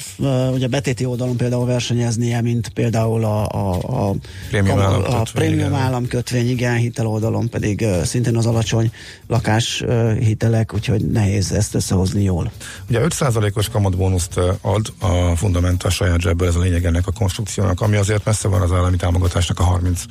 ugye 0.51 0.67
betéti 0.67 1.05
oldalon 1.05 1.37
például 1.37 1.65
versenyeznie, 1.65 2.41
mint 2.41 2.69
például 2.69 3.23
a, 3.23 3.47
a, 3.49 3.73
a, 4.09 4.15
Prémium 4.49 4.77
a, 4.77 4.81
a 4.81 4.83
államkötvény, 4.83 5.33
prémium 5.33 5.69
igen. 5.69 5.81
államkötvény, 5.81 6.49
igen, 6.49 6.75
hitel 6.75 7.07
oldalon 7.07 7.49
pedig 7.49 7.85
szintén 8.03 8.37
az 8.37 8.45
alacsony 8.45 8.91
lakás 9.27 9.83
hitelek, 10.19 10.73
úgyhogy 10.73 11.05
nehéz 11.05 11.51
ezt 11.51 11.75
összehozni 11.75 12.23
jól. 12.23 12.51
Ugye 12.89 12.99
5%-os 13.03 13.69
kamatbónuszt 13.69 14.39
ad 14.61 14.93
a 14.99 15.35
Fundamenta 15.35 15.89
saját 15.89 16.21
zsebből, 16.21 16.47
ez 16.47 16.55
a 16.55 16.59
lényeg 16.59 16.85
ennek 16.85 17.07
a 17.07 17.11
konstrukciónak, 17.11 17.81
ami 17.81 17.95
azért 17.95 18.25
messze 18.25 18.47
van 18.47 18.61
az 18.61 18.71
állami 18.71 18.95
támogatásnak 18.95 19.59
a 19.59 19.63
30 19.63 20.01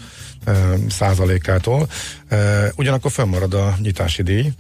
ö, 0.45 0.75
százalékától. 0.89 1.89
Ugyanakkor 2.77 3.11
fönnmarad 3.11 3.55
a 3.55 3.77
nyitási 3.83 4.23
díj, 4.23 4.53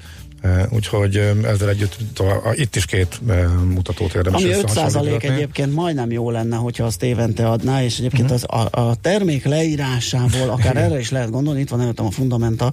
úgyhogy 0.70 1.16
ö, 1.16 1.46
ezzel 1.46 1.68
együtt 1.68 1.96
tovább, 2.14 2.40
itt 2.54 2.76
is 2.76 2.84
két 2.84 3.20
ö, 3.26 3.46
mutatót 3.48 4.14
érdemes 4.14 4.42
Ami 4.42 4.52
5 4.52 4.62
összehasonlítani. 4.62 5.34
egyébként 5.34 5.74
majdnem 5.74 6.10
jó 6.10 6.30
lenne, 6.30 6.56
hogyha 6.56 6.84
azt 6.84 7.02
évente 7.02 7.48
adná, 7.48 7.82
és 7.82 7.98
egyébként 7.98 8.30
az, 8.30 8.44
a, 8.48 8.68
a 8.70 8.94
termék 8.94 9.44
leírásából 9.44 10.50
akár 10.50 10.76
erre 10.76 10.98
is 10.98 11.10
lehet 11.10 11.30
gondolni, 11.30 11.60
itt 11.60 11.68
van 11.68 11.80
előttem 11.80 12.06
a 12.06 12.10
fundamenta, 12.10 12.72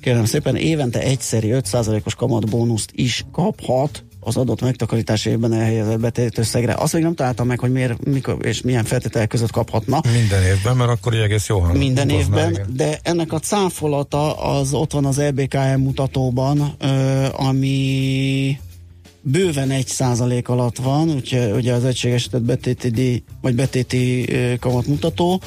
kérem 0.00 0.24
szépen, 0.24 0.56
évente 0.56 1.00
egyszeri 1.00 1.50
5%-os 1.52 2.14
kamatbónuszt 2.14 2.90
is 2.92 3.24
kaphat 3.32 4.04
az 4.20 4.36
adott 4.36 4.60
megtakarítási 4.60 5.30
évben 5.30 5.52
elhelyezett 5.52 6.00
betét 6.00 6.38
összegre. 6.38 6.74
Azt 6.74 6.92
még 6.92 7.02
nem 7.02 7.14
találtam 7.14 7.46
meg, 7.46 7.58
hogy 7.58 7.72
miért, 7.72 8.04
mikor 8.04 8.46
és 8.46 8.60
milyen 8.60 8.84
feltételek 8.84 9.28
között 9.28 9.50
kaphatna. 9.50 10.00
Minden 10.12 10.42
évben, 10.42 10.76
mert 10.76 10.90
akkor 10.90 11.14
így 11.14 11.20
egész 11.20 11.46
jó 11.48 11.58
hang- 11.58 11.78
Minden 11.78 12.08
évben, 12.08 12.50
igen. 12.50 12.66
de 12.76 12.98
ennek 13.02 13.32
a 13.32 13.38
cáfolata 13.38 14.34
az 14.36 14.72
ott 14.72 14.92
van 14.92 15.04
az 15.04 15.18
EBKM 15.18 15.80
mutatóban, 15.80 16.74
ö, 16.78 17.26
ami 17.32 18.58
bőven 19.20 19.70
egy 19.70 19.86
százalék 19.86 20.48
alatt 20.48 20.76
van, 20.76 21.10
úgyhogy 21.10 21.50
ugye 21.50 21.72
az 21.72 21.84
egységesített 21.84 22.42
betéti 22.42 22.90
díj, 22.90 23.22
vagy 23.40 23.54
betéti 23.54 24.28
kamatmutató, 24.60 25.40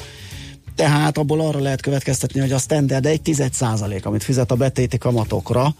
tehát 0.74 1.18
abból 1.18 1.40
arra 1.40 1.60
lehet 1.60 1.80
következtetni, 1.80 2.40
hogy 2.40 2.52
a 2.52 2.58
standard 2.58 3.06
egy 3.06 3.22
tized 3.22 3.52
százalék, 3.52 4.06
amit 4.06 4.22
fizet 4.22 4.50
a 4.50 4.54
betéti 4.54 4.98
kamatokra, 4.98 5.74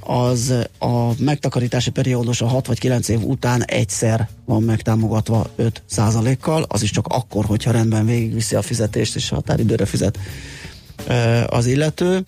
az 0.00 0.54
a 0.78 1.22
megtakarítási 1.22 1.90
periódus 1.90 2.40
a 2.40 2.46
6 2.46 2.66
vagy 2.66 2.78
9 2.78 3.08
év 3.08 3.22
után 3.22 3.64
egyszer 3.64 4.28
van 4.44 4.62
megtámogatva 4.62 5.50
5 5.56 5.82
százalékkal, 5.86 6.64
az 6.68 6.82
is 6.82 6.90
csak 6.90 7.06
akkor, 7.06 7.44
hogyha 7.44 7.70
rendben 7.70 8.06
végigviszi 8.06 8.54
a 8.54 8.62
fizetést 8.62 9.16
és 9.16 9.28
határidőre 9.28 9.84
fizet 9.84 10.18
az 11.46 11.66
illető, 11.66 12.24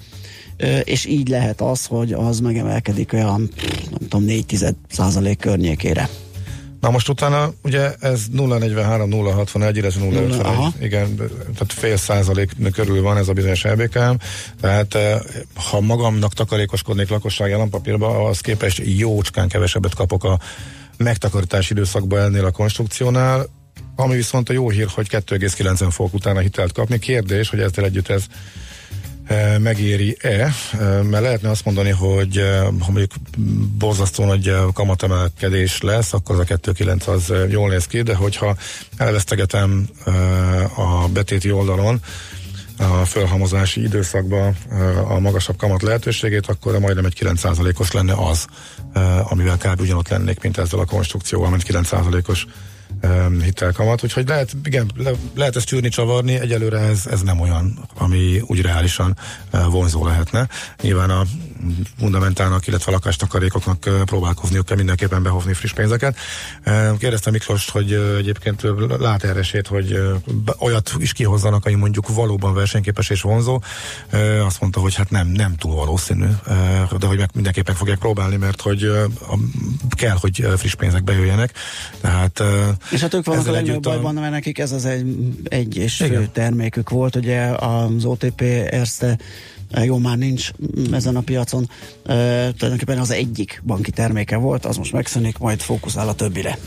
és 0.85 1.05
így 1.05 1.29
lehet 1.29 1.61
az, 1.61 1.87
hogy 1.87 2.13
az 2.13 2.41
megemelkedik 2.41 3.13
olyan, 3.13 3.51
nem 3.91 4.09
tudom, 4.09 4.25
4 4.25 4.65
százalék 4.89 5.39
környékére. 5.39 6.09
Na 6.81 6.91
most 6.91 7.09
utána 7.09 7.53
ugye 7.63 7.93
ez 8.01 8.25
0,43, 8.33 9.09
0,61, 9.11 9.71
illetve 9.75 10.01
0,51, 10.01 10.45
Aha. 10.45 10.73
igen, 10.81 11.17
tehát 11.17 11.73
fél 11.73 11.97
százalék 11.97 12.51
körül 12.73 13.03
van 13.03 13.17
ez 13.17 13.29
a 13.29 13.33
bizonyos 13.33 13.65
LBKM, 13.65 14.15
tehát 14.61 14.95
eh, 14.95 15.19
ha 15.55 15.81
magamnak 15.81 16.33
takarékoskodnék 16.33 17.09
lakossági 17.09 17.53
állampapírba, 17.53 18.29
az 18.29 18.41
képest 18.41 18.83
jócskán 18.85 19.49
kevesebbet 19.49 19.95
kapok 19.95 20.25
a 20.25 20.39
megtakarítási 20.97 21.73
időszakban 21.73 22.21
ennél 22.21 22.45
a 22.45 22.51
konstrukciónál, 22.51 23.47
ami 23.97 24.15
viszont 24.15 24.49
a 24.49 24.53
jó 24.53 24.71
hír, 24.71 24.87
hogy 24.95 25.09
2,90 25.11 25.87
fok 25.91 26.15
utána 26.15 26.41
hitelt 26.41 26.73
kapni. 26.73 26.99
Kérdés, 26.99 27.49
hogy 27.49 27.61
ezzel 27.61 27.85
együtt 27.85 28.09
ez 28.09 28.25
megéri-e, 29.59 30.55
mert 30.81 31.23
lehetne 31.23 31.51
azt 31.51 31.65
mondani, 31.65 31.91
hogy 31.91 32.43
ha 32.81 32.91
mondjuk 32.93 33.13
borzasztó 33.79 34.25
nagy 34.25 34.57
kamatemelkedés 34.73 35.81
lesz, 35.81 36.13
akkor 36.13 36.41
az 36.41 36.51
a 36.51 36.57
2,9 36.57 37.07
az 37.07 37.33
jól 37.51 37.69
néz 37.69 37.87
ki, 37.87 38.03
de 38.03 38.15
hogyha 38.15 38.57
elvesztegetem 38.97 39.89
a 40.77 41.09
betéti 41.09 41.51
oldalon 41.51 42.01
a 42.79 43.05
felhamozási 43.05 43.83
időszakban 43.83 44.57
a 45.09 45.19
magasabb 45.19 45.57
kamat 45.57 45.83
lehetőségét, 45.83 46.47
akkor 46.47 46.79
majdnem 46.79 47.05
egy 47.05 47.17
9%-os 47.21 47.93
lenne 47.93 48.15
az, 48.15 48.47
amivel 49.23 49.57
kb. 49.57 49.81
ugyanott 49.81 50.09
lennék, 50.09 50.41
mint 50.41 50.59
ezzel 50.59 50.81
a 50.81 50.85
konstrukcióval, 50.85 51.51
mint 51.51 51.65
9%-os 51.69 52.47
um, 53.03 53.41
hitelkamat, 53.41 54.05
úgyhogy 54.05 54.29
lehet, 54.29 54.57
igen, 54.65 54.91
le, 54.97 55.11
lehet 55.35 55.57
ezt 55.57 55.67
csűrni, 55.67 55.89
csavarni, 55.89 56.41
egyelőre 56.41 56.79
ez, 56.79 57.07
ez 57.07 57.21
nem 57.21 57.41
olyan, 57.41 57.79
ami 57.97 58.41
úgy 58.47 58.61
reálisan 58.61 59.17
vonzó 59.51 60.07
lehetne. 60.07 60.49
Nyilván 60.83 61.11
a 61.11 61.23
fundamentának, 61.99 62.67
illetve 62.67 62.91
a 62.91 62.95
lakástakarékoknak 62.95 63.85
uh, 63.87 64.03
próbálkozniuk 64.03 64.67
kell 64.67 64.77
mindenképpen 64.77 65.23
behozni 65.23 65.53
friss 65.53 65.73
pénzeket. 65.73 66.17
Kérdeztem 66.99 67.33
Miklós, 67.33 67.71
hogy 67.71 67.93
egyébként 67.93 68.63
lát 68.99 69.25
erre 69.25 69.39
esélyt, 69.39 69.67
hogy 69.67 69.99
olyat 70.59 70.93
is 70.99 71.13
kihozzanak, 71.13 71.65
ami 71.67 71.75
mondjuk 71.75 72.09
valóban 72.09 72.55
versenyképes 72.55 73.11
és 73.11 73.21
vonzó. 73.21 73.63
Azt 74.45 74.61
mondta, 74.61 74.81
hogy 74.81 74.95
hát 74.95 75.11
nem, 75.11 75.27
nem 75.27 75.57
túl 75.57 75.75
valószínű, 75.75 76.27
de 76.99 77.07
hogy 77.07 77.19
meg 77.19 77.31
mindenképpen 77.35 77.75
fogják 77.75 77.99
próbálni, 77.99 78.37
mert 78.37 78.61
hogy 78.61 78.93
kell, 79.91 80.17
hogy 80.21 80.47
friss 80.57 80.75
pénzek 80.75 81.05
bejöjjenek. 81.05 81.53
Tehát 82.01 82.43
És 82.91 83.01
hát 83.01 83.15
ők 83.15 83.25
vannak 83.25 83.47
a 83.47 83.51
legnagyobb 83.51 83.83
bajban, 83.83 84.15
mert 84.15 84.31
nekik 84.31 84.59
ez 84.59 84.73
az 84.73 84.85
egy, 84.85 85.17
egy 85.45 85.77
és 85.77 85.97
fő 85.97 86.29
termékük 86.33 86.91
volt, 86.91 87.17
ugye 87.17 87.41
az 87.41 88.05
OTP 88.05 88.41
Erste 88.71 89.19
eh, 89.71 89.85
jó, 89.85 89.99
már 89.99 90.19
nincs 90.19 90.51
ezen 90.93 91.17
a 91.17 91.21
piacon, 91.21 91.71
e, 92.07 92.15
tulajdonképpen 92.53 92.99
az 92.99 93.11
egyik 93.11 93.63
banki 93.67 93.91
terméke 93.91 94.37
volt, 94.37 94.65
az 94.65 94.77
most 94.77 94.93
megszűnik, 94.93 95.39
majd 95.39 95.61
fókuszál 95.61 96.09
a 96.09 96.15
többire. 96.15 96.59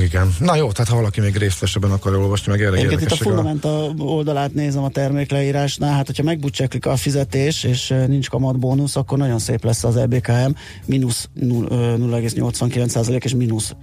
Igen. 0.00 0.34
Na 0.38 0.56
jó, 0.56 0.72
tehát 0.72 0.90
ha 0.90 0.96
valaki 0.96 1.20
még 1.20 1.36
részletesebben 1.36 1.90
akar 1.90 2.14
olvasni, 2.14 2.52
meg 2.52 2.60
erre 2.60 2.76
Egyébként 2.76 3.00
itt 3.00 3.10
a 3.10 3.12
érdekesség 3.12 3.26
a... 3.26 3.36
Fundamenta 3.36 4.04
oldalát 4.04 4.54
nézem 4.54 4.82
a 4.82 4.88
termékleírásnál, 4.88 5.92
hát 5.92 6.06
hogyha 6.06 6.22
megbutcseklik 6.22 6.86
a 6.86 6.96
fizetés, 6.96 7.64
és 7.64 7.90
eh, 7.90 8.06
nincs 8.06 8.28
kamatbónusz, 8.28 8.96
akkor 8.96 9.18
nagyon 9.18 9.38
szép 9.38 9.64
lesz 9.64 9.84
az 9.84 9.96
EBKM, 9.96 10.50
mínusz 10.84 11.28
null- 11.34 11.70
ö, 11.70 11.96
0,89% 11.96 13.24
és 13.24 13.34
mínusz 13.34 13.74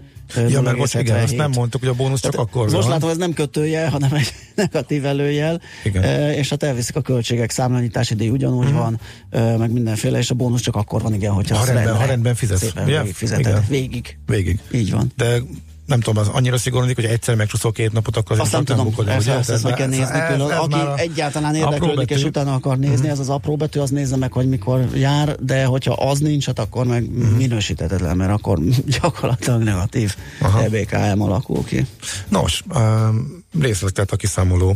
Ja, 0.50 0.62
mert 0.62 0.78
most 0.78 0.96
igen, 0.96 1.18
0,77. 1.18 1.24
azt 1.24 1.36
nem 1.36 1.52
mondtuk, 1.52 1.82
hogy 1.82 1.90
a 1.90 1.94
bónusz 1.94 2.22
csak 2.22 2.32
Tehát 2.32 2.48
akkor 2.48 2.62
Most 2.70 2.82
van. 2.82 2.90
látom, 2.90 3.10
ez 3.10 3.18
nem 3.18 3.34
kötőjel, 3.34 3.90
hanem 3.90 4.14
egy 4.14 4.34
negatív 4.56 5.06
előjel, 5.06 5.62
Igen. 5.84 6.04
e, 6.04 6.36
és 6.36 6.50
hát 6.50 6.64
elviszik 6.64 6.96
a 6.96 7.02
költségek, 7.02 7.52
számlanyítási 7.52 8.16
díj 8.16 8.30
ugyanúgy 8.30 8.68
Mhm. 8.68 8.76
van, 8.78 9.00
e, 9.30 9.58
meg 9.58 9.72
mindenféle, 9.72 10.18
és 10.18 10.30
a 10.30 10.34
bónusz 10.34 10.62
csak 10.62 10.76
akkor 10.76 11.02
van, 11.02 11.14
igen, 11.14 11.32
hogyha 11.32 11.56
Ha 11.56 11.64
rendben- 11.66 11.84
rendben, 11.86 12.02
ha 12.06 12.10
rendben 12.12 12.36
fizetsz, 12.36 12.60
Szépen 12.62 12.84
ugye? 12.84 12.98
végig 13.00 13.16
fizeted, 13.16 13.46
Igen. 13.46 13.66
végig. 13.70 14.18
Végig. 14.26 14.60
Így 14.72 14.92
van. 14.92 15.12
De 15.18 15.38
nem 15.86 16.00
tudom, 16.00 16.24
az 16.24 16.28
annyira 16.28 16.58
szigorúdik, 16.58 16.96
hogy 16.96 17.06
egyszer 17.06 17.36
megcsúszol 17.36 17.72
két 17.72 17.92
napot, 17.92 18.18
akkor 18.18 18.40
Azt 18.40 18.52
nem 18.52 18.64
tudom, 18.66 18.86
bukodni, 18.86 19.12
ezt, 19.12 19.28
ezt, 19.28 19.50
ezt 19.50 19.64
meg 19.64 19.74
kell 19.74 19.88
nézni 19.88 20.04
ez- 20.04 20.28
külön. 20.28 20.52
ez 20.52 20.58
Aki 20.58 20.74
a 20.74 20.98
egyáltalán 20.98 21.56
érdeklődik 21.56 22.10
és 22.10 22.24
utána 22.24 22.54
akar 22.54 22.78
nézni, 22.78 23.10
ez 23.10 23.20
az 23.20 23.30
apró 23.30 23.56
betű, 23.56 23.80
az 23.80 23.90
nézze 23.90 24.16
meg, 24.16 24.32
hogy 24.32 24.50
mikor 24.50 24.88
jár, 24.94 25.36
de 25.40 25.66
hogyha 25.66 25.94
az 25.94 26.20
nincs, 26.20 26.46
hát 26.46 26.60
akkor 26.60 26.86
meg 26.86 27.10
minősítetetlen, 27.38 28.18
mert 28.18 28.32
akkor 28.32 28.60
gyakorlatilag 29.02 29.62
negatív 29.64 30.16
Aha. 30.42 30.64
EBKM 30.64 31.22
alakul 31.22 31.64
ki. 31.64 31.86
Nos, 32.28 32.64
um, 32.76 33.44
részletet 33.62 34.12
a 34.12 34.16
kiszámoló 34.16 34.70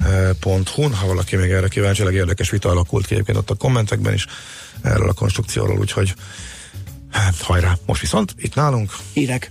uh, 0.00 0.30
pont 0.40 0.68
hun, 0.68 0.94
ha 0.94 1.06
valaki 1.06 1.36
még 1.36 1.50
erre 1.50 1.68
kíváncsi, 1.68 2.02
érdekes 2.12 2.50
vita 2.50 2.68
alakult 2.68 3.06
ki 3.06 3.14
egyébként 3.14 3.38
ott 3.38 3.50
a 3.50 3.54
kommentekben 3.54 4.12
is 4.12 4.26
erről 4.82 5.08
a 5.08 5.12
konstrukcióról, 5.12 5.78
úgyhogy 5.78 6.14
hát, 7.10 7.40
hajrá, 7.40 7.76
most 7.86 8.00
viszont 8.00 8.34
itt 8.38 8.54
nálunk 8.54 8.90
Hírek. 9.12 9.50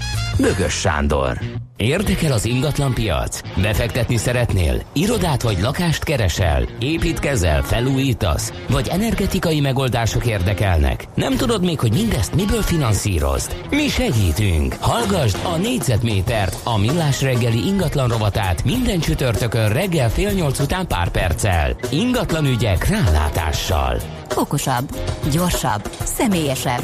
Bögös 0.41 0.73
Sándor. 0.73 1.39
Érdekel 1.77 2.31
az 2.31 2.45
ingatlan 2.45 2.93
piac? 2.93 3.41
Befektetni 3.61 4.17
szeretnél? 4.17 4.81
Irodát 4.93 5.41
vagy 5.41 5.59
lakást 5.61 6.03
keresel? 6.03 6.67
Építkezel? 6.79 7.63
Felújítasz? 7.63 8.53
Vagy 8.69 8.87
energetikai 8.87 9.59
megoldások 9.59 10.25
érdekelnek? 10.25 11.07
Nem 11.15 11.35
tudod 11.35 11.63
még, 11.63 11.79
hogy 11.79 11.93
mindezt 11.93 12.35
miből 12.35 12.61
finanszírozd? 12.61 13.55
Mi 13.69 13.87
segítünk! 13.87 14.75
Hallgasd 14.79 15.37
a 15.43 15.57
négyzetmétert, 15.57 16.57
a 16.63 16.77
millás 16.77 17.21
reggeli 17.21 17.67
ingatlan 17.67 18.07
rovatát 18.07 18.63
minden 18.63 18.99
csütörtökön 18.99 19.69
reggel 19.73 20.09
fél 20.09 20.31
nyolc 20.31 20.59
után 20.59 20.87
pár 20.87 21.09
perccel. 21.09 21.75
Ingatlan 21.89 22.45
ügyek 22.45 22.87
rálátással. 22.87 24.01
Okosabb, 24.35 24.97
gyorsabb, 25.31 25.89
személyesebb. 26.03 26.83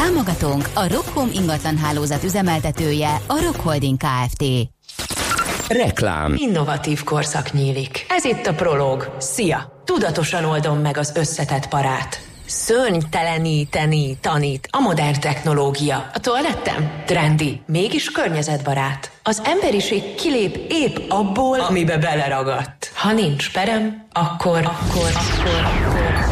Támogatónk 0.00 0.68
a 0.74 0.92
Rockholm 0.92 1.30
ingatlan 1.32 1.76
hálózat 1.76 2.24
üzemeltetője, 2.24 3.20
a 3.26 3.42
Rock 3.42 3.60
Holding 3.60 3.96
Kft. 3.96 4.44
Reklám. 5.68 6.34
Innovatív 6.36 7.04
korszak 7.04 7.52
nyílik. 7.52 8.06
Ez 8.08 8.24
itt 8.24 8.46
a 8.46 8.54
prológ. 8.54 9.14
Szia! 9.18 9.82
Tudatosan 9.84 10.44
oldom 10.44 10.78
meg 10.78 10.96
az 10.96 11.12
összetett 11.16 11.68
parát. 11.68 12.20
Szörnyteleníteni 12.46 14.18
tanít 14.20 14.68
a 14.70 14.80
modern 14.80 15.20
technológia. 15.20 16.10
A 16.14 16.20
toalettem? 16.20 17.02
Trendi, 17.06 17.60
mégis 17.66 18.10
környezetbarát. 18.10 19.10
Az 19.22 19.42
emberiség 19.44 20.14
kilép 20.14 20.66
épp 20.68 20.96
abból, 21.08 21.60
amibe 21.60 21.98
beleragadt. 21.98 22.92
Ha 22.94 23.12
nincs 23.12 23.52
perem, 23.52 24.06
akkor, 24.12 24.58
akkor, 24.58 25.10
akkor, 25.14 25.64
akkor 25.64 26.29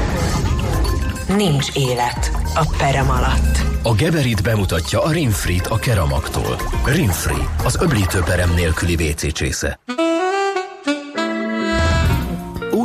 nincs 1.36 1.76
élet 1.76 2.30
a 2.54 2.74
perem 2.78 3.10
alatt. 3.10 3.58
A 3.82 3.94
Geberit 3.94 4.42
bemutatja 4.42 5.02
a 5.02 5.10
Rinfrit 5.10 5.66
a 5.66 5.76
Keramaktól. 5.76 6.56
Rinfri, 6.84 7.42
az 7.64 7.78
öblítőperem 7.82 8.54
nélküli 8.54 8.94
WC 8.94 9.32
csésze. 9.32 9.80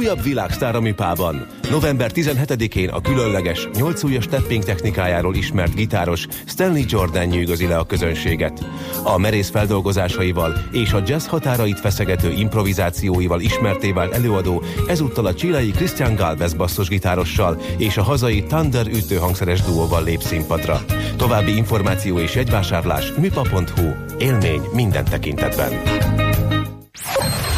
Újabb 0.04 0.24
világsztár 0.24 0.76
a 0.76 0.80
Mipában. 0.80 1.48
November 1.70 2.12
17-én 2.14 2.90
a 2.90 3.02
különleges, 3.02 3.68
8 3.74 4.04
ujjas 4.04 4.28
tapping 4.28 4.64
technikájáról 4.64 5.36
ismert 5.36 5.76
gitáros 5.76 6.28
Stanley 6.46 6.84
Jordan 6.88 7.26
nyűgözi 7.26 7.68
le 7.68 7.78
a 7.78 7.86
közönséget. 7.86 8.66
A 9.04 9.18
merész 9.18 9.50
feldolgozásaival 9.50 10.66
és 10.72 10.94
a 10.94 11.02
jazz 11.06 11.26
határait 11.26 11.80
feszegető 11.80 12.32
improvizációival 12.32 13.42
ismerté 13.42 13.92
vált 13.92 14.14
előadó 14.14 14.64
ezúttal 14.88 15.26
a 15.26 15.34
csilei 15.34 15.72
Christian 15.72 16.16
Galvez 16.16 16.54
basszusgitárossal 16.54 17.62
és 17.78 17.98
a 17.98 18.04
hazai 18.04 18.44
Thunder 18.44 18.88
ütőhangszeres 18.88 19.62
duóval 19.62 20.04
lép 20.04 20.22
színpadra. 20.22 20.82
További 21.18 21.56
információ 21.56 22.20
és 22.20 22.36
jegyvásárlás 22.36 23.14
mipa.hu. 23.18 23.90
Élmény 24.18 24.62
minden 24.74 25.06
tekintetben. 25.06 25.72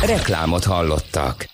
Reklámot 0.05 0.63
hallottak. 0.63 1.53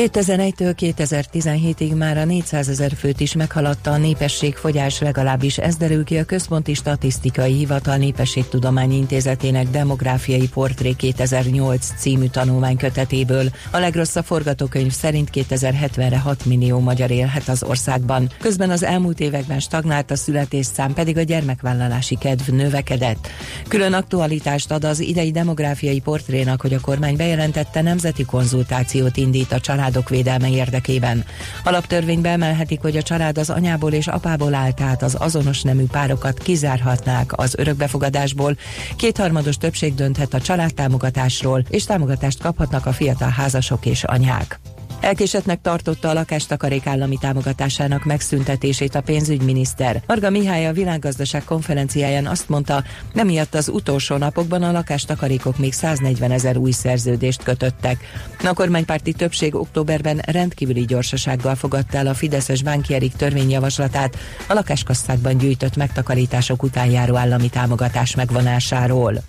2001-től 0.00 0.74
2017-ig 0.78 1.96
már 1.96 2.18
a 2.18 2.24
400 2.24 2.68
ezer 2.68 2.92
főt 2.98 3.20
is 3.20 3.34
meghaladta 3.34 3.90
a 3.90 3.96
népességfogyás, 3.96 5.00
legalábbis 5.00 5.58
ez 5.58 5.76
derül 5.76 6.04
ki 6.04 6.18
a 6.18 6.24
Központi 6.24 6.74
Statisztikai 6.74 7.52
Hivatal 7.52 7.96
Népességtudományi 7.96 8.96
Intézetének 8.96 9.68
Demográfiai 9.68 10.48
Portré 10.48 10.92
2008 10.92 11.86
című 11.98 12.26
tanulmánykötetéből. 12.26 13.50
A 13.70 13.78
legrosszabb 13.78 14.24
forgatókönyv 14.24 14.92
szerint 14.92 15.30
2070-re 15.32 16.18
6 16.18 16.44
millió 16.44 16.78
magyar 16.78 17.10
élhet 17.10 17.48
az 17.48 17.62
országban. 17.62 18.30
Közben 18.38 18.70
az 18.70 18.82
elmúlt 18.82 19.20
években 19.20 19.60
stagnált 19.60 20.10
a 20.10 20.16
születésszám, 20.16 20.92
pedig 20.92 21.16
a 21.16 21.22
gyermekvállalási 21.22 22.16
kedv 22.16 22.50
növekedett. 22.50 23.28
Külön 23.68 23.92
aktualitást 23.92 24.70
ad 24.70 24.84
az 24.84 25.00
idei 25.00 25.30
demográfiai 25.30 26.00
portrénak, 26.00 26.60
hogy 26.60 26.74
a 26.74 26.80
kormány 26.80 27.16
bejelentette 27.16 27.82
nemzeti 27.82 28.24
konzultációt 28.24 29.16
indít 29.16 29.52
a 29.52 29.60
családok 29.90 30.08
védelme 30.08 30.50
érdekében. 30.50 31.24
Alaptörvénybe 31.64 32.28
emelhetik, 32.28 32.80
hogy 32.80 32.96
a 32.96 33.02
család 33.02 33.38
az 33.38 33.50
anyából 33.50 33.92
és 33.92 34.06
apából 34.06 34.54
áll, 34.54 34.72
tehát 34.72 35.02
az 35.02 35.16
azonos 35.18 35.62
nemű 35.62 35.84
párokat 35.84 36.38
kizárhatnák 36.38 37.38
az 37.38 37.54
örökbefogadásból. 37.58 38.56
Kétharmados 38.96 39.56
többség 39.56 39.94
dönthet 39.94 40.34
a 40.34 40.40
családtámogatásról, 40.40 41.64
és 41.68 41.84
támogatást 41.84 42.40
kaphatnak 42.40 42.86
a 42.86 42.92
fiatal 42.92 43.30
házasok 43.30 43.86
és 43.86 44.04
anyák. 44.04 44.60
Elkésetnek 45.00 45.60
tartotta 45.60 46.08
a 46.08 46.12
lakástakarék 46.12 46.86
állami 46.86 47.16
támogatásának 47.20 48.04
megszüntetését 48.04 48.94
a 48.94 49.00
pénzügyminiszter. 49.00 50.02
Marga 50.06 50.30
Mihály 50.30 50.66
a 50.66 50.72
világgazdaság 50.72 51.44
konferenciáján 51.44 52.26
azt 52.26 52.48
mondta, 52.48 52.84
emiatt 53.14 53.54
az 53.54 53.68
utolsó 53.68 54.16
napokban 54.16 54.62
a 54.62 54.72
lakástakarékok 54.72 55.58
még 55.58 55.72
140 55.72 56.30
ezer 56.30 56.56
új 56.56 56.70
szerződést 56.70 57.42
kötöttek. 57.42 58.04
A 58.44 58.52
kormánypárti 58.52 59.12
többség 59.12 59.54
októberben 59.54 60.18
rendkívüli 60.26 60.84
gyorsasággal 60.84 61.54
fogadta 61.54 61.98
el 61.98 62.06
a 62.06 62.14
Fideszes 62.14 62.62
Bánkierik 62.62 63.12
törvényjavaslatát 63.12 64.16
a 64.48 64.54
lakáskasszákban 64.54 65.38
gyűjtött 65.38 65.76
megtakarítások 65.76 66.62
után 66.62 66.90
járó 66.90 67.16
állami 67.16 67.48
támogatás 67.48 68.14
megvonásáról. 68.14 69.22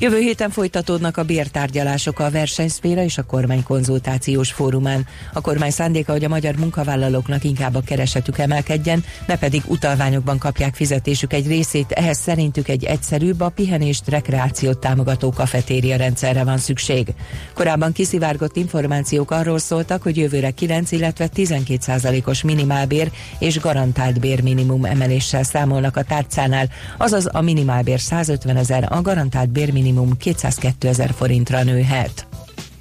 Jövő 0.00 0.18
héten 0.18 0.50
folytatódnak 0.50 1.16
a 1.16 1.22
bértárgyalások 1.22 2.18
a 2.18 2.30
versenyszféra 2.30 3.02
és 3.02 3.18
a 3.18 3.22
kormány 3.22 3.62
konzultációs 3.62 4.52
fórumán. 4.52 5.06
A 5.32 5.40
kormány 5.40 5.70
szándéka, 5.70 6.12
hogy 6.12 6.24
a 6.24 6.28
magyar 6.28 6.54
munkavállalóknak 6.54 7.44
inkább 7.44 7.74
a 7.74 7.80
keresetük 7.80 8.38
emelkedjen, 8.38 9.04
ne 9.26 9.38
pedig 9.38 9.62
utalványokban 9.66 10.38
kapják 10.38 10.74
fizetésük 10.74 11.32
egy 11.32 11.46
részét, 11.46 11.92
ehhez 11.92 12.18
szerintük 12.18 12.68
egy 12.68 12.84
egyszerűbb, 12.84 13.40
a 13.40 13.48
pihenést, 13.48 14.08
rekreációt 14.08 14.78
támogató 14.78 15.30
kafetéria 15.30 15.96
rendszerre 15.96 16.44
van 16.44 16.58
szükség. 16.58 17.14
Korábban 17.54 17.92
kiszivárgott 17.92 18.56
információk 18.56 19.30
arról 19.30 19.58
szóltak, 19.58 20.02
hogy 20.02 20.16
jövőre 20.16 20.50
9, 20.50 20.92
illetve 20.92 21.26
12 21.26 21.78
százalékos 21.80 22.42
minimálbér 22.42 23.10
és 23.38 23.60
garantált 23.60 24.20
bérminimum 24.20 24.84
emeléssel 24.84 25.42
számolnak 25.42 25.96
a 25.96 26.02
tárcánál, 26.02 26.68
azaz 26.98 27.28
a 27.32 27.40
minimálbér 27.40 28.00
150 28.00 28.56
ezer, 28.56 28.86
a 28.90 29.02
garantált 29.02 29.48
bérminimum 29.48 29.86
minimum 29.92 30.16
202 30.16 30.88
ezer 30.88 31.12
forintra 31.12 31.62
nőhet. 31.62 32.27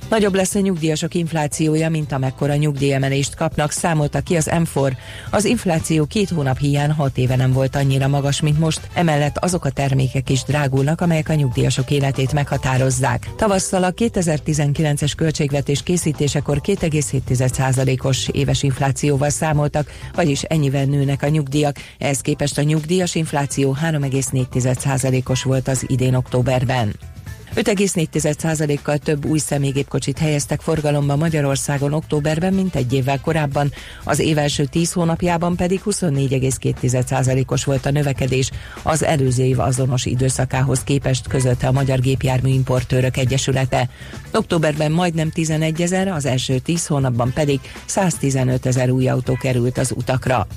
Nagyobb 0.10 0.36
lesz 0.36 0.56
a 0.56 0.60
nyugdíjasok 0.60 1.14
inflációja, 1.14 1.90
mint 1.90 2.12
amekkora 2.12 2.56
nyugdíjemelést 2.56 3.36
kapnak, 3.36 3.72
számolta 3.72 4.22
ki 4.22 4.36
az 4.36 4.50
M4. 4.52 4.92
Az 5.32 5.46
infláció 5.46 6.06
két 6.06 6.30
hónap 6.30 6.58
hiány 6.58 6.92
hat 6.92 7.18
éve 7.18 7.36
nem 7.36 7.54
volt 7.54 7.76
annyira 7.76 8.08
magas, 8.08 8.42
mint 8.42 8.60
most, 8.60 8.80
emellett 8.94 9.38
azok 9.38 9.66
a 9.66 9.70
termékek 9.70 10.30
is 10.30 10.44
drágulnak, 10.44 11.02
amelyek 11.02 11.30
a 11.30 11.34
nyugdíjasok 11.34 11.92
életét 11.92 12.34
meghatározzák. 12.34 13.30
Tavasszal 13.36 13.84
a 13.84 13.92
2019-es 13.92 15.12
költségvetés 15.16 15.84
készítésekor 15.84 16.62
2,7%-os 16.64 18.28
éves 18.28 18.64
inflációval 18.64 19.30
számoltak, 19.30 19.92
vagyis 20.16 20.44
ennyivel 20.44 20.86
nőnek 20.86 21.24
a 21.24 21.28
nyugdíjak, 21.28 21.76
ehhez 21.98 22.22
képest 22.22 22.58
a 22.58 22.64
nyugdíjas 22.64 23.16
infláció 23.16 23.78
3,4%-os 23.84 25.44
volt 25.44 25.68
az 25.68 25.86
idén 25.88 26.16
októberben. 26.16 26.94
5,4%-kal 27.58 28.98
több 28.98 29.26
új 29.26 29.38
személygépkocsit 29.38 30.18
helyeztek 30.18 30.62
forgalomba 30.62 31.16
Magyarországon 31.16 31.94
októberben, 31.94 32.54
mint 32.54 32.76
egy 32.76 32.94
évvel 32.94 33.20
korábban. 33.22 33.72
Az 34.04 34.20
év 34.20 34.38
első 34.38 34.66
10 34.66 34.92
hónapjában 34.92 35.56
pedig 35.56 35.82
24,2%-os 35.86 37.64
volt 37.64 37.86
a 37.86 37.92
növekedés 37.92 38.52
az 38.84 39.04
előző 39.04 39.44
év 39.44 39.60
azonos 39.60 40.06
időszakához 40.06 40.84
képest 40.84 41.28
közölte 41.28 41.68
a 41.68 41.72
Magyar 41.72 42.00
Gépjármű 42.00 42.50
Importőrök 42.50 43.18
Egyesülete. 43.18 43.90
Októberben 44.34 44.92
majdnem 44.92 45.30
11 45.30 45.82
ezer, 45.82 46.08
az 46.08 46.26
első 46.26 46.60
10 46.60 46.88
hónapban 46.88 47.34
pedig 47.34 47.60
115 47.86 48.66
ezer 48.66 48.90
új 48.90 49.08
autó 49.08 49.34
került 49.36 49.78
az 49.78 49.94
utakra. 49.96 50.48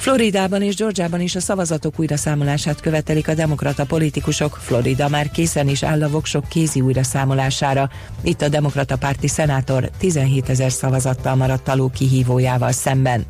Floridában 0.00 0.62
és 0.62 0.76
Georgiában 0.76 1.20
is 1.20 1.36
a 1.36 1.40
szavazatok 1.40 1.98
újraszámolását 1.98 2.80
követelik 2.80 3.28
a 3.28 3.34
demokrata 3.34 3.84
politikusok. 3.84 4.56
Florida 4.60 5.08
már 5.08 5.30
készen 5.30 5.68
is 5.68 5.82
áll 5.82 6.02
a 6.02 6.08
voksok 6.08 6.48
kézi 6.48 6.80
újraszámolására. 6.80 7.90
Itt 8.22 8.42
a 8.42 8.48
demokrata 8.48 8.96
párti 8.96 9.28
szenátor 9.28 9.90
17 9.98 10.48
ezer 10.48 10.72
szavazattal 10.72 11.34
maradt 11.34 11.68
alul 11.68 11.90
kihívójával 11.90 12.72
szemben. 12.72 13.24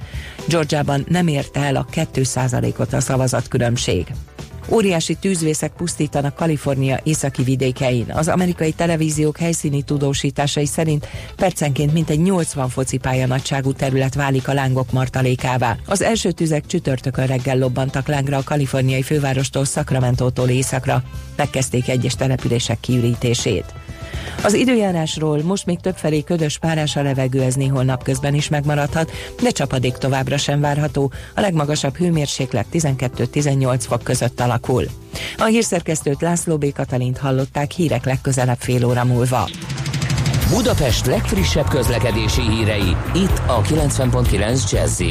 Georgiában 0.48 1.04
nem 1.08 1.26
érte 1.26 1.60
el 1.60 1.76
a 1.76 1.86
2 1.90 2.22
ot 2.78 2.92
a 2.92 3.00
szavazatkülönbség. 3.00 4.06
Óriási 4.72 5.14
tűzvészek 5.14 5.72
pusztítanak 5.72 6.34
Kalifornia 6.34 7.00
északi 7.02 7.42
vidékein. 7.42 8.12
Az 8.12 8.28
amerikai 8.28 8.72
televíziók 8.72 9.36
helyszíni 9.36 9.82
tudósításai 9.82 10.66
szerint 10.66 11.08
percenként 11.36 11.92
mintegy 11.92 12.20
80 12.20 12.68
focipálya 12.68 13.26
nagyságú 13.26 13.72
terület 13.72 14.14
válik 14.14 14.48
a 14.48 14.52
lángok 14.52 14.92
martalékává. 14.92 15.76
Az 15.86 16.02
első 16.02 16.30
tüzek 16.30 16.66
csütörtökön 16.66 17.26
reggel 17.26 17.58
lobbantak 17.58 18.08
lángra 18.08 18.36
a 18.36 18.42
kaliforniai 18.44 19.02
fővárostól 19.02 19.64
Sacramento-tól 19.64 20.48
északra. 20.48 21.02
Megkezdték 21.36 21.88
egyes 21.88 22.14
települések 22.14 22.80
kiürítését. 22.80 23.74
Az 24.43 24.55
időjárásról 24.55 25.43
most 25.43 25.66
még 25.66 25.80
többfelé 25.80 26.22
ködös 26.22 26.59
párás 26.59 26.97
a 26.97 27.03
levegő, 27.03 27.43
ez 27.43 27.55
néhol 27.55 27.82
napközben 27.82 28.34
is 28.34 28.49
megmaradhat, 28.49 29.12
de 29.43 29.51
csapadék 29.51 29.93
továbbra 29.93 30.36
sem 30.36 30.61
várható. 30.61 31.12
A 31.34 31.41
legmagasabb 31.41 31.97
hőmérséklet 31.97 32.66
12-18 32.72 33.76
fok 33.78 34.03
között 34.03 34.41
alakul. 34.41 34.84
A 35.36 35.45
hírszerkesztőt 35.45 36.20
László 36.20 36.57
B. 36.57 36.72
Katalint 36.72 37.18
hallották 37.18 37.70
hírek 37.70 38.05
legközelebb 38.05 38.59
fél 38.59 38.84
óra 38.84 39.05
múlva. 39.05 39.49
Budapest 40.49 41.07
legfrissebb 41.07 41.68
közlekedési 41.68 42.43
hírei, 42.43 42.97
itt 43.14 43.43
a 43.47 43.61
90.9 43.62 44.70
jazz 44.70 45.03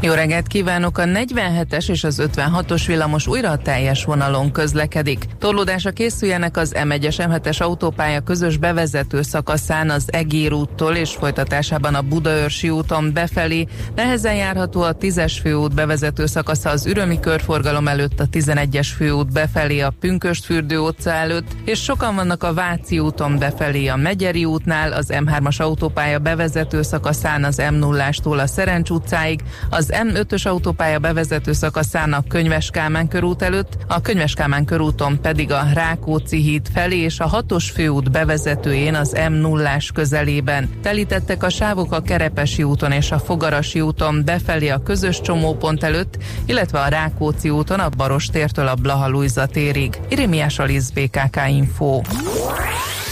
jó 0.00 0.12
reggelt 0.12 0.46
kívánok! 0.46 0.98
A 0.98 1.04
47-es 1.04 1.90
és 1.90 2.04
az 2.04 2.22
56-os 2.34 2.82
villamos 2.86 3.26
újra 3.26 3.50
a 3.50 3.56
teljes 3.56 4.04
vonalon 4.04 4.52
közlekedik. 4.52 5.24
Torlódásra 5.38 5.90
készüljenek 5.90 6.56
az 6.56 6.74
M1-es 6.76 7.16
M7-es 7.16 7.62
autópálya 7.62 8.20
közös 8.20 8.56
bevezető 8.56 9.22
szakaszán 9.22 9.90
az 9.90 10.04
Egér 10.12 10.52
úttól 10.52 10.94
és 10.94 11.10
folytatásában 11.10 11.94
a 11.94 12.02
Budaörsi 12.02 12.70
úton 12.70 13.12
befelé. 13.12 13.66
Nehezen 13.94 14.34
járható 14.34 14.82
a 14.82 14.96
10-es 14.96 15.32
főút 15.42 15.74
bevezető 15.74 16.26
szakasza 16.26 16.70
az 16.70 16.86
Ürömi 16.86 17.20
körforgalom 17.20 17.88
előtt, 17.88 18.20
a 18.20 18.26
11-es 18.26 18.88
főút 18.96 19.32
befelé 19.32 19.80
a 19.80 19.94
Pünköstfürdő 20.00 20.78
utca 20.78 21.10
előtt, 21.10 21.56
és 21.64 21.82
sokan 21.82 22.14
vannak 22.14 22.42
a 22.42 22.54
Váci 22.54 22.98
úton 22.98 23.38
befelé 23.38 23.86
a 23.86 23.96
Megyeri 23.96 24.44
útnál, 24.44 24.92
az 24.92 25.06
M3-as 25.12 25.60
autópálya 25.60 26.18
bevezető 26.18 26.82
szakaszán 26.82 27.44
az 27.44 27.62
M0-ástól 27.70 28.38
a 28.38 28.46
Szerencs 28.46 28.90
utcáig, 28.90 29.40
az 29.70 29.85
M5-ös 29.88 30.46
autópálya 30.46 30.98
bevezető 30.98 31.52
szakaszán 31.52 32.12
a 32.12 32.24
Könyves 32.28 32.70
Kálmán 32.70 33.08
körút 33.08 33.42
előtt, 33.42 33.76
a 33.88 34.00
Könyves 34.00 34.34
Kálmán 34.34 34.64
körúton 34.64 35.20
pedig 35.20 35.52
a 35.52 35.66
Rákóczi 35.74 36.40
híd 36.40 36.66
felé 36.74 36.98
és 36.98 37.20
a 37.20 37.30
6-os 37.30 37.64
főút 37.74 38.10
bevezetőjén 38.10 38.94
az 38.94 39.16
M0-ás 39.16 39.90
közelében. 39.94 40.70
Telítettek 40.82 41.42
a 41.42 41.48
sávok 41.48 41.92
a 41.92 42.00
Kerepesi 42.00 42.62
úton 42.62 42.92
és 42.92 43.10
a 43.10 43.18
Fogarasi 43.18 43.80
úton 43.80 44.22
befelé 44.24 44.68
a 44.68 44.82
közös 44.82 45.20
csomópont 45.20 45.82
előtt, 45.82 46.16
illetve 46.46 46.80
a 46.80 46.88
Rákóczi 46.88 47.50
úton 47.50 47.80
a 47.80 47.88
Baros 47.88 48.26
tértől 48.26 48.66
a 48.66 48.74
Blaha 48.74 49.08
Lujza 49.08 49.46
térig. 49.46 50.00
Irimiás 50.08 50.58
Alisz 50.58 50.90
BKK 50.90 51.40
Info. 51.48 52.00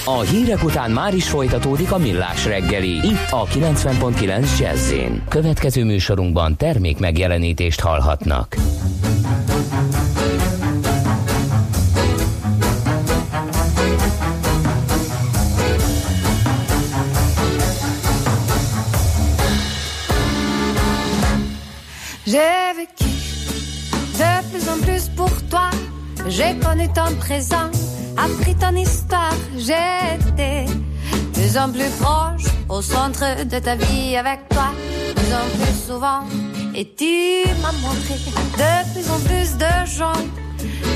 A 0.06 0.20
hírek 0.20 0.64
után 0.64 0.90
már 0.90 1.14
is 1.14 1.28
folytatódik 1.28 1.92
a 1.92 1.98
millás 1.98 2.44
reggeli. 2.44 2.88
Itt 2.88 3.30
a 3.30 3.44
90.9 3.44 4.58
jazz 4.58 4.92
Következő 5.28 5.84
műsorunkban 5.84 6.56
termék 6.56 6.98
megjelenítést 6.98 7.80
hallhatnak. 7.80 8.56
J'ai 22.26 22.72
vécu 22.76 23.10
de 24.18 24.42
plus 24.50 24.66
en 24.72 24.78
plus 24.80 25.04
pour 25.16 25.32
toi. 25.50 25.93
J'ai 26.26 26.56
connu 26.58 26.88
ton 26.88 27.14
présent 27.20 27.70
appris 28.16 28.54
ton 28.54 28.74
histoire, 28.74 29.34
j'étais 29.56 30.64
plus 31.32 31.58
en 31.58 31.70
plus 31.70 31.90
proche 32.00 32.44
au 32.68 32.80
centre 32.80 33.44
de 33.44 33.58
ta 33.58 33.76
vie 33.76 34.16
avec 34.16 34.48
toi, 34.48 34.72
plus 35.14 35.34
en 35.34 35.46
plus 35.56 35.86
souvent. 35.86 36.20
Et 36.74 36.94
tu 36.94 37.44
m'as 37.60 37.72
montré 37.72 38.14
de 38.14 38.92
plus 38.92 39.10
en 39.10 39.18
plus 39.20 39.56
de 39.56 39.86
gens, 39.86 40.20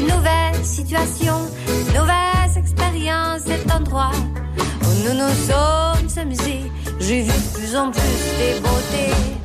nouvelles 0.02 0.64
situations, 0.64 1.42
nouvelles 1.88 2.56
expériences 2.56 3.42
cet 3.46 3.70
endroit 3.72 4.12
où 4.82 4.90
nous 5.04 5.14
nous 5.14 5.34
sommes 5.46 6.22
amusés. 6.22 6.64
J'ai 7.00 7.22
vu 7.22 7.32
de 7.32 7.58
plus 7.58 7.76
en 7.76 7.90
plus 7.90 8.00
tes 8.38 8.60
beautés. 8.60 9.38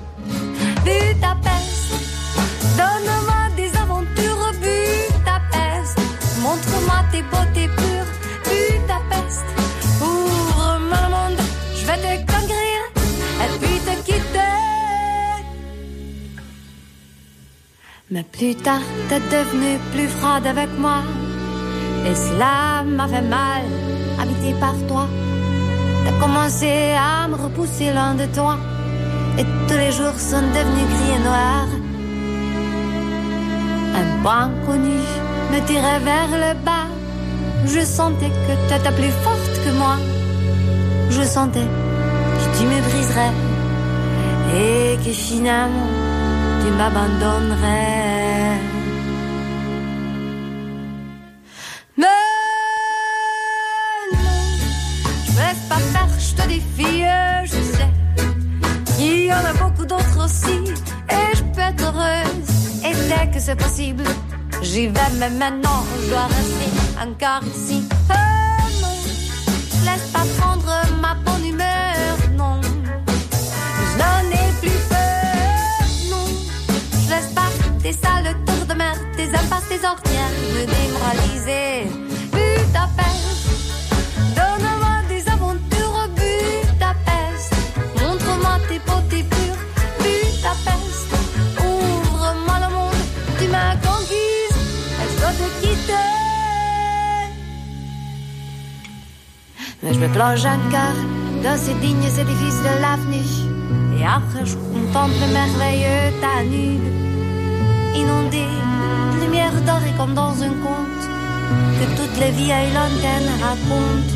Donne-moi 2.77 3.03
des 3.05 3.12
tes 7.13 7.21
beautés 7.31 7.69
pures, 7.79 8.11
Budapest. 8.47 9.45
Ouvre-moi 10.01 10.99
le 11.05 11.09
monde, 11.15 11.41
je 11.77 11.83
vais 11.87 11.99
te 12.01 12.31
conquérir 12.33 12.79
et 13.43 13.49
puis 13.59 13.77
te 13.87 13.93
quitter. 14.07 14.59
Mais 18.11 18.25
plus 18.35 18.55
tard, 18.55 18.85
t'es 19.09 19.21
devenue 19.35 19.77
plus 19.93 20.09
froide 20.15 20.47
avec 20.47 20.71
moi. 20.85 20.99
Et 22.07 22.15
cela 22.15 22.83
m'a 22.97 23.07
fait 23.07 23.27
mal, 23.37 23.63
habité 24.19 24.49
par 24.59 24.75
toi. 24.89 25.05
T'as 26.03 26.17
commencé 26.23 26.71
à 27.11 27.27
me 27.27 27.35
repousser 27.35 27.91
loin 27.97 28.13
de 28.21 28.25
toi. 28.37 28.57
Et 29.39 29.45
tous 29.67 29.79
les 29.83 29.91
jours 29.99 30.17
sont 30.29 30.47
devenus 30.55 30.89
gris 30.93 31.13
et 31.17 31.23
noirs. 31.29 31.73
Un 34.01 34.07
point 34.23 34.49
connu 34.65 34.99
me 35.51 35.59
tirait 35.67 36.01
vers 36.11 36.31
le 36.43 36.53
bas. 36.65 36.92
Je 37.65 37.85
sentais 37.85 38.29
que 38.29 38.75
étais 38.75 38.91
plus 38.91 39.11
forte 39.23 39.55
que 39.65 39.71
moi. 39.77 39.97
Je 41.09 41.21
sentais 41.23 41.67
que 42.39 42.57
tu 42.57 42.65
me 42.65 42.81
briserais 42.81 43.33
et 44.55 44.97
que 45.03 45.11
finalement 45.11 45.89
tu 46.61 46.71
m'abandonnerais. 46.71 48.59
Mais 51.97 52.05
non, 54.13 54.19
je 55.25 55.31
me 55.31 55.37
laisse 55.37 55.63
pas 55.69 55.81
faire, 55.93 56.09
je 56.19 56.33
te 56.35 56.47
défie, 56.47 57.03
je 57.45 57.61
sais. 57.75 57.91
Il 58.99 59.25
y 59.25 59.33
en 59.33 59.37
a 59.37 59.53
beaucoup 59.53 59.85
d'autres 59.85 60.25
aussi, 60.25 60.57
et 61.09 61.35
je 61.35 61.43
peux 61.53 61.61
être 61.61 61.83
heureuse. 61.83 62.49
Et 62.85 62.93
dès 63.09 63.31
que 63.31 63.39
c'est 63.39 63.55
possible, 63.55 64.03
j'y 64.63 64.87
vais, 64.87 65.11
mais 65.19 65.29
maintenant 65.29 65.83
je 66.01 66.09
dois 66.09 66.25
rester 66.25 66.69
encore 67.01 67.43
ici. 67.55 67.83
Oh 68.09 68.13
non, 68.81 68.95
laisse 69.85 70.07
pas 70.11 70.25
prendre 70.37 70.71
ma 71.01 71.13
bonne 71.15 71.45
humeur, 71.45 72.17
non. 72.37 72.61
Je 72.61 73.97
n'en 73.99 74.21
ai 74.31 74.51
plus 74.61 74.79
peur, 74.89 75.85
non. 76.09 76.25
Je 76.93 77.09
laisse 77.09 77.31
pas 77.35 77.49
tes 77.81 77.93
sales 77.93 78.35
tours 78.45 78.65
de 78.67 78.73
mer, 78.73 78.95
tes 79.17 79.27
impasses, 79.29 79.67
tes 79.69 79.85
ornières 79.85 80.35
me 80.55 80.65
démoraliser. 80.65 81.87
Budapest, 82.31 83.32
je 99.91 99.99
me 99.99 100.07
plonge 100.07 100.45
encore 100.45 100.99
dans 101.43 101.57
ces 101.57 101.73
dignes 101.75 102.03
édifices 102.03 102.61
de 102.61 102.81
l'avenue. 102.81 103.33
Et 103.99 104.05
après, 104.05 104.45
je 104.45 104.55
contemple 104.55 105.15
le 105.21 105.33
merveilleux 105.33 106.13
Danube, 106.21 106.87
inondé 107.95 108.45
de 109.13 109.25
lumière 109.25 109.51
dorée 109.65 109.93
comme 109.97 110.13
dans 110.13 110.35
un 110.41 110.53
conte. 110.65 111.03
que 111.79 111.85
toutes 111.97 112.19
les 112.19 112.31
vieilles 112.31 112.73
lanternes 112.73 113.33
racontent. 113.41 114.15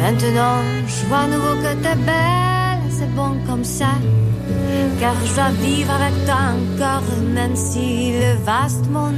Maintenant, 0.00 0.58
je 0.86 1.06
vois 1.06 1.18
à 1.18 1.26
nouveau 1.26 1.54
que 1.56 1.74
t'es 1.82 1.96
belle, 1.96 2.82
c'est 2.90 3.14
bon 3.14 3.36
comme 3.46 3.64
ça. 3.64 3.92
Car 5.00 5.14
je 5.24 5.34
dois 5.34 5.50
vivre 5.62 5.92
avec 5.92 6.14
toi 6.26 6.40
encore, 6.56 7.08
même 7.34 7.56
si 7.56 8.12
le 8.12 8.32
vaste 8.44 8.86
monde 8.90 9.14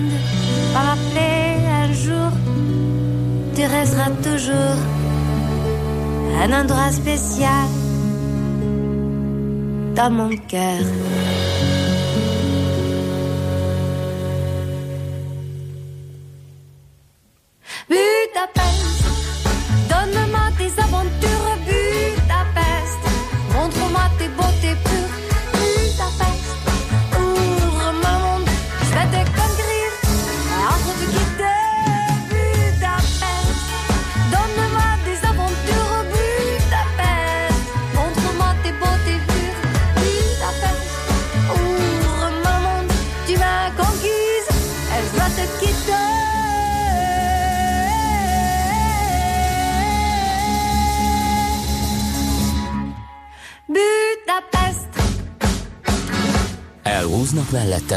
va 0.73 0.81
m'appeler 0.89 1.67
un 1.83 1.93
jour. 1.93 2.52
Tu 3.55 3.67
resteras 3.67 4.11
toujours 4.23 4.79
un 6.43 6.53
endroit 6.53 6.91
spécial 6.91 7.69
dans 9.95 10.11
mon 10.11 10.31
cœur. 10.49 10.85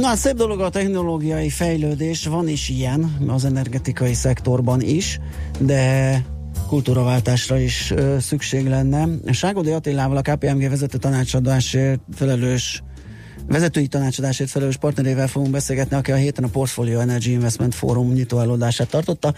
Na, 0.00 0.14
szép 0.14 0.34
dolog 0.34 0.60
a 0.60 0.68
technológiai 0.68 1.50
fejlődés, 1.50 2.26
van 2.26 2.48
is 2.48 2.68
ilyen 2.68 3.16
az 3.26 3.44
energetikai 3.44 4.14
szektorban 4.14 4.80
is, 4.80 5.20
de 5.58 6.24
kultúraváltásra 6.68 7.58
is 7.58 7.90
ö, 7.90 8.16
szükség 8.20 8.68
lenne. 8.68 9.08
Ságodi 9.32 9.70
Attilával, 9.70 10.16
a 10.16 10.22
KPMG 10.22 10.68
vezető 10.68 10.98
tanácsadásért 10.98 12.00
felelős 12.14 12.82
vezetői 13.46 13.86
tanácsadásért 13.86 14.50
felelős 14.50 14.76
partnerével 14.76 15.28
fogunk 15.28 15.52
beszélgetni, 15.52 15.96
aki 15.96 16.12
a 16.12 16.16
héten 16.16 16.44
a 16.44 16.48
Portfolio 16.48 17.00
Energy 17.00 17.30
Investment 17.30 17.74
Forum 17.74 18.12
nyitóelődását 18.12 18.88
tartotta. 18.88 19.34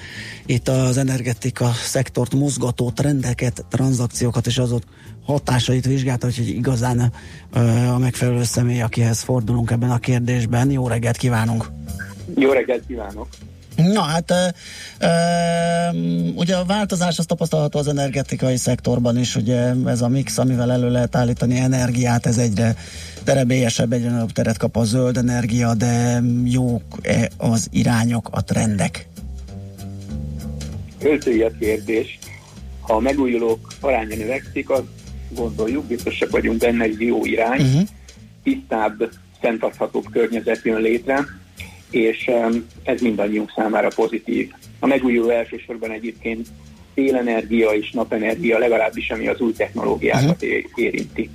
Itt 0.47 0.69
az 0.69 0.97
energetika 0.97 1.71
szektort 1.73 2.35
mozgató 2.35 2.91
trendeket, 2.91 3.65
tranzakciókat 3.71 4.47
és 4.47 4.59
azok 4.59 4.83
hatásait 5.25 5.87
vizsgálta, 5.87 6.27
hogy 6.27 6.49
igazán 6.49 7.13
a 7.93 7.99
megfelelő 7.99 8.45
személy, 8.45 8.81
akihez 8.81 9.21
fordulunk 9.21 9.71
ebben 9.71 9.91
a 9.91 9.99
kérdésben. 9.99 10.71
Jó 10.71 10.89
reggelt 10.89 11.17
kívánunk! 11.17 11.71
Jó 12.37 12.53
reggelt 12.53 12.87
kívánok! 12.87 13.29
Na 13.77 14.01
hát, 14.01 14.31
e, 14.31 14.55
e, 15.07 15.91
ugye 16.35 16.57
a 16.57 16.65
változás 16.65 17.19
az 17.19 17.27
tapasztalható 17.27 17.79
az 17.79 17.89
energetikai 17.89 18.57
szektorban 18.57 19.19
is, 19.19 19.37
ugye 19.37 19.73
ez 19.87 20.01
a 20.01 20.09
mix, 20.09 20.39
amivel 20.39 20.73
elő 20.73 20.91
lehet 20.91 21.17
állítani 21.17 21.59
energiát, 21.59 22.27
ez 22.27 22.39
egyre 22.39 22.77
terebélyesebb, 23.25 23.93
egyre 23.93 24.11
nagyobb 24.11 24.33
teret 24.33 24.57
kap 24.57 24.77
a 24.77 24.85
zöld 24.85 25.17
energia, 25.17 25.75
de 25.75 26.23
jók-e 26.45 27.31
az 27.37 27.69
irányok, 27.73 28.29
a 28.31 28.45
trendek? 28.45 29.07
Öltői 31.03 31.43
a 31.43 31.51
kérdés. 31.61 32.19
Ha 32.81 32.95
a 32.95 33.01
megújulók 33.01 33.73
aránya 33.81 34.17
növekszik, 34.17 34.71
az 34.71 34.83
gondoljuk, 35.31 35.85
biztosak 35.85 36.31
vagyunk 36.31 36.59
benne, 36.59 36.85
egy 36.85 37.01
jó 37.01 37.25
irány. 37.25 37.61
Uh-huh. 37.61 37.89
Tisztább, 38.43 39.11
fenntarthatóbb 39.41 40.05
környezet 40.13 40.61
jön 40.65 40.81
létre, 40.81 41.25
és 41.91 42.31
ez 42.83 43.01
mindannyiunk 43.01 43.53
számára 43.57 43.89
pozitív. 43.95 44.53
A 44.79 44.87
megújuló 44.87 45.29
elsősorban 45.29 45.91
egyébként 45.91 46.47
szélenergia 46.95 47.71
és 47.71 47.91
napenergia, 47.91 48.59
legalábbis 48.59 49.11
ami 49.11 49.29
az 49.29 49.41
új 49.41 49.53
technológiákat 49.53 50.43
uh-huh. 50.43 50.59
érinti. 50.75 51.31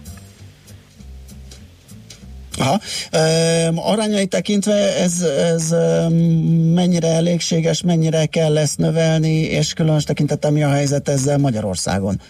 Aha. 2.57 2.79
Um, 3.69 3.79
arányai 3.79 4.25
tekintve 4.25 4.73
ez, 4.97 5.21
ez 5.21 5.75
mennyire 6.73 7.07
elégséges, 7.07 7.81
mennyire 7.81 8.25
kell 8.25 8.57
ezt 8.57 8.77
növelni, 8.77 9.41
és 9.41 9.73
különös 9.73 10.03
tekintettel 10.03 10.51
mi 10.51 10.63
a 10.63 10.69
helyzet 10.69 11.09
ezzel 11.09 11.37
Magyarországon? 11.37 12.21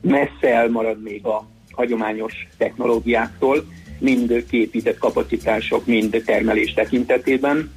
Messze 0.00 0.54
elmarad 0.54 1.02
még 1.02 1.26
a 1.26 1.46
hagyományos 1.70 2.32
technológiáktól, 2.58 3.64
mind 3.98 4.44
képített 4.50 4.98
kapacitások, 4.98 5.86
mind 5.86 6.22
termelés 6.26 6.72
tekintetében. 6.72 7.72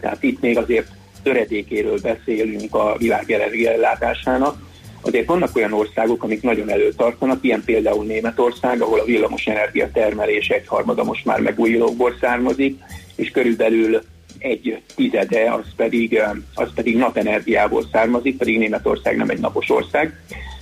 Tehát 0.00 0.22
itt 0.22 0.40
még 0.40 0.58
azért 0.58 0.86
töredékéről 1.22 1.98
beszélünk 2.00 2.74
a 2.74 2.96
világ 2.98 3.30
ellátásának. 3.64 4.72
Azért 5.04 5.26
vannak 5.26 5.56
olyan 5.56 5.72
országok, 5.72 6.22
amik 6.22 6.42
nagyon 6.42 6.70
előtartanak, 6.70 7.38
ilyen 7.44 7.62
például 7.64 8.04
Németország, 8.04 8.80
ahol 8.80 9.00
a 9.00 9.04
villamosenergia 9.04 9.90
termelés 9.92 10.48
egyharmada 10.48 11.04
most 11.04 11.24
már 11.24 11.40
megújulókból 11.40 12.16
származik, 12.20 12.78
és 13.16 13.30
körülbelül 13.30 14.02
egy 14.38 14.82
tizede 14.94 15.52
az 15.52 15.64
pedig, 15.76 16.20
az 16.54 16.68
pedig 16.74 16.96
napenergiából 16.96 17.88
származik, 17.92 18.36
pedig 18.36 18.58
Németország 18.58 19.16
nem 19.16 19.30
egy 19.30 19.40
napos 19.40 19.70
ország. 19.70 20.20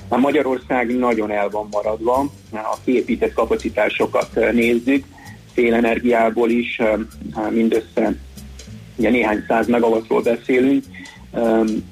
A 0.09 0.16
Magyarország 0.16 0.99
nagyon 0.99 1.30
el 1.30 1.49
van 1.49 1.68
maradva, 1.70 2.32
a 2.53 2.76
kiépített 2.84 3.32
kapacitásokat 3.32 4.53
nézzük, 4.53 5.05
szélenergiából 5.55 6.51
is 6.51 6.80
mindössze 7.51 8.14
ugye 8.97 9.11
néhány 9.11 9.45
száz 9.49 9.66
megawattról 9.66 10.22
beszélünk, 10.22 10.84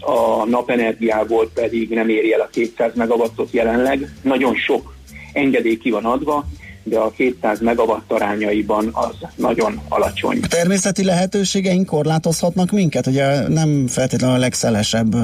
a 0.01 0.45
napenergiából 0.45 1.51
pedig 1.55 1.91
nem 1.91 2.09
éri 2.09 2.33
el 2.33 2.41
a 2.41 2.49
200 2.53 2.95
megawattot 2.95 3.53
jelenleg. 3.53 4.09
Nagyon 4.23 4.55
sok 4.55 4.95
engedély 5.33 5.79
ki 5.79 5.91
van 5.91 6.05
adva, 6.05 6.45
de 6.83 6.99
a 6.99 7.11
200 7.11 7.61
megawatt 7.61 8.13
arányaiban 8.13 8.89
az 8.93 9.15
nagyon 9.37 9.81
alacsony. 9.89 10.41
Természeti 10.41 11.05
lehetőségeink 11.05 11.87
korlátozhatnak 11.87 12.71
minket? 12.71 13.07
Ugye 13.07 13.49
nem 13.49 13.87
feltétlenül 13.87 14.37
a 14.37 14.39
legszelesebb 14.39 15.15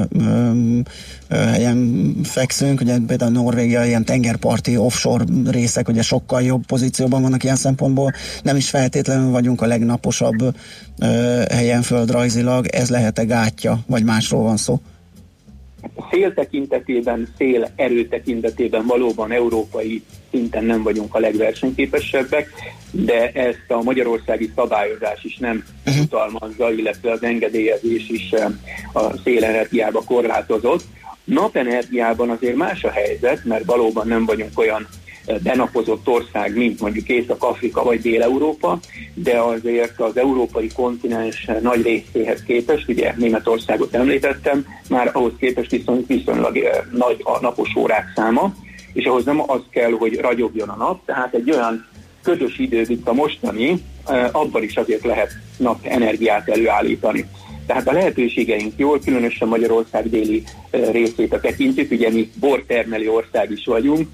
helyen 1.29 2.15
fekszünk, 2.23 2.81
ugye 2.81 2.97
például 3.07 3.31
Norvégia 3.31 3.85
ilyen 3.85 4.05
tengerparti 4.05 4.77
offshore 4.77 5.23
részek, 5.45 5.87
ugye 5.87 6.01
sokkal 6.01 6.41
jobb 6.41 6.65
pozícióban 6.65 7.21
vannak 7.21 7.43
ilyen 7.43 7.55
szempontból, 7.55 8.11
nem 8.43 8.55
is 8.55 8.69
feltétlenül 8.69 9.31
vagyunk 9.31 9.61
a 9.61 9.65
legnaposabb 9.65 10.55
ö, 10.99 11.41
helyen 11.51 11.81
földrajzilag, 11.81 12.67
ez 12.67 12.89
lehet-e 12.89 13.23
gátja, 13.23 13.79
vagy 13.87 14.03
másról 14.03 14.43
van 14.43 14.57
szó? 14.57 14.79
Szél 16.11 16.33
tekintetében, 16.33 17.33
szél 17.37 17.71
erő 17.75 18.07
tekintetében 18.07 18.85
valóban 18.85 19.31
európai 19.31 20.03
szinten 20.31 20.63
nem 20.63 20.83
vagyunk 20.83 21.15
a 21.15 21.19
legversenyképesebbek, 21.19 22.49
de 22.91 23.31
ezt 23.31 23.65
a 23.67 23.81
magyarországi 23.81 24.51
szabályozás 24.55 25.23
is 25.23 25.37
nem 25.37 25.63
utalmazza, 26.01 26.71
illetve 26.71 27.11
az 27.11 27.23
engedélyezés 27.23 28.09
is 28.09 28.33
a 28.93 29.17
szélenergiába 29.23 30.03
korlátozott. 30.03 30.83
Napenergiában 31.23 32.29
azért 32.29 32.55
más 32.55 32.83
a 32.83 32.89
helyzet, 32.89 33.45
mert 33.45 33.65
valóban 33.65 34.07
nem 34.07 34.25
vagyunk 34.25 34.59
olyan 34.59 34.87
benapozott 35.43 36.07
ország, 36.07 36.57
mint 36.57 36.79
mondjuk 36.81 37.09
Észak-Afrika 37.09 37.83
vagy 37.83 38.01
Dél-Európa, 38.01 38.79
de 39.13 39.39
azért 39.39 39.99
az 40.01 40.17
európai 40.17 40.67
kontinens 40.75 41.49
nagy 41.61 41.81
részéhez 41.81 42.43
képest, 42.43 42.89
ugye 42.89 43.13
Németországot 43.17 43.95
említettem, 43.95 44.65
már 44.89 45.09
ahhoz 45.13 45.31
képest 45.39 45.71
viszont 45.71 46.07
viszonylag 46.07 46.59
nagy 46.91 47.21
a 47.23 47.39
napos 47.41 47.75
órák 47.75 48.11
száma, 48.15 48.53
és 48.93 49.05
ahhoz 49.05 49.25
nem 49.25 49.41
az 49.51 49.61
kell, 49.69 49.91
hogy 49.91 50.19
ragyogjon 50.19 50.69
a 50.69 50.75
nap, 50.75 51.05
tehát 51.05 51.33
egy 51.33 51.51
olyan 51.51 51.85
ködös 52.23 52.59
idő, 52.59 52.85
mint 52.87 53.07
a 53.07 53.13
mostani, 53.13 53.83
abban 54.31 54.63
is 54.63 54.75
azért 54.75 55.03
lehet 55.03 55.31
napenergiát 55.57 56.49
előállítani. 56.49 57.25
Tehát 57.65 57.87
a 57.87 57.91
lehetőségeink 57.91 58.73
jól, 58.75 58.99
különösen 58.99 59.47
Magyarország 59.47 60.09
déli 60.09 60.43
részét 60.71 61.33
a 61.33 61.39
tekintjük, 61.39 61.91
ugye 61.91 62.09
mi 62.09 62.29
bortermelő 62.39 63.09
ország 63.09 63.51
is 63.51 63.65
vagyunk, 63.65 64.07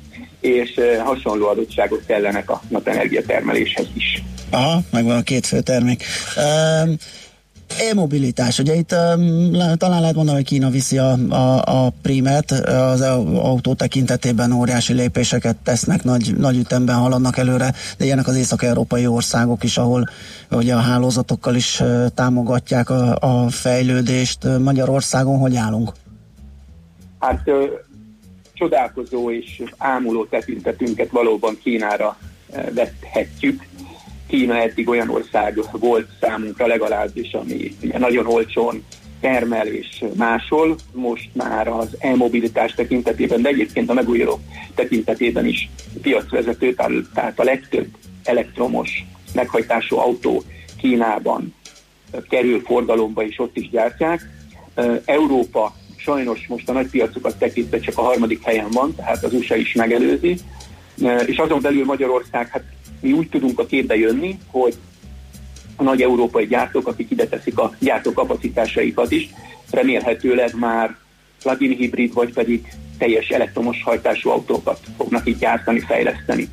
és 0.44 0.80
hasonló 1.04 1.48
adottságok 1.48 2.04
kellenek 2.06 2.50
a 2.50 2.62
napenergia 2.68 3.22
termeléshez 3.26 3.88
is. 3.94 4.24
Aha, 4.50 4.82
megvan 4.92 5.18
a 5.18 5.22
két 5.22 5.46
fő 5.46 5.62
termék. 5.62 6.04
Um, 6.86 6.96
E-mobilitás, 7.90 8.60
ugye 8.60 8.76
itt 8.76 8.92
um, 9.16 9.52
talán 9.78 10.00
lehet 10.00 10.16
mondani, 10.16 10.38
hogy 10.38 10.46
Kína 10.46 10.70
viszi 10.70 10.98
a, 10.98 11.18
a, 11.30 11.86
a 11.86 11.94
primet, 12.02 12.52
az 12.52 13.02
autó 13.02 13.74
tekintetében 13.74 14.52
óriási 14.52 14.94
lépéseket 14.94 15.56
tesznek, 15.56 16.04
nagy, 16.04 16.34
nagy 16.38 16.58
ütemben 16.58 16.96
haladnak 16.96 17.38
előre, 17.38 17.74
de 17.98 18.06
ilyenek 18.06 18.28
az 18.28 18.36
észak-európai 18.36 19.08
országok 19.08 19.64
is, 19.64 19.78
ahol 19.78 20.10
ugye 20.52 20.74
a 20.74 20.80
hálózatokkal 20.80 21.56
is 21.56 21.80
uh, 21.80 22.08
támogatják 22.16 22.90
a, 22.90 23.18
a 23.20 23.50
fejlődést. 23.50 24.60
Magyarországon 24.60 25.38
hogy 25.38 25.56
állunk? 25.56 25.92
Hát 27.20 27.50
csodálkozó 28.64 29.32
és 29.32 29.62
ámuló 29.78 30.26
tekintetünket 30.26 31.12
valóban 31.12 31.58
Kínára 31.64 32.18
ö, 32.54 32.74
vethetjük. 32.74 33.64
Kína 34.28 34.58
eddig 34.58 34.90
olyan 34.90 35.10
ország 35.10 35.60
volt 35.72 36.08
számunkra 36.22 36.68
legalábbis, 36.68 37.34
ami 37.34 37.76
nagyon 37.98 38.26
olcsón 38.26 38.84
termel 39.22 39.68
és 39.68 40.04
másol, 40.16 40.76
most 40.94 41.30
már 41.34 41.68
az 41.68 41.88
e-mobilitás 42.00 42.74
tekintetében, 42.74 43.42
de 43.42 43.50
egyébként 43.50 43.90
a 43.90 43.94
megújuló 43.94 44.40
tekintetében 44.76 45.46
is 45.46 45.70
piacvezető, 46.02 46.74
tehát- 47.14 47.40
a 47.40 47.44
legtöbb 47.44 47.88
elektromos 48.24 49.06
meghajtású 49.34 49.98
autó 49.98 50.44
Kínában 50.78 51.54
ö, 52.12 52.18
kerül 52.30 52.62
forgalomba, 52.66 53.26
és 53.26 53.40
ott 53.40 53.58
is 53.58 53.70
gyártják. 53.70 54.22
Ö, 54.76 54.96
Európa 55.06 55.74
sajnos 56.04 56.48
most 56.48 56.70
a 56.70 56.74
nagy 56.74 56.88
piacokat 56.88 57.38
tekintve 57.38 57.80
csak 57.80 57.98
a 57.98 58.02
harmadik 58.02 58.44
helyen 58.44 58.70
van, 58.72 58.96
tehát 58.96 59.24
az 59.24 59.34
USA 59.34 59.56
is 59.56 59.74
megelőzi, 59.74 60.38
Ö, 61.02 61.16
és 61.16 61.38
azon 61.38 61.62
belül 61.62 61.86
Magyarország, 61.86 62.48
hát 62.48 62.64
mi 63.00 63.12
úgy 63.12 63.30
tudunk 63.30 63.60
a 63.60 63.66
képbe 63.66 63.96
jönni, 63.96 64.40
hogy 64.48 64.76
a 65.76 65.84
nagy 65.84 66.02
európai 66.02 66.48
gyártók, 66.48 66.88
akik 66.88 67.12
ide 67.12 67.28
teszik 67.28 67.58
a 67.58 67.76
gyártókapacitásaikat 67.80 69.12
is, 69.12 69.30
remélhetőleg 69.72 70.56
már 70.56 70.96
plug-in 71.44 71.78
hibrid, 71.78 72.14
vagy 72.14 72.34
pedig 72.34 72.68
teljes 72.98 73.30
elektromos 73.30 73.84
hajtású 73.84 74.30
autókat 74.30 74.80
fognak 74.98 75.28
itt 75.28 75.40
gyártani, 75.40 75.80
fejleszteni. 75.80 76.48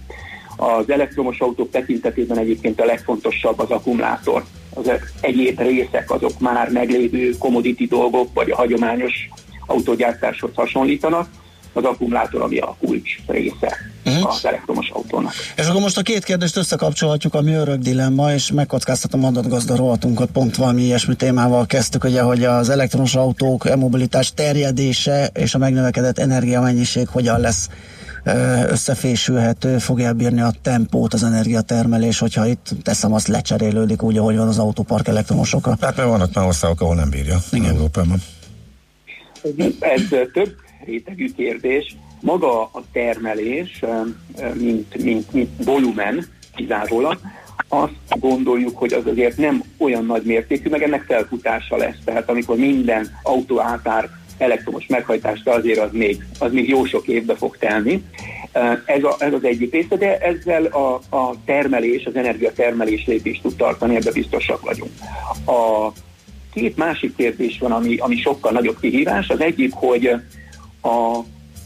Az 0.61 0.91
elektromos 0.91 1.39
autók 1.39 1.71
tekintetében 1.71 2.39
egyébként 2.39 2.81
a 2.81 2.85
legfontosabb 2.85 3.59
az 3.59 3.71
akkumulátor. 3.71 4.45
Az 4.75 4.91
egyéb 5.21 5.61
részek 5.61 6.11
azok 6.11 6.39
már 6.39 6.71
meglévő 6.71 7.35
commodity 7.39 7.87
dolgok, 7.89 8.29
vagy 8.35 8.51
a 8.51 8.57
hagyományos 8.57 9.29
autógyártáshoz 9.67 10.51
hasonlítanak. 10.55 11.29
Az 11.73 11.85
akkumulátor, 11.85 12.43
ami 12.43 12.59
a 12.59 12.77
kulcs 12.81 13.11
része 13.27 13.77
uh-huh. 14.05 14.29
az 14.29 14.45
elektromos 14.45 14.91
autónak. 14.91 15.33
És 15.57 15.67
akkor 15.67 15.81
most 15.81 15.99
a 15.99 16.03
két 16.03 16.25
kérdést 16.25 16.57
összekapcsolhatjuk, 16.57 17.35
ami 17.35 17.53
örök 17.53 17.79
dilemma, 17.79 18.33
és 18.33 18.53
megkockáztatom 18.53 19.25
adatgazda 19.25 19.77
rovatunkat, 19.77 20.31
pont 20.31 20.57
valami 20.57 20.83
ilyesmi 20.83 21.15
témával 21.15 21.67
kezdtük, 21.67 22.05
ugye, 22.05 22.23
hogy 22.23 22.45
az 22.45 22.69
elektromos 22.69 23.15
autók, 23.15 23.69
e-mobilitás 23.69 24.33
terjedése 24.35 25.31
és 25.35 25.55
a 25.55 25.59
megnövekedett 25.59 26.19
energiamennyiség 26.19 27.09
hogyan 27.09 27.41
lesz 27.41 27.69
összefésülhető, 28.69 29.79
fogja 29.79 30.13
bírni 30.13 30.41
a 30.41 30.53
tempót 30.63 31.15
az 31.15 31.23
energiatermelés, 31.23 32.19
hogyha 32.19 32.47
itt 32.47 32.69
teszem 32.83 33.13
azt 33.13 33.29
lecserélődik 33.29 34.03
úgy, 34.03 34.19
ahogy 34.19 34.37
van 34.37 34.49
az 34.49 34.59
autópark 34.59 35.09
elektromosokra. 35.09 35.77
Hát 35.81 35.97
mert 35.97 36.09
vannak 36.09 36.35
már 36.35 36.47
országok, 36.47 36.81
ahol 36.81 36.95
nem 36.95 37.11
bírja 37.11 37.39
Igen. 37.53 37.71
Európában. 37.71 38.23
Ez 39.81 40.03
több 40.33 40.55
rétegű 40.85 41.33
kérdés. 41.37 41.97
Maga 42.21 42.63
a 42.63 42.83
termelés, 42.93 43.85
mint, 44.55 45.03
mint, 45.03 45.33
mint 45.33 45.65
volumen 45.65 46.27
kizárólag, 46.55 47.19
azt 47.69 48.21
gondoljuk, 48.21 48.79
hogy 48.79 48.93
az 48.93 49.07
azért 49.07 49.37
nem 49.37 49.63
olyan 49.79 50.05
nagy 50.05 50.23
mértékű, 50.23 50.69
meg 50.69 50.83
ennek 50.83 51.03
felfutása 51.03 51.77
lesz. 51.77 51.97
Tehát 52.05 52.29
amikor 52.29 52.57
minden 52.57 53.19
autó 53.23 53.61
átár 53.61 54.09
elektromos 54.41 54.87
meghajtásra, 54.87 55.53
azért 55.53 55.79
az 55.79 55.91
még, 55.93 56.27
az 56.39 56.53
még 56.53 56.69
jó 56.69 56.85
sok 56.85 57.07
évbe 57.07 57.35
fog 57.35 57.57
telni. 57.57 58.05
Ez, 58.85 59.03
a, 59.03 59.17
ez 59.19 59.33
az 59.33 59.45
egyik 59.45 59.73
része, 59.73 59.97
de 59.97 60.19
ezzel 60.19 60.65
a, 60.65 60.95
a 61.17 61.35
termelés, 61.45 62.05
az 62.05 62.17
energiatermelés 62.17 63.07
lépést 63.07 63.43
tud 63.43 63.57
tartani, 63.57 63.97
ebbe 63.97 64.13
biztosak 64.13 64.61
vagyunk. 64.61 64.91
A 65.47 65.93
két 66.53 66.77
másik 66.77 67.17
kérdés 67.17 67.59
van, 67.59 67.73
ami, 67.73 67.97
ami 67.97 68.17
sokkal 68.17 68.53
nagyobb 68.53 68.81
kihívás. 68.81 69.29
Az 69.29 69.41
egyik, 69.41 69.73
hogy 69.75 70.11
a, 70.81 71.17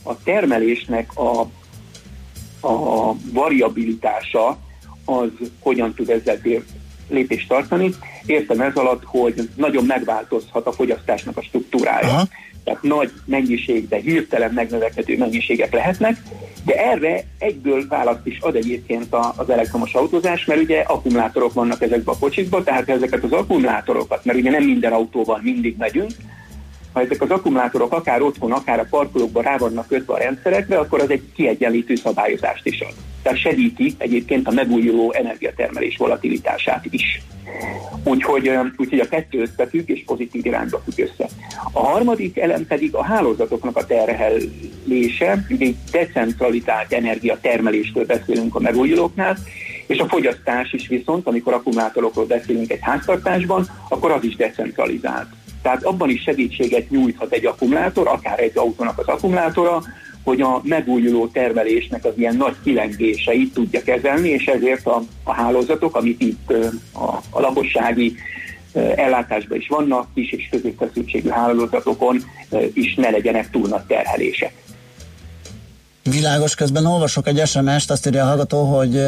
a 0.03 0.23
termelésnek 0.25 1.19
a, 1.19 1.41
a 2.67 3.15
variabilitása 3.33 4.59
az 5.05 5.29
hogyan 5.61 5.95
tud 5.95 6.11
ezzel 6.11 6.41
lépést 7.09 7.49
tartani. 7.49 7.91
Értem 8.27 8.61
ez 8.61 8.75
alatt, 8.75 9.03
hogy 9.05 9.49
nagyon 9.57 9.85
megváltozhat 9.85 10.67
a 10.67 10.73
fogyasztásnak 10.73 11.37
a 11.37 11.43
struktúrája. 11.43 12.09
Aha. 12.09 12.29
Tehát 12.65 12.83
nagy 12.83 13.11
mennyiség, 13.25 13.89
de 13.89 13.97
hirtelen 13.97 14.53
megnövekedő 14.53 15.17
mennyiségek 15.19 15.73
lehetnek, 15.73 16.17
de 16.65 16.75
erre 16.75 17.25
egyből 17.39 17.89
választ 17.89 18.27
is 18.27 18.39
ad 18.41 18.57
egyébként 18.57 19.15
az 19.37 19.51
elektromos 19.51 19.95
autózás, 19.95 20.45
mert 20.45 20.61
ugye 20.61 20.81
akkumulátorok 20.81 21.53
vannak 21.53 21.83
ezekben 21.83 22.15
a 22.15 22.19
kocsikban, 22.19 22.65
tehát 22.65 22.89
ezeket 22.89 23.25
az 23.25 23.33
akkumulátorokat, 23.33 24.25
mert 24.25 24.39
ugye 24.39 24.51
nem 24.51 24.65
minden 24.65 24.93
autóval 24.93 25.41
mindig 25.43 25.77
megyünk, 25.79 26.11
ha 26.93 27.01
ezek 27.01 27.23
az 27.23 27.31
akkumulátorok 27.31 27.93
akár 27.93 28.23
otthon, 28.23 28.53
akár 28.53 28.79
a 28.79 28.87
parkolókban 28.91 29.43
rá 29.43 29.57
vannak 29.57 29.87
kötve 29.87 30.15
a 30.15 30.19
rendszerekre, 30.19 30.79
akkor 30.79 31.01
az 31.01 31.11
egy 31.11 31.23
kiegyenlítő 31.35 31.95
szabályozást 31.95 32.67
is 32.67 32.81
ad. 32.81 32.95
Tehát 33.25 33.39
segíti 33.39 33.95
egyébként 33.99 34.49
a 34.49 34.53
megújuló 34.53 35.13
energiatermelés 35.13 35.97
volatilitását 35.97 36.85
is. 36.91 37.23
Úgyhogy, 38.05 38.51
úgyhogy 38.77 39.01
a 39.01 39.09
kettő 39.09 39.41
összefügg 39.41 39.89
és 39.89 40.03
pozitív 40.07 40.47
irányba 40.47 40.83
függ 40.85 41.07
össze. 41.07 41.29
A 41.73 41.81
harmadik 41.81 42.39
elem 42.39 42.67
pedig 42.67 42.95
a 42.95 43.05
hálózatoknak 43.05 43.77
a 43.77 43.87
terhelése, 43.87 45.47
ugye 45.51 45.71
decentralizált 45.91 46.93
energiatermeléstől 46.93 48.07
beszélünk 48.07 48.55
a 48.55 48.61
megújulóknál, 48.61 49.37
és 49.87 49.99
a 49.99 50.09
fogyasztás 50.09 50.73
is 50.73 50.89
viszont, 50.89 51.27
amikor 51.27 51.53
akkumulátorokról 51.53 52.27
beszélünk 52.27 52.71
egy 52.71 52.81
háztartásban, 52.81 53.69
akkor 53.89 54.11
az 54.11 54.25
is 54.25 54.37
decentralizált. 54.37 55.29
Tehát 55.63 55.85
abban 55.85 56.11
is 56.11 56.23
segítséget 56.23 56.91
nyújthat 56.91 57.33
egy 57.33 57.47
akkumulátor, 57.47 58.09
akár 58.09 58.41
egy 58.41 58.59
autónak 58.59 58.99
az 58.99 59.07
akkumulátora, 59.07 59.83
hogy 60.25 60.41
a 60.41 60.61
megújuló 60.65 61.27
termelésnek 61.27 62.05
az 62.05 62.13
ilyen 62.17 62.37
nagy 62.37 62.55
kilengéseit 62.63 63.53
tudja 63.53 63.83
kezelni, 63.83 64.29
és 64.29 64.47
ezért 64.47 64.87
a, 64.87 65.03
a 65.23 65.33
hálózatok, 65.33 65.97
amit 65.97 66.21
itt 66.21 66.53
a, 66.93 67.21
a 67.31 67.41
lakossági 67.41 68.15
ellátásban 68.75 69.59
is 69.59 69.69
vannak, 69.69 70.07
kis 70.15 70.33
és 70.33 70.49
középfeszültségű 70.51 71.29
hálózatokon 71.29 72.25
is 72.73 72.95
ne 72.95 73.11
legyenek 73.11 73.51
túl 73.51 73.69
nagy 73.69 73.83
terhelések. 73.83 74.53
Világos, 76.03 76.55
közben 76.55 76.87
olvasok 76.87 77.27
egy 77.27 77.47
SMS-t, 77.47 77.91
azt 77.91 78.07
írja 78.07 78.23
a 78.23 78.27
hallgató, 78.27 78.65
hogy 78.65 79.01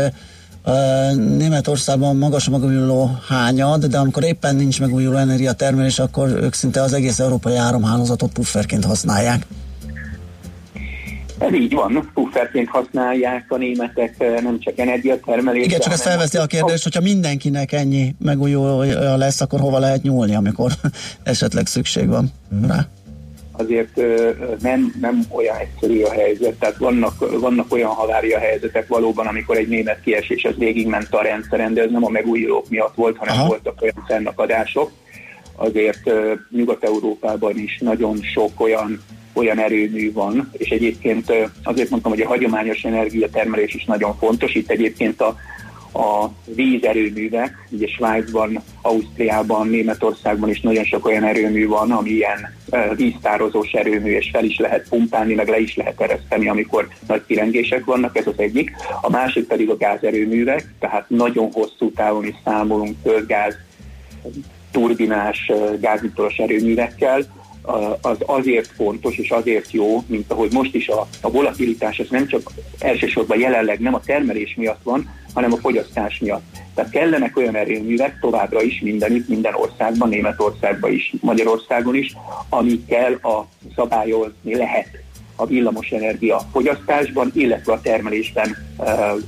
Németországban 1.15 2.17
magas 2.17 2.49
a 2.49 2.51
megújuló 2.51 3.19
hányad, 3.29 3.85
de 3.85 3.99
amikor 3.99 4.25
éppen 4.25 4.57
nincs 4.57 4.81
megújuló 4.81 5.17
energiatermelés, 5.17 5.99
akkor 5.99 6.29
ők 6.29 6.55
szinte 6.55 6.83
az 6.83 6.93
egész 6.93 7.19
európai 7.19 7.57
áramhálózatot 7.57 8.33
pufferként 8.33 8.85
használják. 8.85 9.47
Ez 11.39 11.55
így 11.55 11.75
van, 11.75 12.11
pufferként 12.15 12.69
használják 12.69 13.45
a 13.49 13.57
németek 13.57 14.15
ö, 14.19 14.41
nem 14.41 14.61
csak 14.61 14.79
energiatermelésre. 14.79 15.67
Igen, 15.67 15.81
csak 15.81 15.93
ezt 15.93 16.03
felveszi 16.03 16.39
a 16.39 16.47
kérdést, 16.47 16.83
hogyha 16.83 17.01
mindenkinek 17.01 17.73
ennyi 17.73 18.15
megújulója 18.19 19.17
lesz, 19.17 19.41
akkor 19.41 19.61
hova 19.61 19.79
lehet 19.79 20.03
nyúlni, 20.03 20.35
amikor 20.35 20.73
esetleg 21.23 21.67
szükség 21.67 22.09
van 22.09 22.33
rá? 22.67 22.87
azért 23.59 23.99
ö, 23.99 24.31
nem, 24.61 24.95
nem 25.01 25.25
olyan 25.29 25.57
egyszerű 25.57 26.03
a 26.03 26.13
helyzet, 26.13 26.55
tehát 26.55 26.77
vannak, 26.77 27.41
vannak 27.41 27.73
olyan 27.73 27.91
havária 27.91 28.39
helyzetek 28.39 28.89
valóban, 28.89 29.27
amikor 29.27 29.57
egy 29.57 29.69
német 29.69 30.01
kiesés 30.01 30.45
az 30.45 30.55
végigment 30.57 31.15
a 31.15 31.23
rendszeren, 31.23 31.75
de 31.75 31.83
ez 31.83 31.91
nem 31.91 32.05
a 32.05 32.09
megújulók 32.09 32.69
miatt 32.69 32.95
volt, 32.95 33.17
hanem 33.17 33.35
Aha. 33.35 33.47
voltak 33.47 33.83
olyan 33.83 34.05
fennakadások. 34.07 34.91
Azért 35.57 36.07
ö, 36.07 36.33
Nyugat-Európában 36.51 37.59
is 37.59 37.79
nagyon 37.79 38.19
sok 38.23 38.61
olyan 38.61 39.03
olyan 39.37 39.59
erőmű 39.59 40.13
van, 40.13 40.51
és 40.53 40.69
egyébként 40.69 41.33
azért 41.63 41.91
mondtam, 41.91 42.13
hogy 42.13 42.21
a 42.21 42.29
hagyományos 42.29 42.83
energiatermelés 42.83 43.75
is 43.75 43.85
nagyon 43.85 44.17
fontos. 44.19 44.55
Itt 44.55 44.71
egyébként 44.71 45.21
a, 45.21 45.37
a 45.99 46.31
vízerőművek, 46.45 47.69
ugye 47.71 47.87
Svájcban, 47.87 48.63
Ausztriában, 48.83 49.69
Németországban 49.69 50.49
is 50.49 50.61
nagyon 50.61 50.85
sok 50.85 51.07
olyan 51.07 51.25
erőmű 51.25 51.67
van, 51.67 51.91
ami 51.91 52.11
ilyen 52.11 52.55
víztározós 52.97 53.73
erőmű, 53.73 54.11
és 54.11 54.31
fel 54.33 54.45
is 54.45 54.59
lehet 54.59 54.89
pumpálni, 54.89 55.35
meg 55.35 55.49
le 55.49 55.59
is 55.59 55.77
lehet 55.77 56.01
ereszteni, 56.01 56.49
amikor 56.49 56.89
nagy 57.07 57.23
kirengések 57.27 57.85
vannak, 57.85 58.19
ez 58.19 58.27
az 58.27 58.39
egyik. 58.39 58.71
A 59.01 59.11
másik 59.11 59.47
pedig 59.47 59.71
a 59.71 59.77
gázerőművek, 59.77 60.75
tehát 60.79 61.05
nagyon 61.09 61.53
hosszú 61.53 61.93
távon 61.93 62.27
is 62.27 62.35
számolunk 62.45 62.97
földgáz 63.03 63.55
turbinás, 64.71 65.53
gázmitoros 65.81 66.37
erőművekkel, 66.37 67.25
az 68.01 68.17
azért 68.27 68.67
fontos 68.67 69.17
és 69.17 69.31
azért 69.31 69.71
jó, 69.71 70.03
mint 70.07 70.31
ahogy 70.33 70.53
most 70.53 70.75
is 70.75 70.89
a, 70.89 71.07
a 71.21 71.31
volatilitás, 71.31 71.99
ez 71.99 72.09
nem 72.11 72.27
csak 72.27 72.51
elsősorban 72.79 73.39
jelenleg 73.39 73.81
nem 73.81 73.95
a 73.95 74.01
termelés 74.01 74.55
miatt 74.57 74.83
van, 74.83 75.11
hanem 75.35 75.53
a 75.53 75.57
fogyasztás 75.57 76.19
miatt. 76.19 76.45
Tehát 76.75 76.91
kellenek 76.91 77.37
olyan 77.37 77.57
erőművek 77.57 78.19
továbbra 78.21 78.63
is 78.63 78.81
mindenütt, 78.81 79.29
minden 79.29 79.55
országban, 79.55 80.09
Németországban 80.09 80.93
is, 80.93 81.15
Magyarországon 81.21 81.95
is, 81.95 82.17
amikkel 82.49 83.13
a 83.13 83.47
szabályozni 83.75 84.57
lehet 84.57 84.89
a 85.37 85.47
villamosenergia 85.47 86.41
fogyasztásban, 86.53 87.31
illetve 87.35 87.73
a 87.73 87.81
termelésben 87.81 88.57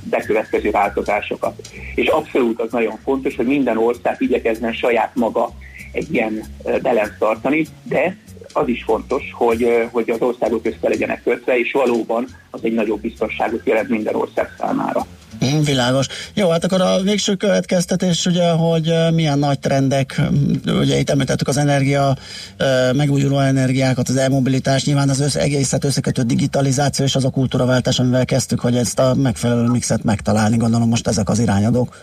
bekövetkező 0.03 0.71
változásokat. 0.71 1.61
És 1.95 2.07
abszolút 2.07 2.61
az 2.61 2.71
nagyon 2.71 2.99
fontos, 3.03 3.35
hogy 3.35 3.45
minden 3.45 3.77
ország 3.77 4.15
igyekezzen 4.19 4.73
saját 4.73 5.15
maga 5.15 5.49
egy 5.91 6.13
ilyen 6.13 6.43
balansz 6.81 7.17
tartani, 7.19 7.65
de 7.83 8.17
az 8.53 8.67
is 8.67 8.83
fontos, 8.83 9.23
hogy, 9.33 9.67
hogy 9.91 10.09
az 10.09 10.21
országok 10.21 10.65
össze 10.65 10.89
legyenek 10.89 11.23
kötve, 11.23 11.59
és 11.59 11.71
valóban 11.71 12.27
az 12.49 12.59
egy 12.63 12.73
nagyobb 12.73 13.01
biztonságot 13.01 13.61
jelent 13.65 13.89
minden 13.89 14.15
ország 14.15 14.55
számára. 14.57 15.07
Mm, 15.45 15.61
világos. 15.61 16.07
Jó, 16.33 16.49
hát 16.49 16.63
akkor 16.63 16.81
a 16.81 17.01
végső 17.01 17.35
következtetés 17.35 18.25
ugye, 18.25 18.49
hogy 18.49 18.93
milyen 19.13 19.39
nagy 19.39 19.59
trendek, 19.59 20.21
ugye 20.65 20.99
itt 20.99 21.09
említettük 21.09 21.47
az 21.47 21.57
energia, 21.57 22.17
megújuló 22.95 23.39
energiákat, 23.39 24.09
az 24.09 24.15
elmobilitás, 24.15 24.85
nyilván 24.85 25.09
az 25.09 25.19
össze, 25.19 25.39
egészet 25.39 25.83
összekötő 25.83 26.21
digitalizáció 26.21 27.05
és 27.05 27.15
az 27.15 27.25
a 27.25 27.29
kultúraváltás, 27.29 27.99
amivel 27.99 28.25
kezdtük, 28.25 28.59
hogy 28.59 28.75
ezt 28.75 28.99
a 28.99 29.13
megfelelő 29.15 29.67
mixet 29.67 30.03
megtalálni, 30.03 30.57
gondolom 30.57 30.89
most 30.89 31.07
ezek 31.07 31.29
az 31.29 31.39
irányadók. 31.39 31.97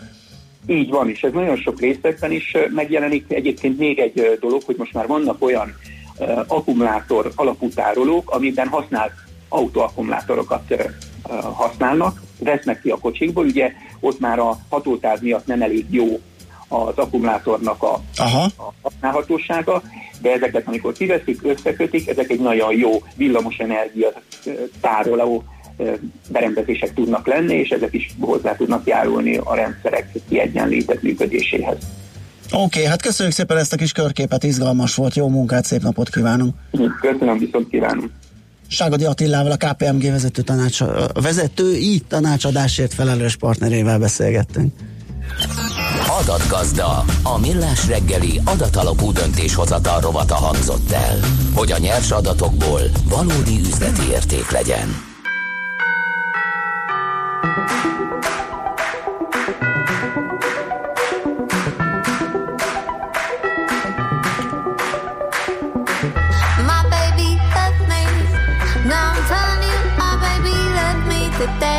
Így 0.67 0.89
van, 0.89 1.09
és 1.09 1.21
ez 1.21 1.31
nagyon 1.33 1.57
sok 1.57 1.79
részekben 1.79 2.31
is 2.31 2.55
megjelenik. 2.75 3.25
Egyébként 3.27 3.77
még 3.77 3.99
egy 3.99 4.37
dolog, 4.39 4.61
hogy 4.65 4.75
most 4.77 4.93
már 4.93 5.07
vannak 5.07 5.43
olyan 5.43 5.75
akkumulátor 6.47 7.31
alapú 7.35 7.69
tárolók, 7.69 8.31
amiben 8.31 8.67
használt 8.67 9.11
autóakkumulátorokat 9.49 10.75
használnak, 11.53 12.21
vesznek 12.39 12.81
ki 12.81 12.89
a 12.89 12.97
kocsikból, 12.97 13.45
ugye 13.45 13.71
ott 13.99 14.19
már 14.19 14.39
a 14.39 14.57
hatótáv 14.69 15.21
miatt 15.21 15.45
nem 15.45 15.61
elég 15.61 15.85
jó 15.89 16.19
az 16.67 16.97
akkumulátornak 16.97 17.83
a, 17.83 18.01
Aha. 18.17 18.43
a 18.43 18.73
használhatósága, 18.81 19.81
de 20.21 20.31
ezeket, 20.31 20.67
amikor 20.67 20.93
kiveszik, 20.93 21.39
összekötik, 21.43 22.07
ezek 22.07 22.29
egy 22.29 22.39
nagyon 22.39 22.75
jó 22.75 22.91
villamosenergia 23.15 24.13
tároló 24.81 25.43
berendezések 26.29 26.93
tudnak 26.93 27.27
lenni, 27.27 27.55
és 27.55 27.69
ezek 27.69 27.93
is 27.93 28.15
hozzá 28.19 28.55
tudnak 28.55 28.87
járulni 28.87 29.37
a 29.37 29.55
rendszerek 29.55 30.11
kiegyenlített 30.29 31.01
működéséhez. 31.01 31.77
Oké, 32.51 32.63
okay, 32.63 32.83
hát 32.83 33.01
köszönjük 33.01 33.35
szépen 33.35 33.57
ezt 33.57 33.73
a 33.73 33.75
kis 33.75 33.91
körképet, 33.91 34.43
izgalmas 34.43 34.95
volt, 34.95 35.15
jó 35.15 35.27
munkát, 35.27 35.65
szép 35.65 35.81
napot 35.81 36.09
kívánunk. 36.09 36.55
Köszönöm, 37.01 37.37
viszont 37.37 37.69
kívánom. 37.69 38.11
Ságadi 38.67 39.05
Attilával, 39.05 39.51
a 39.51 39.57
KPMG 39.57 40.01
vezető 40.01 40.41
tanács, 40.41 40.79
vezetői 41.13 42.01
tanácsadásért 42.07 42.93
felelős 42.93 43.35
partnerével 43.35 43.99
beszélgettünk. 43.99 44.73
Adatgazda, 46.21 47.03
a 47.23 47.39
millás 47.39 47.87
reggeli 47.87 48.41
adatalapú 48.43 49.11
döntéshozatal 49.11 50.01
rovata 50.01 50.35
hangzott 50.35 50.91
el, 50.91 51.19
hogy 51.53 51.71
a 51.71 51.77
nyers 51.77 52.11
adatokból 52.11 52.81
valódi 53.09 53.59
üzleti 53.59 54.09
érték 54.11 54.51
legyen. 54.51 54.87
that 71.39 71.59
they 71.59 71.76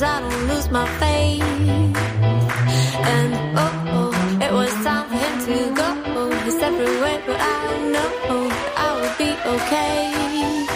cause 0.00 0.08
I 0.08 0.20
don't 0.20 0.48
lose 0.48 0.70
my 0.70 0.86
faith. 0.98 1.42
And 3.12 3.34
oh, 3.58 3.84
oh, 3.96 4.38
it 4.40 4.52
was 4.52 4.72
time 4.84 5.08
for 5.08 5.16
him 5.16 5.34
to 5.46 5.74
go 5.74 6.30
his 6.44 6.58
separate 6.58 7.00
way, 7.02 7.22
but 7.26 7.36
I 7.38 7.78
know 7.92 8.50
I'll 8.76 9.18
be 9.18 9.30
okay. 9.54 10.69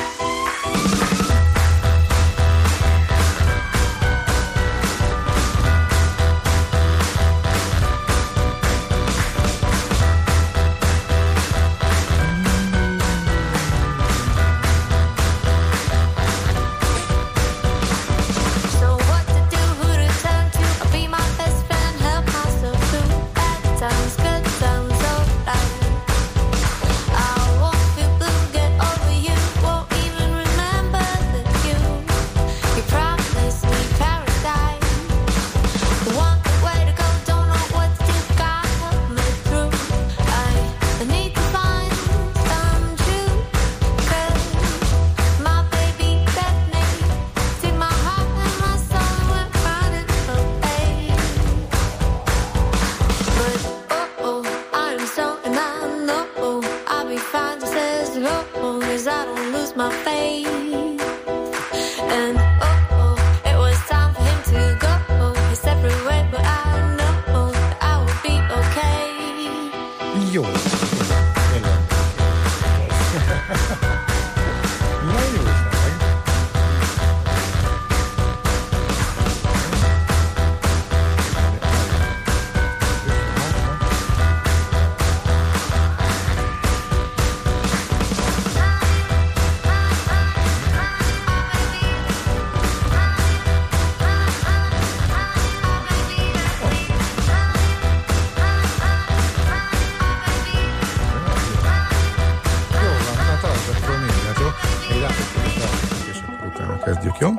kezdjük, 106.85 107.19
jó? 107.19 107.31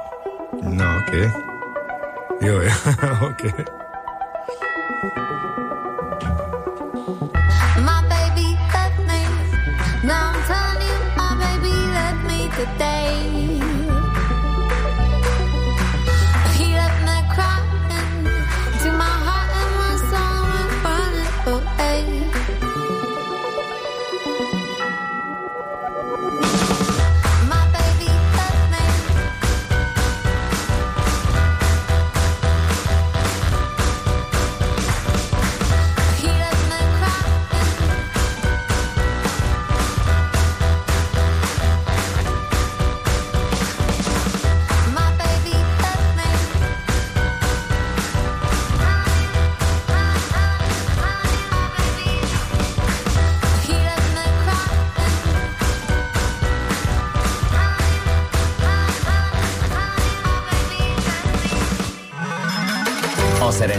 Na, 0.61 0.95
oké. 0.97 1.17
Okay. 1.17 1.31
Jó, 2.39 2.61
jó, 2.61 2.69
oké. 3.29 3.47
Okay. 3.47 3.65
Today. 12.55 13.54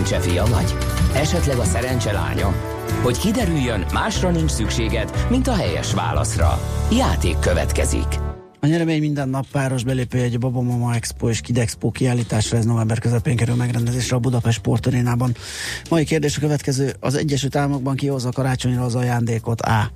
Szerencse 0.07 0.31
fia 0.31 0.45
vagy? 0.45 0.77
Esetleg 1.15 1.59
a 1.59 1.65
szerencse 1.65 2.12
lánya? 2.12 2.55
Hogy 3.03 3.19
kiderüljön, 3.19 3.85
másra 3.93 4.31
nincs 4.31 4.51
szükséged, 4.51 5.27
mint 5.31 5.47
a 5.47 5.55
helyes 5.55 5.95
válaszra. 5.95 6.61
Játék 6.93 7.39
következik. 7.39 8.07
A 8.61 8.66
nyeremény 8.66 9.01
minden 9.01 9.28
nap 9.28 9.47
páros 9.53 9.85
belépője 9.85 10.24
egy 10.24 10.39
Babamama 10.39 10.95
Expo 10.95 11.28
és 11.28 11.41
Kidexpo 11.41 11.91
kiállításra, 11.91 12.59
ez 12.59 12.65
november 12.65 12.99
közepén 12.99 13.37
kerül 13.37 13.55
megrendezésre 13.55 14.16
a 14.16 14.19
Budapest 14.19 14.59
Sportarénában. 14.59 15.35
Mai 15.91 16.05
kérdés 16.05 16.37
a 16.37 16.41
következő, 16.41 16.95
az 17.01 17.15
Egyesült 17.15 17.57
Államokban 17.57 17.97
kihozza 17.97 18.31
karácsonyra 18.31 18.85
az 18.85 18.95
ajándékot 18.95 19.61
A. 19.61 19.91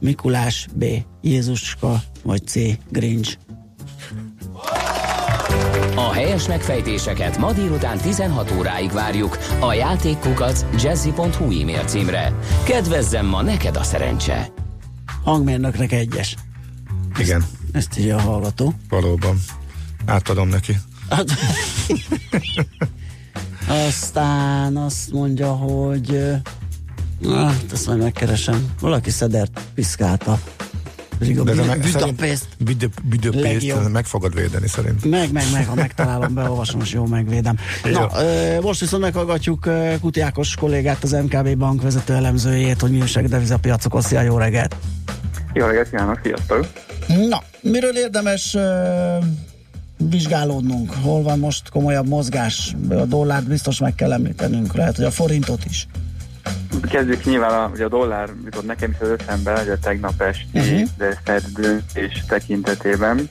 Mikulás, 0.00 0.68
B. 0.74 0.84
Jézuska, 1.20 2.02
vagy 2.22 2.46
C. 2.46 2.54
Grinch. 2.90 3.36
A 6.08 6.12
helyes 6.12 6.46
megfejtéseket 6.46 7.38
ma 7.38 7.52
délután 7.52 7.98
16 7.98 8.50
óráig 8.58 8.90
várjuk 8.92 9.38
a 9.60 9.72
játékkukac 9.72 10.64
jazzy.hu 10.82 11.60
e-mail 11.60 11.84
címre. 11.84 12.32
Kedvezzem 12.64 13.26
ma 13.26 13.42
neked 13.42 13.76
a 13.76 13.82
szerencse! 13.82 14.52
Hangmérnöknek 15.24 15.92
egyes. 15.92 16.36
Igen. 17.18 17.44
Ezt 17.72 17.98
írja 17.98 18.16
a 18.16 18.20
hallgató. 18.20 18.74
Valóban. 18.88 19.40
Átadom 20.06 20.48
neki. 20.48 20.76
Aztán 23.88 24.76
azt 24.76 25.12
mondja, 25.12 25.52
hogy 25.52 26.18
hát 27.28 27.72
ezt 27.72 27.86
majd 27.86 27.98
megkeresem. 27.98 28.70
Valaki 28.80 29.10
szedert 29.10 29.60
piszkálta. 29.74 30.38
De 31.18 31.76
Budapest. 31.92 32.46
Legjobb. 33.32 33.90
meg 33.90 34.04
fogod 34.04 34.34
védeni 34.34 34.68
szerint. 34.68 35.04
Meg, 35.04 35.32
meg, 35.32 35.44
meg, 35.52 35.66
ha 35.66 35.74
megtalálom, 35.74 36.34
beolvasom, 36.34 36.80
és 36.80 36.92
jól 36.92 37.06
megvédem. 37.08 37.58
Jó. 37.84 37.90
Na, 37.92 38.08
ö, 38.18 38.60
most 38.60 38.80
viszont 38.80 39.02
meghallgatjuk 39.02 39.68
Kuti 40.00 40.20
Ákos 40.20 40.54
kollégát, 40.54 41.02
az 41.02 41.12
MKB 41.12 41.56
bank 41.56 41.82
vezető 41.82 42.14
elemzőjét, 42.14 42.80
hogy 42.80 42.90
mi 42.90 43.00
újság 43.00 43.28
devizapiacokon. 43.28 44.00
Szia, 44.00 44.20
jó 44.20 44.38
reggelt! 44.38 44.76
Jó 45.52 45.66
reggelt 45.66 45.90
kívánok, 45.90 46.20
sziasztok! 46.22 46.68
Na, 47.28 47.42
miről 47.60 47.96
érdemes 47.96 48.54
ö, 48.54 49.16
vizsgálódnunk? 49.96 50.92
Hol 51.02 51.22
van 51.22 51.38
most 51.38 51.68
komolyabb 51.68 52.08
mozgás? 52.08 52.76
A 52.88 53.04
dollárt 53.04 53.48
biztos 53.48 53.78
meg 53.78 53.94
kell 53.94 54.12
említenünk, 54.12 54.74
lehet, 54.74 54.96
hogy 54.96 55.04
a 55.04 55.10
forintot 55.10 55.64
is. 55.68 55.86
Kezdjük 56.90 57.24
nyilván 57.24 57.50
a, 57.50 57.70
ugye 57.74 57.84
a 57.84 57.88
dollár 57.88 58.28
jutott 58.44 58.66
nekem 58.66 58.90
is 58.90 58.96
az 59.00 59.08
eszembe, 59.18 59.58
hogy 59.58 59.68
a 59.68 59.78
tegnap 59.78 60.20
esti 60.20 60.58
uh-huh. 60.58 61.14
Fed 61.24 61.44
döntés 61.54 62.24
tekintetében, 62.28 63.28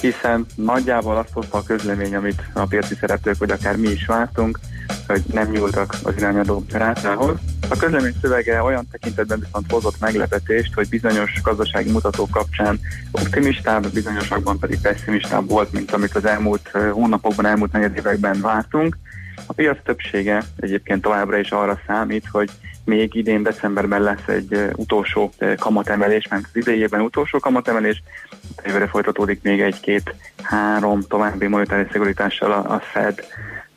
hiszen 0.00 0.46
nagyjából 0.54 1.16
azt 1.16 1.32
hozta 1.32 1.58
a 1.58 1.62
közlemény, 1.62 2.14
amit 2.14 2.42
a 2.52 2.66
piaci 2.66 2.94
szereplők, 3.00 3.38
vagy 3.38 3.50
akár 3.50 3.76
mi 3.76 3.88
is 3.88 4.06
vártunk, 4.06 4.58
hogy 5.06 5.22
nem 5.32 5.50
nyúltak 5.50 5.94
az 6.02 6.14
irányadó 6.16 6.64
rátához. 6.72 7.36
A 7.68 7.76
közlemény 7.76 8.14
szövege 8.20 8.62
olyan 8.62 8.88
tekintetben 8.90 9.40
viszont 9.40 9.70
hozott 9.70 10.00
meglepetést, 10.00 10.74
hogy 10.74 10.88
bizonyos 10.88 11.40
gazdasági 11.42 11.90
mutatók 11.90 12.30
kapcsán 12.30 12.80
optimistább, 13.10 13.92
bizonyosakban 13.92 14.58
pedig 14.58 14.80
pessimistább 14.80 15.48
volt, 15.48 15.72
mint 15.72 15.92
amit 15.92 16.14
az 16.14 16.24
elmúlt 16.24 16.70
hónapokban, 16.92 17.46
elmúlt 17.46 17.72
negyedévekben 17.72 18.40
vártunk. 18.40 18.96
A 19.46 19.52
piac 19.52 19.78
többsége 19.84 20.42
egyébként 20.60 21.02
továbbra 21.02 21.38
is 21.38 21.50
arra 21.50 21.80
számít, 21.86 22.26
hogy 22.32 22.50
még 22.84 23.14
idén 23.14 23.42
decemberben 23.42 24.02
lesz 24.02 24.28
egy 24.28 24.70
utolsó 24.76 25.32
kamatemelés, 25.58 26.28
mert 26.28 26.44
az 26.44 26.56
idejében 26.56 27.00
utolsó 27.00 27.38
kamatemelés, 27.38 28.02
jövőre 28.64 28.86
folytatódik 28.86 29.42
még 29.42 29.60
egy-két-három 29.60 31.00
további 31.00 31.46
monetáris 31.46 31.88
szigorítással 31.92 32.52
a, 32.52 32.74
a 32.74 32.78
Fed 32.78 33.24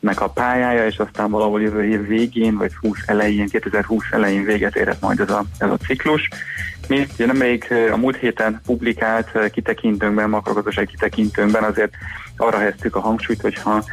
nek 0.00 0.20
a 0.20 0.28
pályája, 0.28 0.86
és 0.86 0.98
aztán 0.98 1.30
valahol 1.30 1.60
jövő 1.60 1.84
év 1.84 2.06
végén, 2.06 2.56
vagy 2.56 2.74
20 2.74 2.98
elején, 3.06 3.48
2020 3.48 4.04
elején 4.10 4.44
véget 4.44 4.76
érhet 4.76 5.00
majd 5.00 5.20
ez 5.20 5.30
a, 5.30 5.44
ez 5.58 5.70
a 5.70 5.76
ciklus. 5.76 6.28
Mi 6.88 7.06
ugye 7.12 7.26
nemrég 7.26 7.74
a 7.92 7.96
múlt 7.96 8.16
héten 8.16 8.60
publikált 8.66 9.50
kitekintőnkben, 9.50 10.28
makrogazdasági 10.28 10.86
kitekintőnkben 10.86 11.62
azért 11.62 11.92
arra 12.36 12.58
helyeztük 12.58 12.96
a 12.96 13.00
hangsúlyt, 13.00 13.40
hogyha 13.40 13.84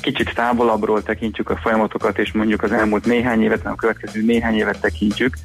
kicsit 0.00 0.34
távolabbról 0.34 1.02
tekintjük 1.02 1.50
a 1.50 1.56
folyamatokat, 1.56 2.18
és 2.18 2.32
mondjuk 2.32 2.62
az 2.62 2.72
elmúlt 2.72 3.04
néhány 3.04 3.42
évet, 3.42 3.62
nem 3.62 3.72
a 3.72 3.76
következő 3.76 4.22
néhány 4.24 4.54
évet 4.54 4.80
tekintjük, 4.80 5.36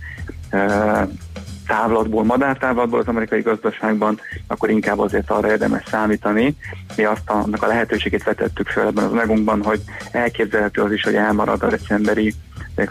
távlatból, 1.67 2.23
madártávlatból 2.23 2.99
az 2.99 3.07
amerikai 3.07 3.41
gazdaságban, 3.41 4.19
akkor 4.47 4.69
inkább 4.69 4.99
azért 4.99 5.31
arra 5.31 5.51
érdemes 5.51 5.83
számítani. 5.87 6.55
Mi 6.95 7.03
azt 7.03 7.29
annak 7.29 7.63
a 7.63 7.67
lehetőségét 7.67 8.23
vetettük 8.23 8.67
fel 8.67 8.87
ebben 8.87 9.03
az 9.03 9.11
anyagunkban, 9.11 9.63
hogy 9.63 9.81
elképzelhető 10.11 10.81
az 10.81 10.91
is, 10.91 11.03
hogy 11.03 11.15
elmarad 11.15 11.63
a 11.63 11.69
decemberi 11.69 12.33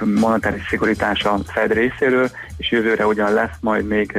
monetáris 0.05 0.67
szigorítás 0.69 1.25
a 1.25 1.39
Fed 1.47 1.73
részéről, 1.73 2.31
és 2.57 2.71
jövőre 2.71 3.07
ugyan 3.07 3.33
lesz 3.33 3.57
majd 3.61 3.87
még 3.87 4.19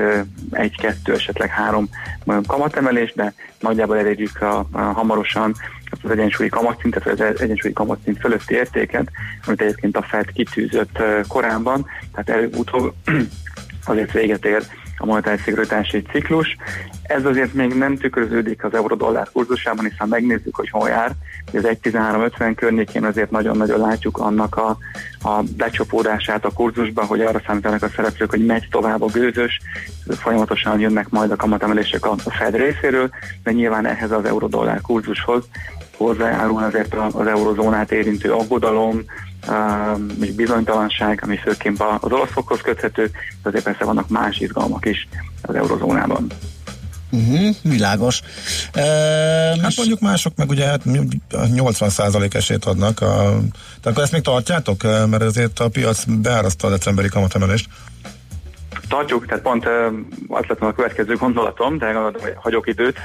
egy-kettő, 0.52 1.14
esetleg 1.14 1.50
három 1.50 1.90
kamatemelés, 2.48 3.14
de 3.14 3.34
nagyjából 3.60 3.98
elérjük 3.98 4.42
a, 4.42 4.68
a 4.72 4.80
hamarosan 4.80 5.56
az 6.04 6.10
egyensúlyi 6.10 6.50
kamatszintet, 6.50 7.04
vagy 7.04 7.22
az 7.22 7.42
egyensúlyi 7.42 7.74
kamatszint 7.74 8.20
fölötti 8.20 8.54
értéket, 8.54 9.12
amit 9.46 9.62
egyébként 9.62 9.98
a 9.98 10.02
Fed 10.02 10.32
kitűzött 10.32 11.02
korábban, 11.28 11.86
tehát 12.12 12.30
előbb-utóbb 12.30 12.94
azért 13.86 14.12
véget 14.12 14.46
ér 14.46 14.64
a 14.98 15.06
monetáris 15.06 15.42
szigorítási 15.42 16.02
ciklus. 16.12 16.56
Ez 17.04 17.26
azért 17.26 17.54
még 17.54 17.74
nem 17.74 17.98
tükröződik 17.98 18.64
az 18.64 18.74
euró-dollár 18.74 19.30
kurzusában, 19.34 19.86
hiszen 19.86 20.08
megnézzük, 20.08 20.56
hogy 20.56 20.70
hol 20.70 20.90
jár. 20.90 21.12
Az 21.54 21.64
1.1350 21.64 22.54
környékén 22.56 23.04
azért 23.04 23.32
nagyon-nagyon 23.32 23.80
látjuk 23.80 24.18
annak 24.18 24.56
a, 24.56 24.78
a 25.22 25.44
becsapódását 25.58 26.46
a 26.46 26.52
kurzusba, 26.52 27.06
hogy 27.06 27.22
arra 27.22 27.42
számítanak 27.46 27.84
a 27.84 27.90
szereplők, 27.96 28.30
hogy 28.30 28.46
megy 28.46 28.68
tovább 28.72 29.02
a 29.02 29.06
gőzös, 29.06 29.60
folyamatosan 30.10 30.80
jönnek 30.80 31.10
majd 31.10 31.32
a 31.32 31.36
kamatemelések 31.36 32.06
a, 32.06 32.16
Fed 32.18 32.56
részéről, 32.56 33.10
de 33.44 33.52
nyilván 33.52 33.86
ehhez 33.86 34.12
az 34.12 34.26
euró-dollár 34.26 34.82
kurzushoz 34.82 35.44
hozzájárul 35.98 36.64
azért 36.64 36.94
az 36.94 37.28
eurozónát 37.28 37.92
érintő 37.92 38.32
aggodalom, 38.32 39.04
még 40.20 40.36
bizonytalanság, 40.36 41.20
ami 41.24 41.38
főként 41.38 41.84
az 42.00 42.12
olaszokhoz 42.12 42.62
köthető, 42.62 43.12
de 43.44 43.50
azért 43.50 43.64
persze 43.64 43.86
vannak 43.86 44.10
más 44.10 44.40
izgalmak 44.40 44.86
is 44.86 45.08
az 45.42 45.56
eurozónában. 45.56 46.28
Uh-huh, 47.12 47.56
világos. 47.62 48.22
Uh, 48.76 49.62
Hát 49.62 49.76
mondjuk 49.76 50.00
mások 50.00 50.36
meg 50.36 50.50
ugye 50.50 50.66
hát 50.66 50.82
80% 50.86 52.34
esélyt 52.34 52.66
adnak. 52.66 53.02
A, 53.02 53.06
tehát 53.06 53.84
akkor 53.84 54.04
ezt 54.04 54.12
még 54.12 54.22
tartjátok? 54.22 54.84
Mert 54.84 55.22
azért 55.22 55.60
a 55.60 55.70
piac 55.70 56.04
beáraszta 56.04 56.68
a 56.68 56.70
decemberi 56.70 57.08
kamatemelést. 57.08 57.70
Tartjuk, 58.88 59.26
tehát 59.26 59.44
pont 59.44 59.66
az 60.28 60.44
lett 60.48 60.62
a 60.62 60.74
következő 60.74 61.16
gondolatom, 61.16 61.78
de 61.78 61.94
hagyok 62.36 62.68
időt, 62.68 62.98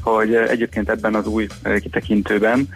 hogy 0.00 0.34
egyébként 0.34 0.88
ebben 0.90 1.14
az 1.14 1.26
új 1.26 1.46
kitekintőben 1.80 2.68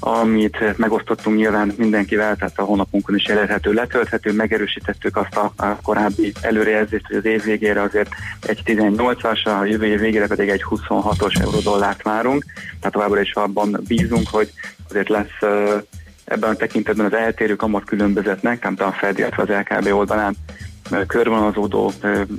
amit 0.00 0.76
megosztottunk 0.76 1.36
nyilván 1.36 1.74
mindenkivel, 1.76 2.36
tehát 2.36 2.58
a 2.58 2.62
honlapunkon 2.62 3.14
is 3.14 3.24
elérhető, 3.24 3.72
letölthető, 3.72 4.32
megerősítettük 4.32 5.16
azt 5.16 5.36
a, 5.36 5.52
a 5.56 5.76
korábbi 5.82 6.32
előrejelzést, 6.40 7.06
hogy 7.06 7.16
az 7.16 7.24
év 7.24 7.42
végére 7.42 7.82
azért 7.82 8.08
egy 8.40 8.62
18-as, 8.64 9.60
a 9.60 9.64
jövő 9.64 9.86
év 9.86 10.00
végére 10.00 10.26
pedig 10.26 10.48
egy 10.48 10.64
26-os 10.70 11.40
eurodollárt 11.40 12.02
várunk, 12.02 12.44
tehát 12.54 12.92
továbbra 12.92 13.20
is 13.20 13.32
abban 13.32 13.80
bízunk, 13.88 14.28
hogy 14.28 14.52
azért 14.88 15.08
lesz 15.08 15.38
ebben 16.24 16.50
a 16.50 16.54
tekintetben 16.54 17.06
az 17.06 17.14
eltérő 17.14 17.56
kamat 17.56 17.84
különbözetnek, 17.84 18.58
tehát 18.58 18.80
a 18.80 18.92
Fed, 18.92 19.18
illetve 19.18 19.42
az 19.42 19.48
LKB 19.48 19.92
oldalán 19.92 20.36
körvonalazódó, 21.06 21.92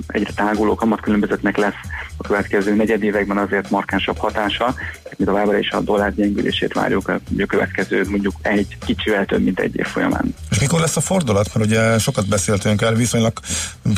egyre 0.06 0.30
táguló 0.34 0.74
kamatkülönbözetnek 0.74 1.56
lesz 1.56 1.80
a 2.18 2.26
következő 2.26 2.74
negyedévekben 2.74 3.38
azért 3.38 3.70
markánsabb 3.70 4.16
hatása, 4.16 4.74
mi 5.16 5.24
továbbra 5.24 5.58
is 5.58 5.70
a 5.70 5.80
dollár 5.80 6.14
gyengülését 6.14 6.72
várjuk 6.72 7.08
a 7.08 7.20
következő 7.46 8.04
mondjuk 8.08 8.34
egy 8.42 8.76
kicsivel 8.86 9.24
több, 9.24 9.42
mint 9.42 9.60
egy 9.60 9.76
év 9.76 9.86
folyamán. 9.86 10.34
És 10.50 10.58
mikor 10.58 10.80
lesz 10.80 10.96
a 10.96 11.00
fordulat? 11.00 11.54
Mert 11.54 11.66
ugye 11.66 11.98
sokat 11.98 12.28
beszéltünk 12.28 12.82
el, 12.82 12.94
viszonylag 12.94 13.32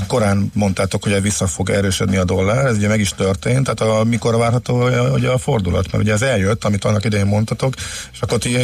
korán 0.06 0.51
mondtátok, 0.55 1.02
hogy 1.02 1.22
vissza 1.22 1.47
fog 1.47 1.70
erősödni 1.70 2.16
a 2.16 2.24
dollár, 2.24 2.66
ez 2.66 2.76
ugye 2.76 2.88
meg 2.88 3.01
is 3.01 3.10
történt, 3.10 3.74
tehát 3.74 4.01
a, 4.01 4.05
mikor 4.05 4.36
várható 4.36 4.88
ugye 5.14 5.28
a 5.28 5.38
fordulat? 5.38 5.92
Mert 5.92 6.05
ugye 6.05 6.12
ez 6.12 6.22
eljött, 6.22 6.64
amit 6.64 6.84
annak 6.84 7.05
idején 7.05 7.26
mondtatok, 7.26 7.74
és 8.12 8.20
akkor 8.20 8.38
ti 8.38 8.56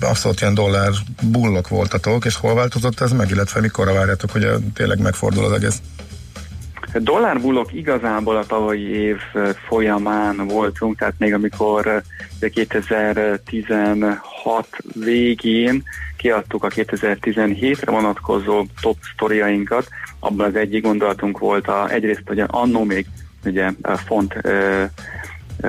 abszolút 0.00 0.40
ilyen 0.40 0.54
dollár 0.54 0.90
bullok 1.22 1.68
voltatok, 1.68 2.24
és 2.24 2.34
hol 2.34 2.54
változott 2.54 3.00
ez 3.00 3.12
meg, 3.12 3.30
illetve 3.30 3.60
mikor 3.60 3.92
várjátok, 3.92 4.30
hogy 4.30 4.48
tényleg 4.74 4.98
megfordul 4.98 5.44
az 5.44 5.52
egész? 5.52 5.80
Dollárbullok 6.98 7.72
igazából 7.72 8.36
a 8.36 8.46
tavalyi 8.46 8.88
év 8.88 9.16
folyamán 9.66 10.46
voltunk, 10.46 10.98
tehát 10.98 11.14
még 11.18 11.34
amikor 11.34 12.02
2016 12.52 14.68
végén 14.94 15.82
kiadtuk 16.16 16.64
a 16.64 16.68
2017-re 16.68 17.90
vonatkozó 17.90 18.64
top 18.80 18.96
sztoriainkat, 19.12 19.88
abban 20.18 20.46
az 20.46 20.56
egyik 20.56 20.82
gondolatunk 20.82 21.38
volt 21.38 21.68
a, 21.68 21.90
egyrészt, 21.90 22.22
hogy 22.26 22.42
annó 22.46 22.84
még 22.84 23.06
ugye 23.44 23.70
font 24.06 24.34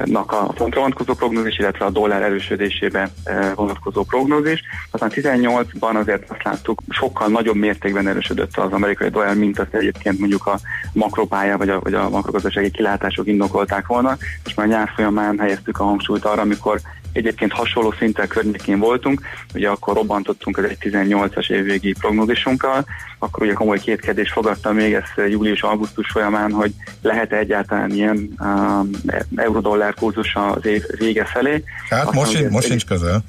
nak 0.06 0.32
a 0.32 0.52
fontra 0.56 0.80
vonatkozó 0.80 1.14
prognózis, 1.14 1.58
illetve 1.58 1.86
a 1.86 1.90
dollár 1.90 2.22
erősödésébe 2.22 3.10
vonatkozó 3.56 4.04
prognózis. 4.04 4.62
Aztán 4.92 5.12
18-ban 5.14 6.00
azért 6.00 6.30
azt 6.30 6.44
láttuk, 6.44 6.82
sokkal 6.90 7.28
nagyobb 7.28 7.56
mértékben 7.56 8.08
erősödött 8.08 8.58
az 8.58 8.72
amerikai 8.72 9.10
dollár, 9.10 9.36
mint 9.36 9.60
azt 9.60 9.74
egyébként 9.74 10.20
mondjuk 10.20 10.48
a 10.48 10.60
makropálya 10.94 11.58
vagy 11.58 11.70
a, 11.70 11.80
vagy 11.80 11.94
a 11.94 12.10
makrogazdasági 12.10 12.72
kilátások 12.72 13.28
indokolták 13.28 13.88
volna, 13.88 14.18
és 14.46 14.54
már 14.54 14.68
nyár 14.68 14.92
folyamán 14.96 15.40
helyeztük 15.40 15.80
a 15.80 15.84
hangsúlyt 15.84 16.26
arra, 16.26 16.42
amikor 16.42 16.80
egyébként 17.16 17.52
hasonló 17.52 17.94
szinten 17.98 18.28
környékén 18.28 18.80
voltunk, 18.80 19.22
ugye 19.54 19.70
akkor 19.70 19.96
robbantottunk 19.96 20.58
az 20.58 20.64
egy 20.64 20.78
18-as 20.82 21.50
évvégi 21.52 21.94
prognózisunkkal, 22.00 22.86
akkor 23.20 23.44
ugye 23.44 23.54
komoly 23.54 23.80
kétkedés 23.80 24.32
fogadta 24.32 24.72
még 24.72 24.94
ezt 24.94 25.30
július-augusztus 25.30 26.12
folyamán, 26.12 26.52
hogy 26.52 26.74
lehet-e 27.02 27.38
egyáltalán 27.38 27.92
ilyen 27.92 28.36
um, 28.40 28.90
eurodollár 29.36 29.94
kurzus 29.94 30.36
az 30.36 30.66
év 30.66 30.84
vége 30.98 31.26
felé. 31.26 31.64
Hát 31.90 32.06
Aztán 32.06 32.16
most, 32.16 32.50
most 32.50 32.68
sincs 32.68 32.86
közel. 32.86 33.24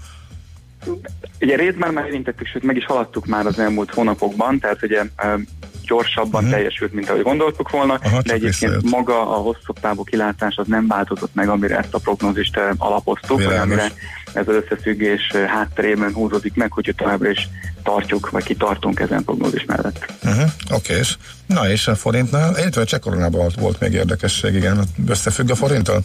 Ugye 1.41 1.57
részben 1.57 1.93
már 1.93 2.07
érintettük, 2.07 2.47
sőt 2.47 2.63
meg 2.63 2.77
is 2.77 2.85
haladtuk 2.85 3.27
már 3.27 3.47
az 3.47 3.59
elmúlt 3.59 3.95
hónapokban, 3.95 4.59
tehát 4.59 4.83
ugye 4.83 5.03
um, 5.25 5.45
gyorsabban 5.87 6.45
uh-huh. 6.45 6.51
teljesült, 6.51 6.93
mint 6.93 7.09
ahogy 7.09 7.23
gondoltuk 7.23 7.71
volna. 7.71 7.99
Aha, 8.03 8.23
de 8.23 8.33
egyébként 8.33 8.73
visszajött. 8.73 8.91
maga 8.91 9.37
a 9.37 9.41
hosszabb 9.41 9.81
távú 9.81 10.05
kilátás 10.05 10.57
az 10.57 10.67
nem 10.67 10.87
változott 10.87 11.35
meg, 11.35 11.49
amire 11.49 11.79
ezt 11.79 11.95
a 11.95 11.99
prognózist 11.99 12.57
eh, 12.57 12.69
alapoztuk, 12.77 13.43
vagy 13.45 13.57
amire 13.57 13.93
ez 14.33 14.49
az 14.49 14.55
összefüggés 14.55 15.29
eh, 15.29 15.49
hátterében 15.49 16.13
húzódik 16.13 16.55
meg, 16.55 16.73
hogy 16.73 16.95
továbbra 16.97 17.31
is 17.31 17.49
tartjuk, 17.83 18.31
vagy 18.31 18.45
kitartunk 18.45 19.01
ezen 19.01 19.25
prognózis 19.25 19.65
mellett. 19.65 20.13
Uh-huh. 20.25 20.51
Oké, 20.71 20.95
és 20.95 21.17
na 21.47 21.71
és 21.71 21.87
a 21.87 21.95
forintnál, 21.95 22.59
illetve 22.59 22.81
a 22.81 22.85
cseh 22.85 22.99
koronában 22.99 23.41
volt- 23.41 23.61
volt 23.61 23.81
még 23.81 23.93
érdekesség, 23.93 24.55
igen, 24.55 24.85
összefügg 25.09 25.51
a 25.51 25.55
forinttal? 25.55 26.03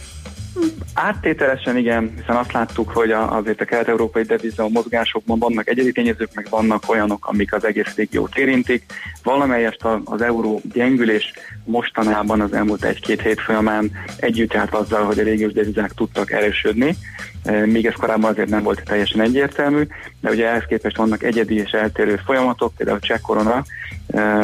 Áttételesen 0.94 1.78
igen, 1.78 2.14
hiszen 2.18 2.36
azt 2.36 2.52
láttuk, 2.52 2.90
hogy 2.90 3.12
azért 3.12 3.62
a 3.62 3.66
kelet-európai 3.66 4.24
deviza 4.24 4.70
mozgásokban 4.70 5.40
vannak 5.40 5.68
egyedi 5.68 5.92
tényezők, 5.92 6.34
meg 6.34 6.48
vannak 6.50 6.90
olyanok, 6.90 7.26
amik 7.26 7.54
az 7.54 7.66
egész 7.66 7.96
régiót 7.96 8.38
érintik. 8.38 8.86
Valamelyest 9.24 9.86
az 10.04 10.22
euró 10.22 10.62
gyengülés 10.74 11.34
mostanában 11.64 12.42
az 12.42 12.54
elmúlt 12.54 12.84
egy-két 12.84 13.22
hét 13.22 13.42
folyamán 13.42 13.92
együtt 14.18 14.54
járt 14.54 14.74
azzal, 14.74 15.04
hogy 15.04 15.20
a 15.20 15.24
régiós 15.24 15.52
devizák 15.52 15.92
tudtak 15.92 16.32
erősödni, 16.32 16.96
E, 17.44 17.66
míg 17.66 17.86
ez 17.86 17.94
korábban 17.94 18.32
azért 18.32 18.50
nem 18.50 18.64
volt 18.64 18.84
teljesen 18.84 19.22
egyértelmű, 19.22 19.88
de 20.22 20.30
ugye 20.30 20.48
ehhez 20.48 20.64
képest 20.68 20.98
vannak 20.98 21.24
egyedi 21.24 21.56
és 21.56 21.72
eltérő 21.72 22.22
folyamatok, 22.26 22.74
például 22.76 22.98
a 22.98 23.06
cseh 23.06 23.20
korona 23.20 23.64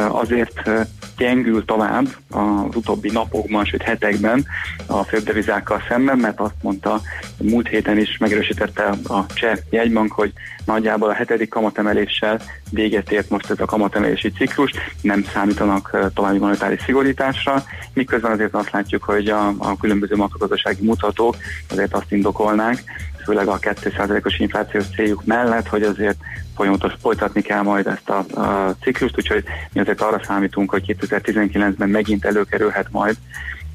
azért 0.09 0.69
gyengül 1.17 1.65
tovább 1.65 2.05
az 2.29 2.75
utóbbi 2.75 3.11
napokban, 3.11 3.65
sőt 3.65 3.81
hetekben 3.81 4.45
a 4.85 5.03
fődevizákkal 5.03 5.83
szemben, 5.87 6.17
mert 6.17 6.39
azt 6.39 6.55
mondta, 6.61 7.01
múlt 7.37 7.67
héten 7.67 7.97
is 7.97 8.17
megerősítette 8.17 8.83
a 9.07 9.25
cseh 9.33 9.57
jegybank, 9.69 10.11
hogy 10.11 10.33
nagyjából 10.65 11.09
a 11.09 11.13
hetedik 11.13 11.49
kamatemeléssel 11.49 12.41
véget 12.71 13.11
ért 13.11 13.29
most 13.29 13.49
ez 13.49 13.59
a 13.59 13.65
kamatemelési 13.65 14.31
ciklus, 14.31 14.71
nem 15.01 15.25
számítanak 15.33 16.11
további 16.13 16.37
monetáris 16.37 16.81
szigorításra, 16.81 17.63
miközben 17.93 18.31
azért 18.31 18.53
azt 18.53 18.71
látjuk, 18.71 19.03
hogy 19.03 19.27
a, 19.27 19.47
a 19.57 19.77
különböző 19.77 20.15
makrogazdasági 20.15 20.85
mutatók 20.85 21.35
azért 21.69 21.93
azt 21.93 22.11
indokolnánk, 22.11 22.79
főleg 23.27 23.47
a 23.47 23.59
2%-os 23.59 24.39
inflációs 24.39 24.85
céljuk 24.95 25.25
mellett, 25.25 25.67
hogy 25.67 25.83
azért 25.83 26.17
folyamatos 26.55 26.93
folytatni 27.01 27.41
kell 27.41 27.61
majd 27.61 27.87
ezt 27.87 28.09
a, 28.09 28.39
a 28.41 28.75
ciklust, 28.81 29.17
úgyhogy 29.17 29.43
mi 29.73 29.79
azért 29.79 30.01
arra 30.01 30.21
számítunk, 30.23 30.69
hogy 30.71 30.95
2019-ben 31.01 31.89
megint 31.89 32.25
előkerülhet 32.25 32.87
majd 32.91 33.15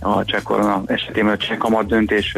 a 0.00 0.24
cseh 0.24 0.42
korona 0.42 0.82
esetében 0.86 1.32
a 1.32 1.36
cseh 1.36 1.56
kamat 1.56 1.86
döntés 1.86 2.36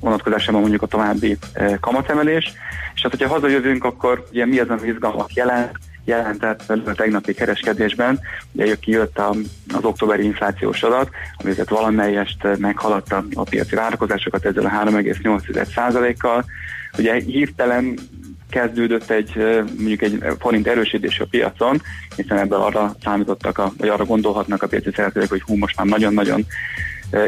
vonatkozásában 0.00 0.60
mondjuk 0.60 0.82
a 0.82 0.86
további 0.86 1.38
kamatemelés. 1.80 2.52
És 2.94 3.02
hát, 3.02 3.10
hogyha 3.10 3.28
hazajövünk, 3.28 3.84
akkor 3.84 4.26
ugye 4.30 4.46
mi 4.46 4.58
az, 4.58 4.68
ami 4.68 4.88
izgalmat 4.88 5.34
jelent, 5.34 5.78
jelentett 6.04 6.70
a 6.70 6.94
tegnapi 6.94 7.34
kereskedésben, 7.34 8.20
ugye 8.52 8.66
jött 8.66 8.80
kijött 8.80 9.18
az 9.18 9.84
októberi 9.84 10.24
inflációs 10.24 10.82
adat, 10.82 11.10
ami 11.36 11.50
azért 11.50 11.68
valamelyest 11.68 12.44
eh, 12.44 12.56
meghaladta 12.56 13.24
a 13.34 13.42
piaci 13.42 13.74
várakozásokat 13.74 14.44
ezzel 14.44 14.64
a 14.64 14.84
3,8%-kal. 14.84 16.44
Ugye 16.98 17.14
hirtelen 17.14 17.98
kezdődött 18.50 19.10
egy 19.10 19.32
eh, 19.36 19.64
mondjuk 19.76 20.02
egy 20.02 20.22
forint 20.38 20.66
erősítés 20.66 21.20
a 21.20 21.26
piacon, 21.30 21.82
hiszen 22.16 22.38
ebből 22.38 22.60
arra 22.60 22.94
számítottak, 23.02 23.58
a, 23.58 23.72
vagy 23.78 23.88
arra 23.88 24.04
gondolhatnak 24.04 24.62
a 24.62 24.66
piaci 24.66 24.90
szereplők, 24.94 25.28
hogy 25.28 25.42
hú, 25.42 25.56
most 25.56 25.76
már 25.76 25.86
nagyon-nagyon 25.86 26.46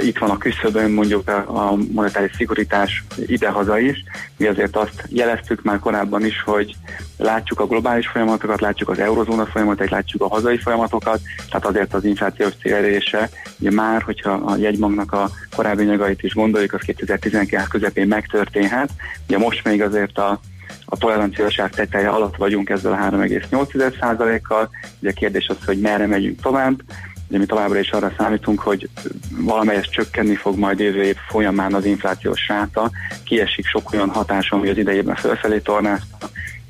itt 0.01 0.19
van 0.19 0.31
a 0.31 0.39
küszöbön 0.39 0.91
mondjuk 0.91 1.29
a, 1.29 1.77
monetáris 1.93 2.33
szigorítás 2.37 3.05
idehaza 3.27 3.79
is. 3.79 4.05
Mi 4.37 4.47
azért 4.47 4.77
azt 4.77 5.05
jeleztük 5.09 5.63
már 5.63 5.79
korábban 5.79 6.25
is, 6.25 6.43
hogy 6.45 6.75
látjuk 7.17 7.61
a 7.61 7.67
globális 7.67 8.07
folyamatokat, 8.07 8.61
látjuk 8.61 8.89
az 8.89 8.99
eurozóna 8.99 9.47
folyamatait, 9.47 9.91
látjuk 9.91 10.23
a 10.23 10.29
hazai 10.29 10.59
folyamatokat, 10.59 11.21
tehát 11.51 11.67
azért 11.67 11.95
az 11.95 12.05
inflációs 12.05 12.53
célérése, 12.63 13.31
ugye 13.59 13.71
már, 13.71 14.03
hogyha 14.03 14.33
a 14.33 14.57
jegybanknak 14.57 15.13
a 15.13 15.31
korábbi 15.57 15.83
anyagait 15.83 16.23
is 16.23 16.35
gondoljuk, 16.35 16.73
az 16.73 16.81
2019 16.81 17.69
közepén 17.69 18.07
megtörténhet. 18.07 18.91
Ugye 19.27 19.39
most 19.39 19.65
még 19.65 19.83
azért 19.83 20.19
a 20.19 20.41
a 20.89 20.97
toleranciaság 20.97 21.71
teteje 21.71 22.09
alatt 22.09 22.37
vagyunk 22.37 22.71
ezzel 22.71 22.93
a 22.93 22.97
3,8%-kal. 22.97 24.71
Ugye 25.01 25.11
a 25.11 25.13
kérdés 25.13 25.49
az, 25.49 25.57
hogy 25.67 25.81
merre 25.81 26.07
megyünk 26.07 26.41
tovább. 26.41 26.81
Ugye 27.29 27.39
mi 27.39 27.47
továbbra 27.47 27.79
is 27.79 27.91
arra 27.91 28.13
számítunk, 28.19 28.61
hogy 28.61 28.89
valamelyest 29.31 29.91
csökkenni 29.91 30.35
fog 30.35 30.59
majd 30.59 30.79
jövő 30.79 31.03
év 31.03 31.17
folyamán 31.29 31.75
az 31.75 31.85
inflációs 31.85 32.49
ráta. 32.49 32.91
Kiesik 33.25 33.67
sok 33.67 33.93
olyan 33.93 34.11
hatás, 34.11 34.51
ami 34.51 34.69
az 34.69 34.79
idejében 34.79 35.15
felfelé 35.15 35.59
tornázta. 35.59 36.29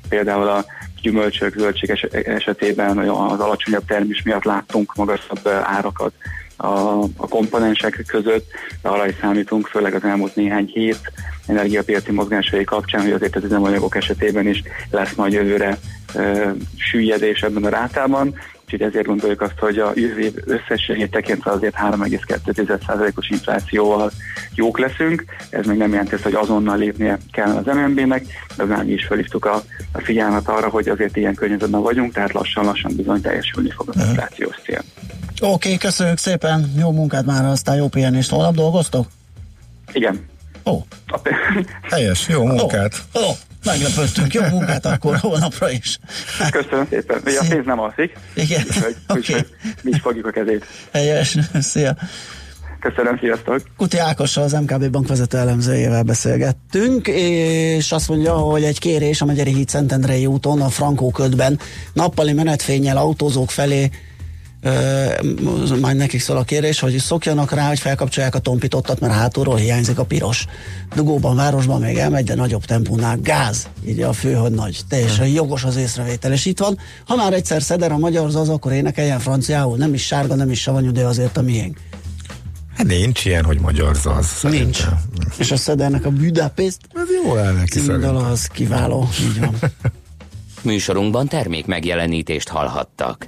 Például 0.09 0.47
a 0.47 0.65
gyümölcsök, 1.01 1.57
zöldség 1.57 1.89
es- 1.89 2.13
esetében 2.13 2.97
az 2.97 3.39
alacsonyabb 3.39 3.85
termés 3.85 4.21
miatt 4.23 4.43
láttunk 4.43 4.95
magasabb 4.95 5.47
árakat 5.47 6.13
a, 6.57 7.03
a 7.03 7.27
komponensek 7.29 8.03
között, 8.07 8.45
de 8.81 8.89
arra 8.89 9.07
is 9.07 9.15
számítunk, 9.21 9.67
főleg 9.67 9.93
az 9.93 10.03
elmúlt 10.03 10.35
néhány 10.35 10.71
hét 10.73 11.11
energiapiaci 11.47 12.11
mozgásai 12.11 12.63
kapcsán, 12.63 13.01
hogy 13.01 13.11
azért 13.11 13.35
az 13.35 13.43
üzemanyagok 13.43 13.95
esetében 13.95 14.47
is 14.47 14.63
lesz 14.91 15.13
majd 15.13 15.33
jövőre 15.33 15.77
e, 16.15 16.53
süllyedés 16.77 17.41
ebben 17.41 17.63
a 17.63 17.69
rátában, 17.69 18.35
úgyhogy 18.63 18.81
ezért 18.81 19.05
gondoljuk 19.05 19.41
azt, 19.41 19.59
hogy 19.59 19.77
a 19.77 19.91
jövő 19.95 20.19
év 20.19 20.33
összességét 20.45 21.11
tekintve 21.11 21.51
azért 21.51 21.75
3,2%-os 21.75 23.29
inflációval 23.29 24.11
jók 24.55 24.79
leszünk. 24.79 25.25
Ez 25.49 25.65
még 25.65 25.77
nem 25.77 25.91
jelenti 25.91 26.13
azt, 26.13 26.23
hogy 26.23 26.33
azonnal 26.33 26.77
lépnie 26.77 27.17
kell 27.31 27.55
az 27.55 27.65
MNB-nek, 27.65 28.25
de 28.55 28.63
már 28.63 28.83
mi 28.83 28.91
is 28.91 29.05
felhívtuk 29.05 29.45
a, 29.45 29.63
a 29.91 30.01
figyelmet 30.01 30.47
arra, 30.47 30.69
hogy 30.69 30.89
azért 30.89 31.17
ilyen 31.17 31.35
környezetben 31.35 31.81
vagyunk, 31.81 32.13
tehát 32.13 32.33
lassan-lassan 32.33 32.95
bizony 32.95 33.21
teljesülni 33.21 33.69
fog 33.69 33.89
az 33.89 34.07
inflációs 34.07 34.55
cél. 34.63 34.83
Oké, 35.41 35.51
okay, 35.51 35.77
köszönjük 35.77 36.17
szépen, 36.17 36.73
jó 36.77 36.91
munkát 36.91 37.25
már, 37.25 37.45
aztán 37.45 37.75
jó 37.75 37.87
pihenést. 37.87 38.29
Holnap 38.29 38.55
dolgoztok? 38.55 39.07
Igen. 39.93 40.25
Ó. 40.65 40.81
Helyes, 41.91 42.27
jó 42.27 42.45
munkát. 42.45 43.03
Ó, 43.15 43.19
ó, 43.19 43.31
meglepődtünk, 43.63 44.33
jó 44.33 44.41
munkát 44.41 44.85
akkor 44.85 45.17
holnapra 45.17 45.71
is. 45.71 45.99
Köszönöm 46.51 46.87
szépen. 46.89 47.21
Ugye 47.25 47.39
a 47.39 47.45
pénz 47.49 47.65
nem 47.65 47.79
alszik. 47.79 48.17
Igen. 48.33 48.63
Úgyhogy, 48.67 48.95
úgyhogy 49.07 49.47
mi 49.81 49.89
is 49.89 49.99
fogjuk 49.99 50.25
a 50.25 50.31
kezét. 50.31 50.65
Helyes, 50.91 51.37
szia. 51.53 51.95
Köszönöm, 52.79 53.17
sziasztok. 53.17 53.61
Kuti 53.77 53.97
Ákossal, 53.97 54.43
az 54.43 54.51
MKB 54.51 54.89
bank 54.89 55.07
vezető 55.07 55.37
elemzőjével 55.37 56.03
beszélgettünk, 56.03 57.07
és 57.07 57.91
azt 57.91 58.09
mondja, 58.09 58.33
hogy 58.33 58.63
egy 58.63 58.79
kérés 58.79 59.21
a 59.21 59.25
Megyeri 59.25 59.53
híd 59.53 59.69
Szentendrei 59.69 60.25
úton, 60.25 60.61
a 60.61 60.69
Frankó 60.69 61.11
ködben 61.11 61.59
nappali 61.93 62.33
menetfényel 62.33 62.97
autózók 62.97 63.51
felé 63.51 63.89
majd 65.81 65.97
nekik 65.97 66.21
szól 66.21 66.37
a 66.37 66.43
kérés, 66.43 66.79
hogy 66.79 66.97
szokjanak 66.97 67.51
rá, 67.51 67.67
hogy 67.67 67.79
felkapcsolják 67.79 68.35
a 68.35 68.39
tompítottat, 68.39 68.99
mert 68.99 69.13
hátulról 69.13 69.55
hiányzik 69.55 69.99
a 69.99 70.05
piros. 70.05 70.45
Dugóban, 70.95 71.35
városban 71.35 71.81
még 71.81 71.97
elmegy, 71.97 72.25
de 72.25 72.35
nagyobb 72.35 72.65
tempónál 72.65 73.17
gáz. 73.21 73.67
Így 73.87 74.01
a 74.01 74.13
fő, 74.13 74.33
hogy 74.33 74.51
nagy. 74.51 74.79
Teljesen 74.89 75.27
jogos 75.27 75.63
az 75.63 75.75
észrevétel. 75.75 76.31
És 76.31 76.45
itt 76.45 76.59
van, 76.59 76.77
ha 77.05 77.15
már 77.15 77.33
egyszer 77.33 77.61
szeder 77.61 77.91
a 77.91 77.97
magyar 77.97 78.25
az, 78.25 78.49
akkor 78.49 78.71
énekeljen 78.71 79.19
franciául. 79.19 79.77
Nem 79.77 79.93
is 79.93 80.05
sárga, 80.05 80.35
nem 80.35 80.51
is 80.51 80.61
savanyú, 80.61 80.91
de 80.91 81.05
azért 81.05 81.37
a 81.37 81.41
miénk. 81.41 81.77
Hát 82.75 82.87
nincs 82.87 83.25
ilyen, 83.25 83.43
hogy 83.43 83.59
magyar 83.59 83.95
zaz. 83.95 84.41
Nincs. 84.41 84.83
És 85.37 85.51
a 85.51 85.57
szedernek 85.57 86.05
a 86.05 86.09
Budapest 86.09 86.77
Ez 86.93 87.07
jó 87.23 87.35
el 87.35 87.53
neki 87.53 87.79
az 87.89 88.47
kiváló. 88.47 89.09
Így 89.21 89.39
van. 89.39 89.55
Műsorunkban 90.61 91.27
termék 91.27 91.65
megjelenítést 91.65 92.47
hallhattak. 92.47 93.15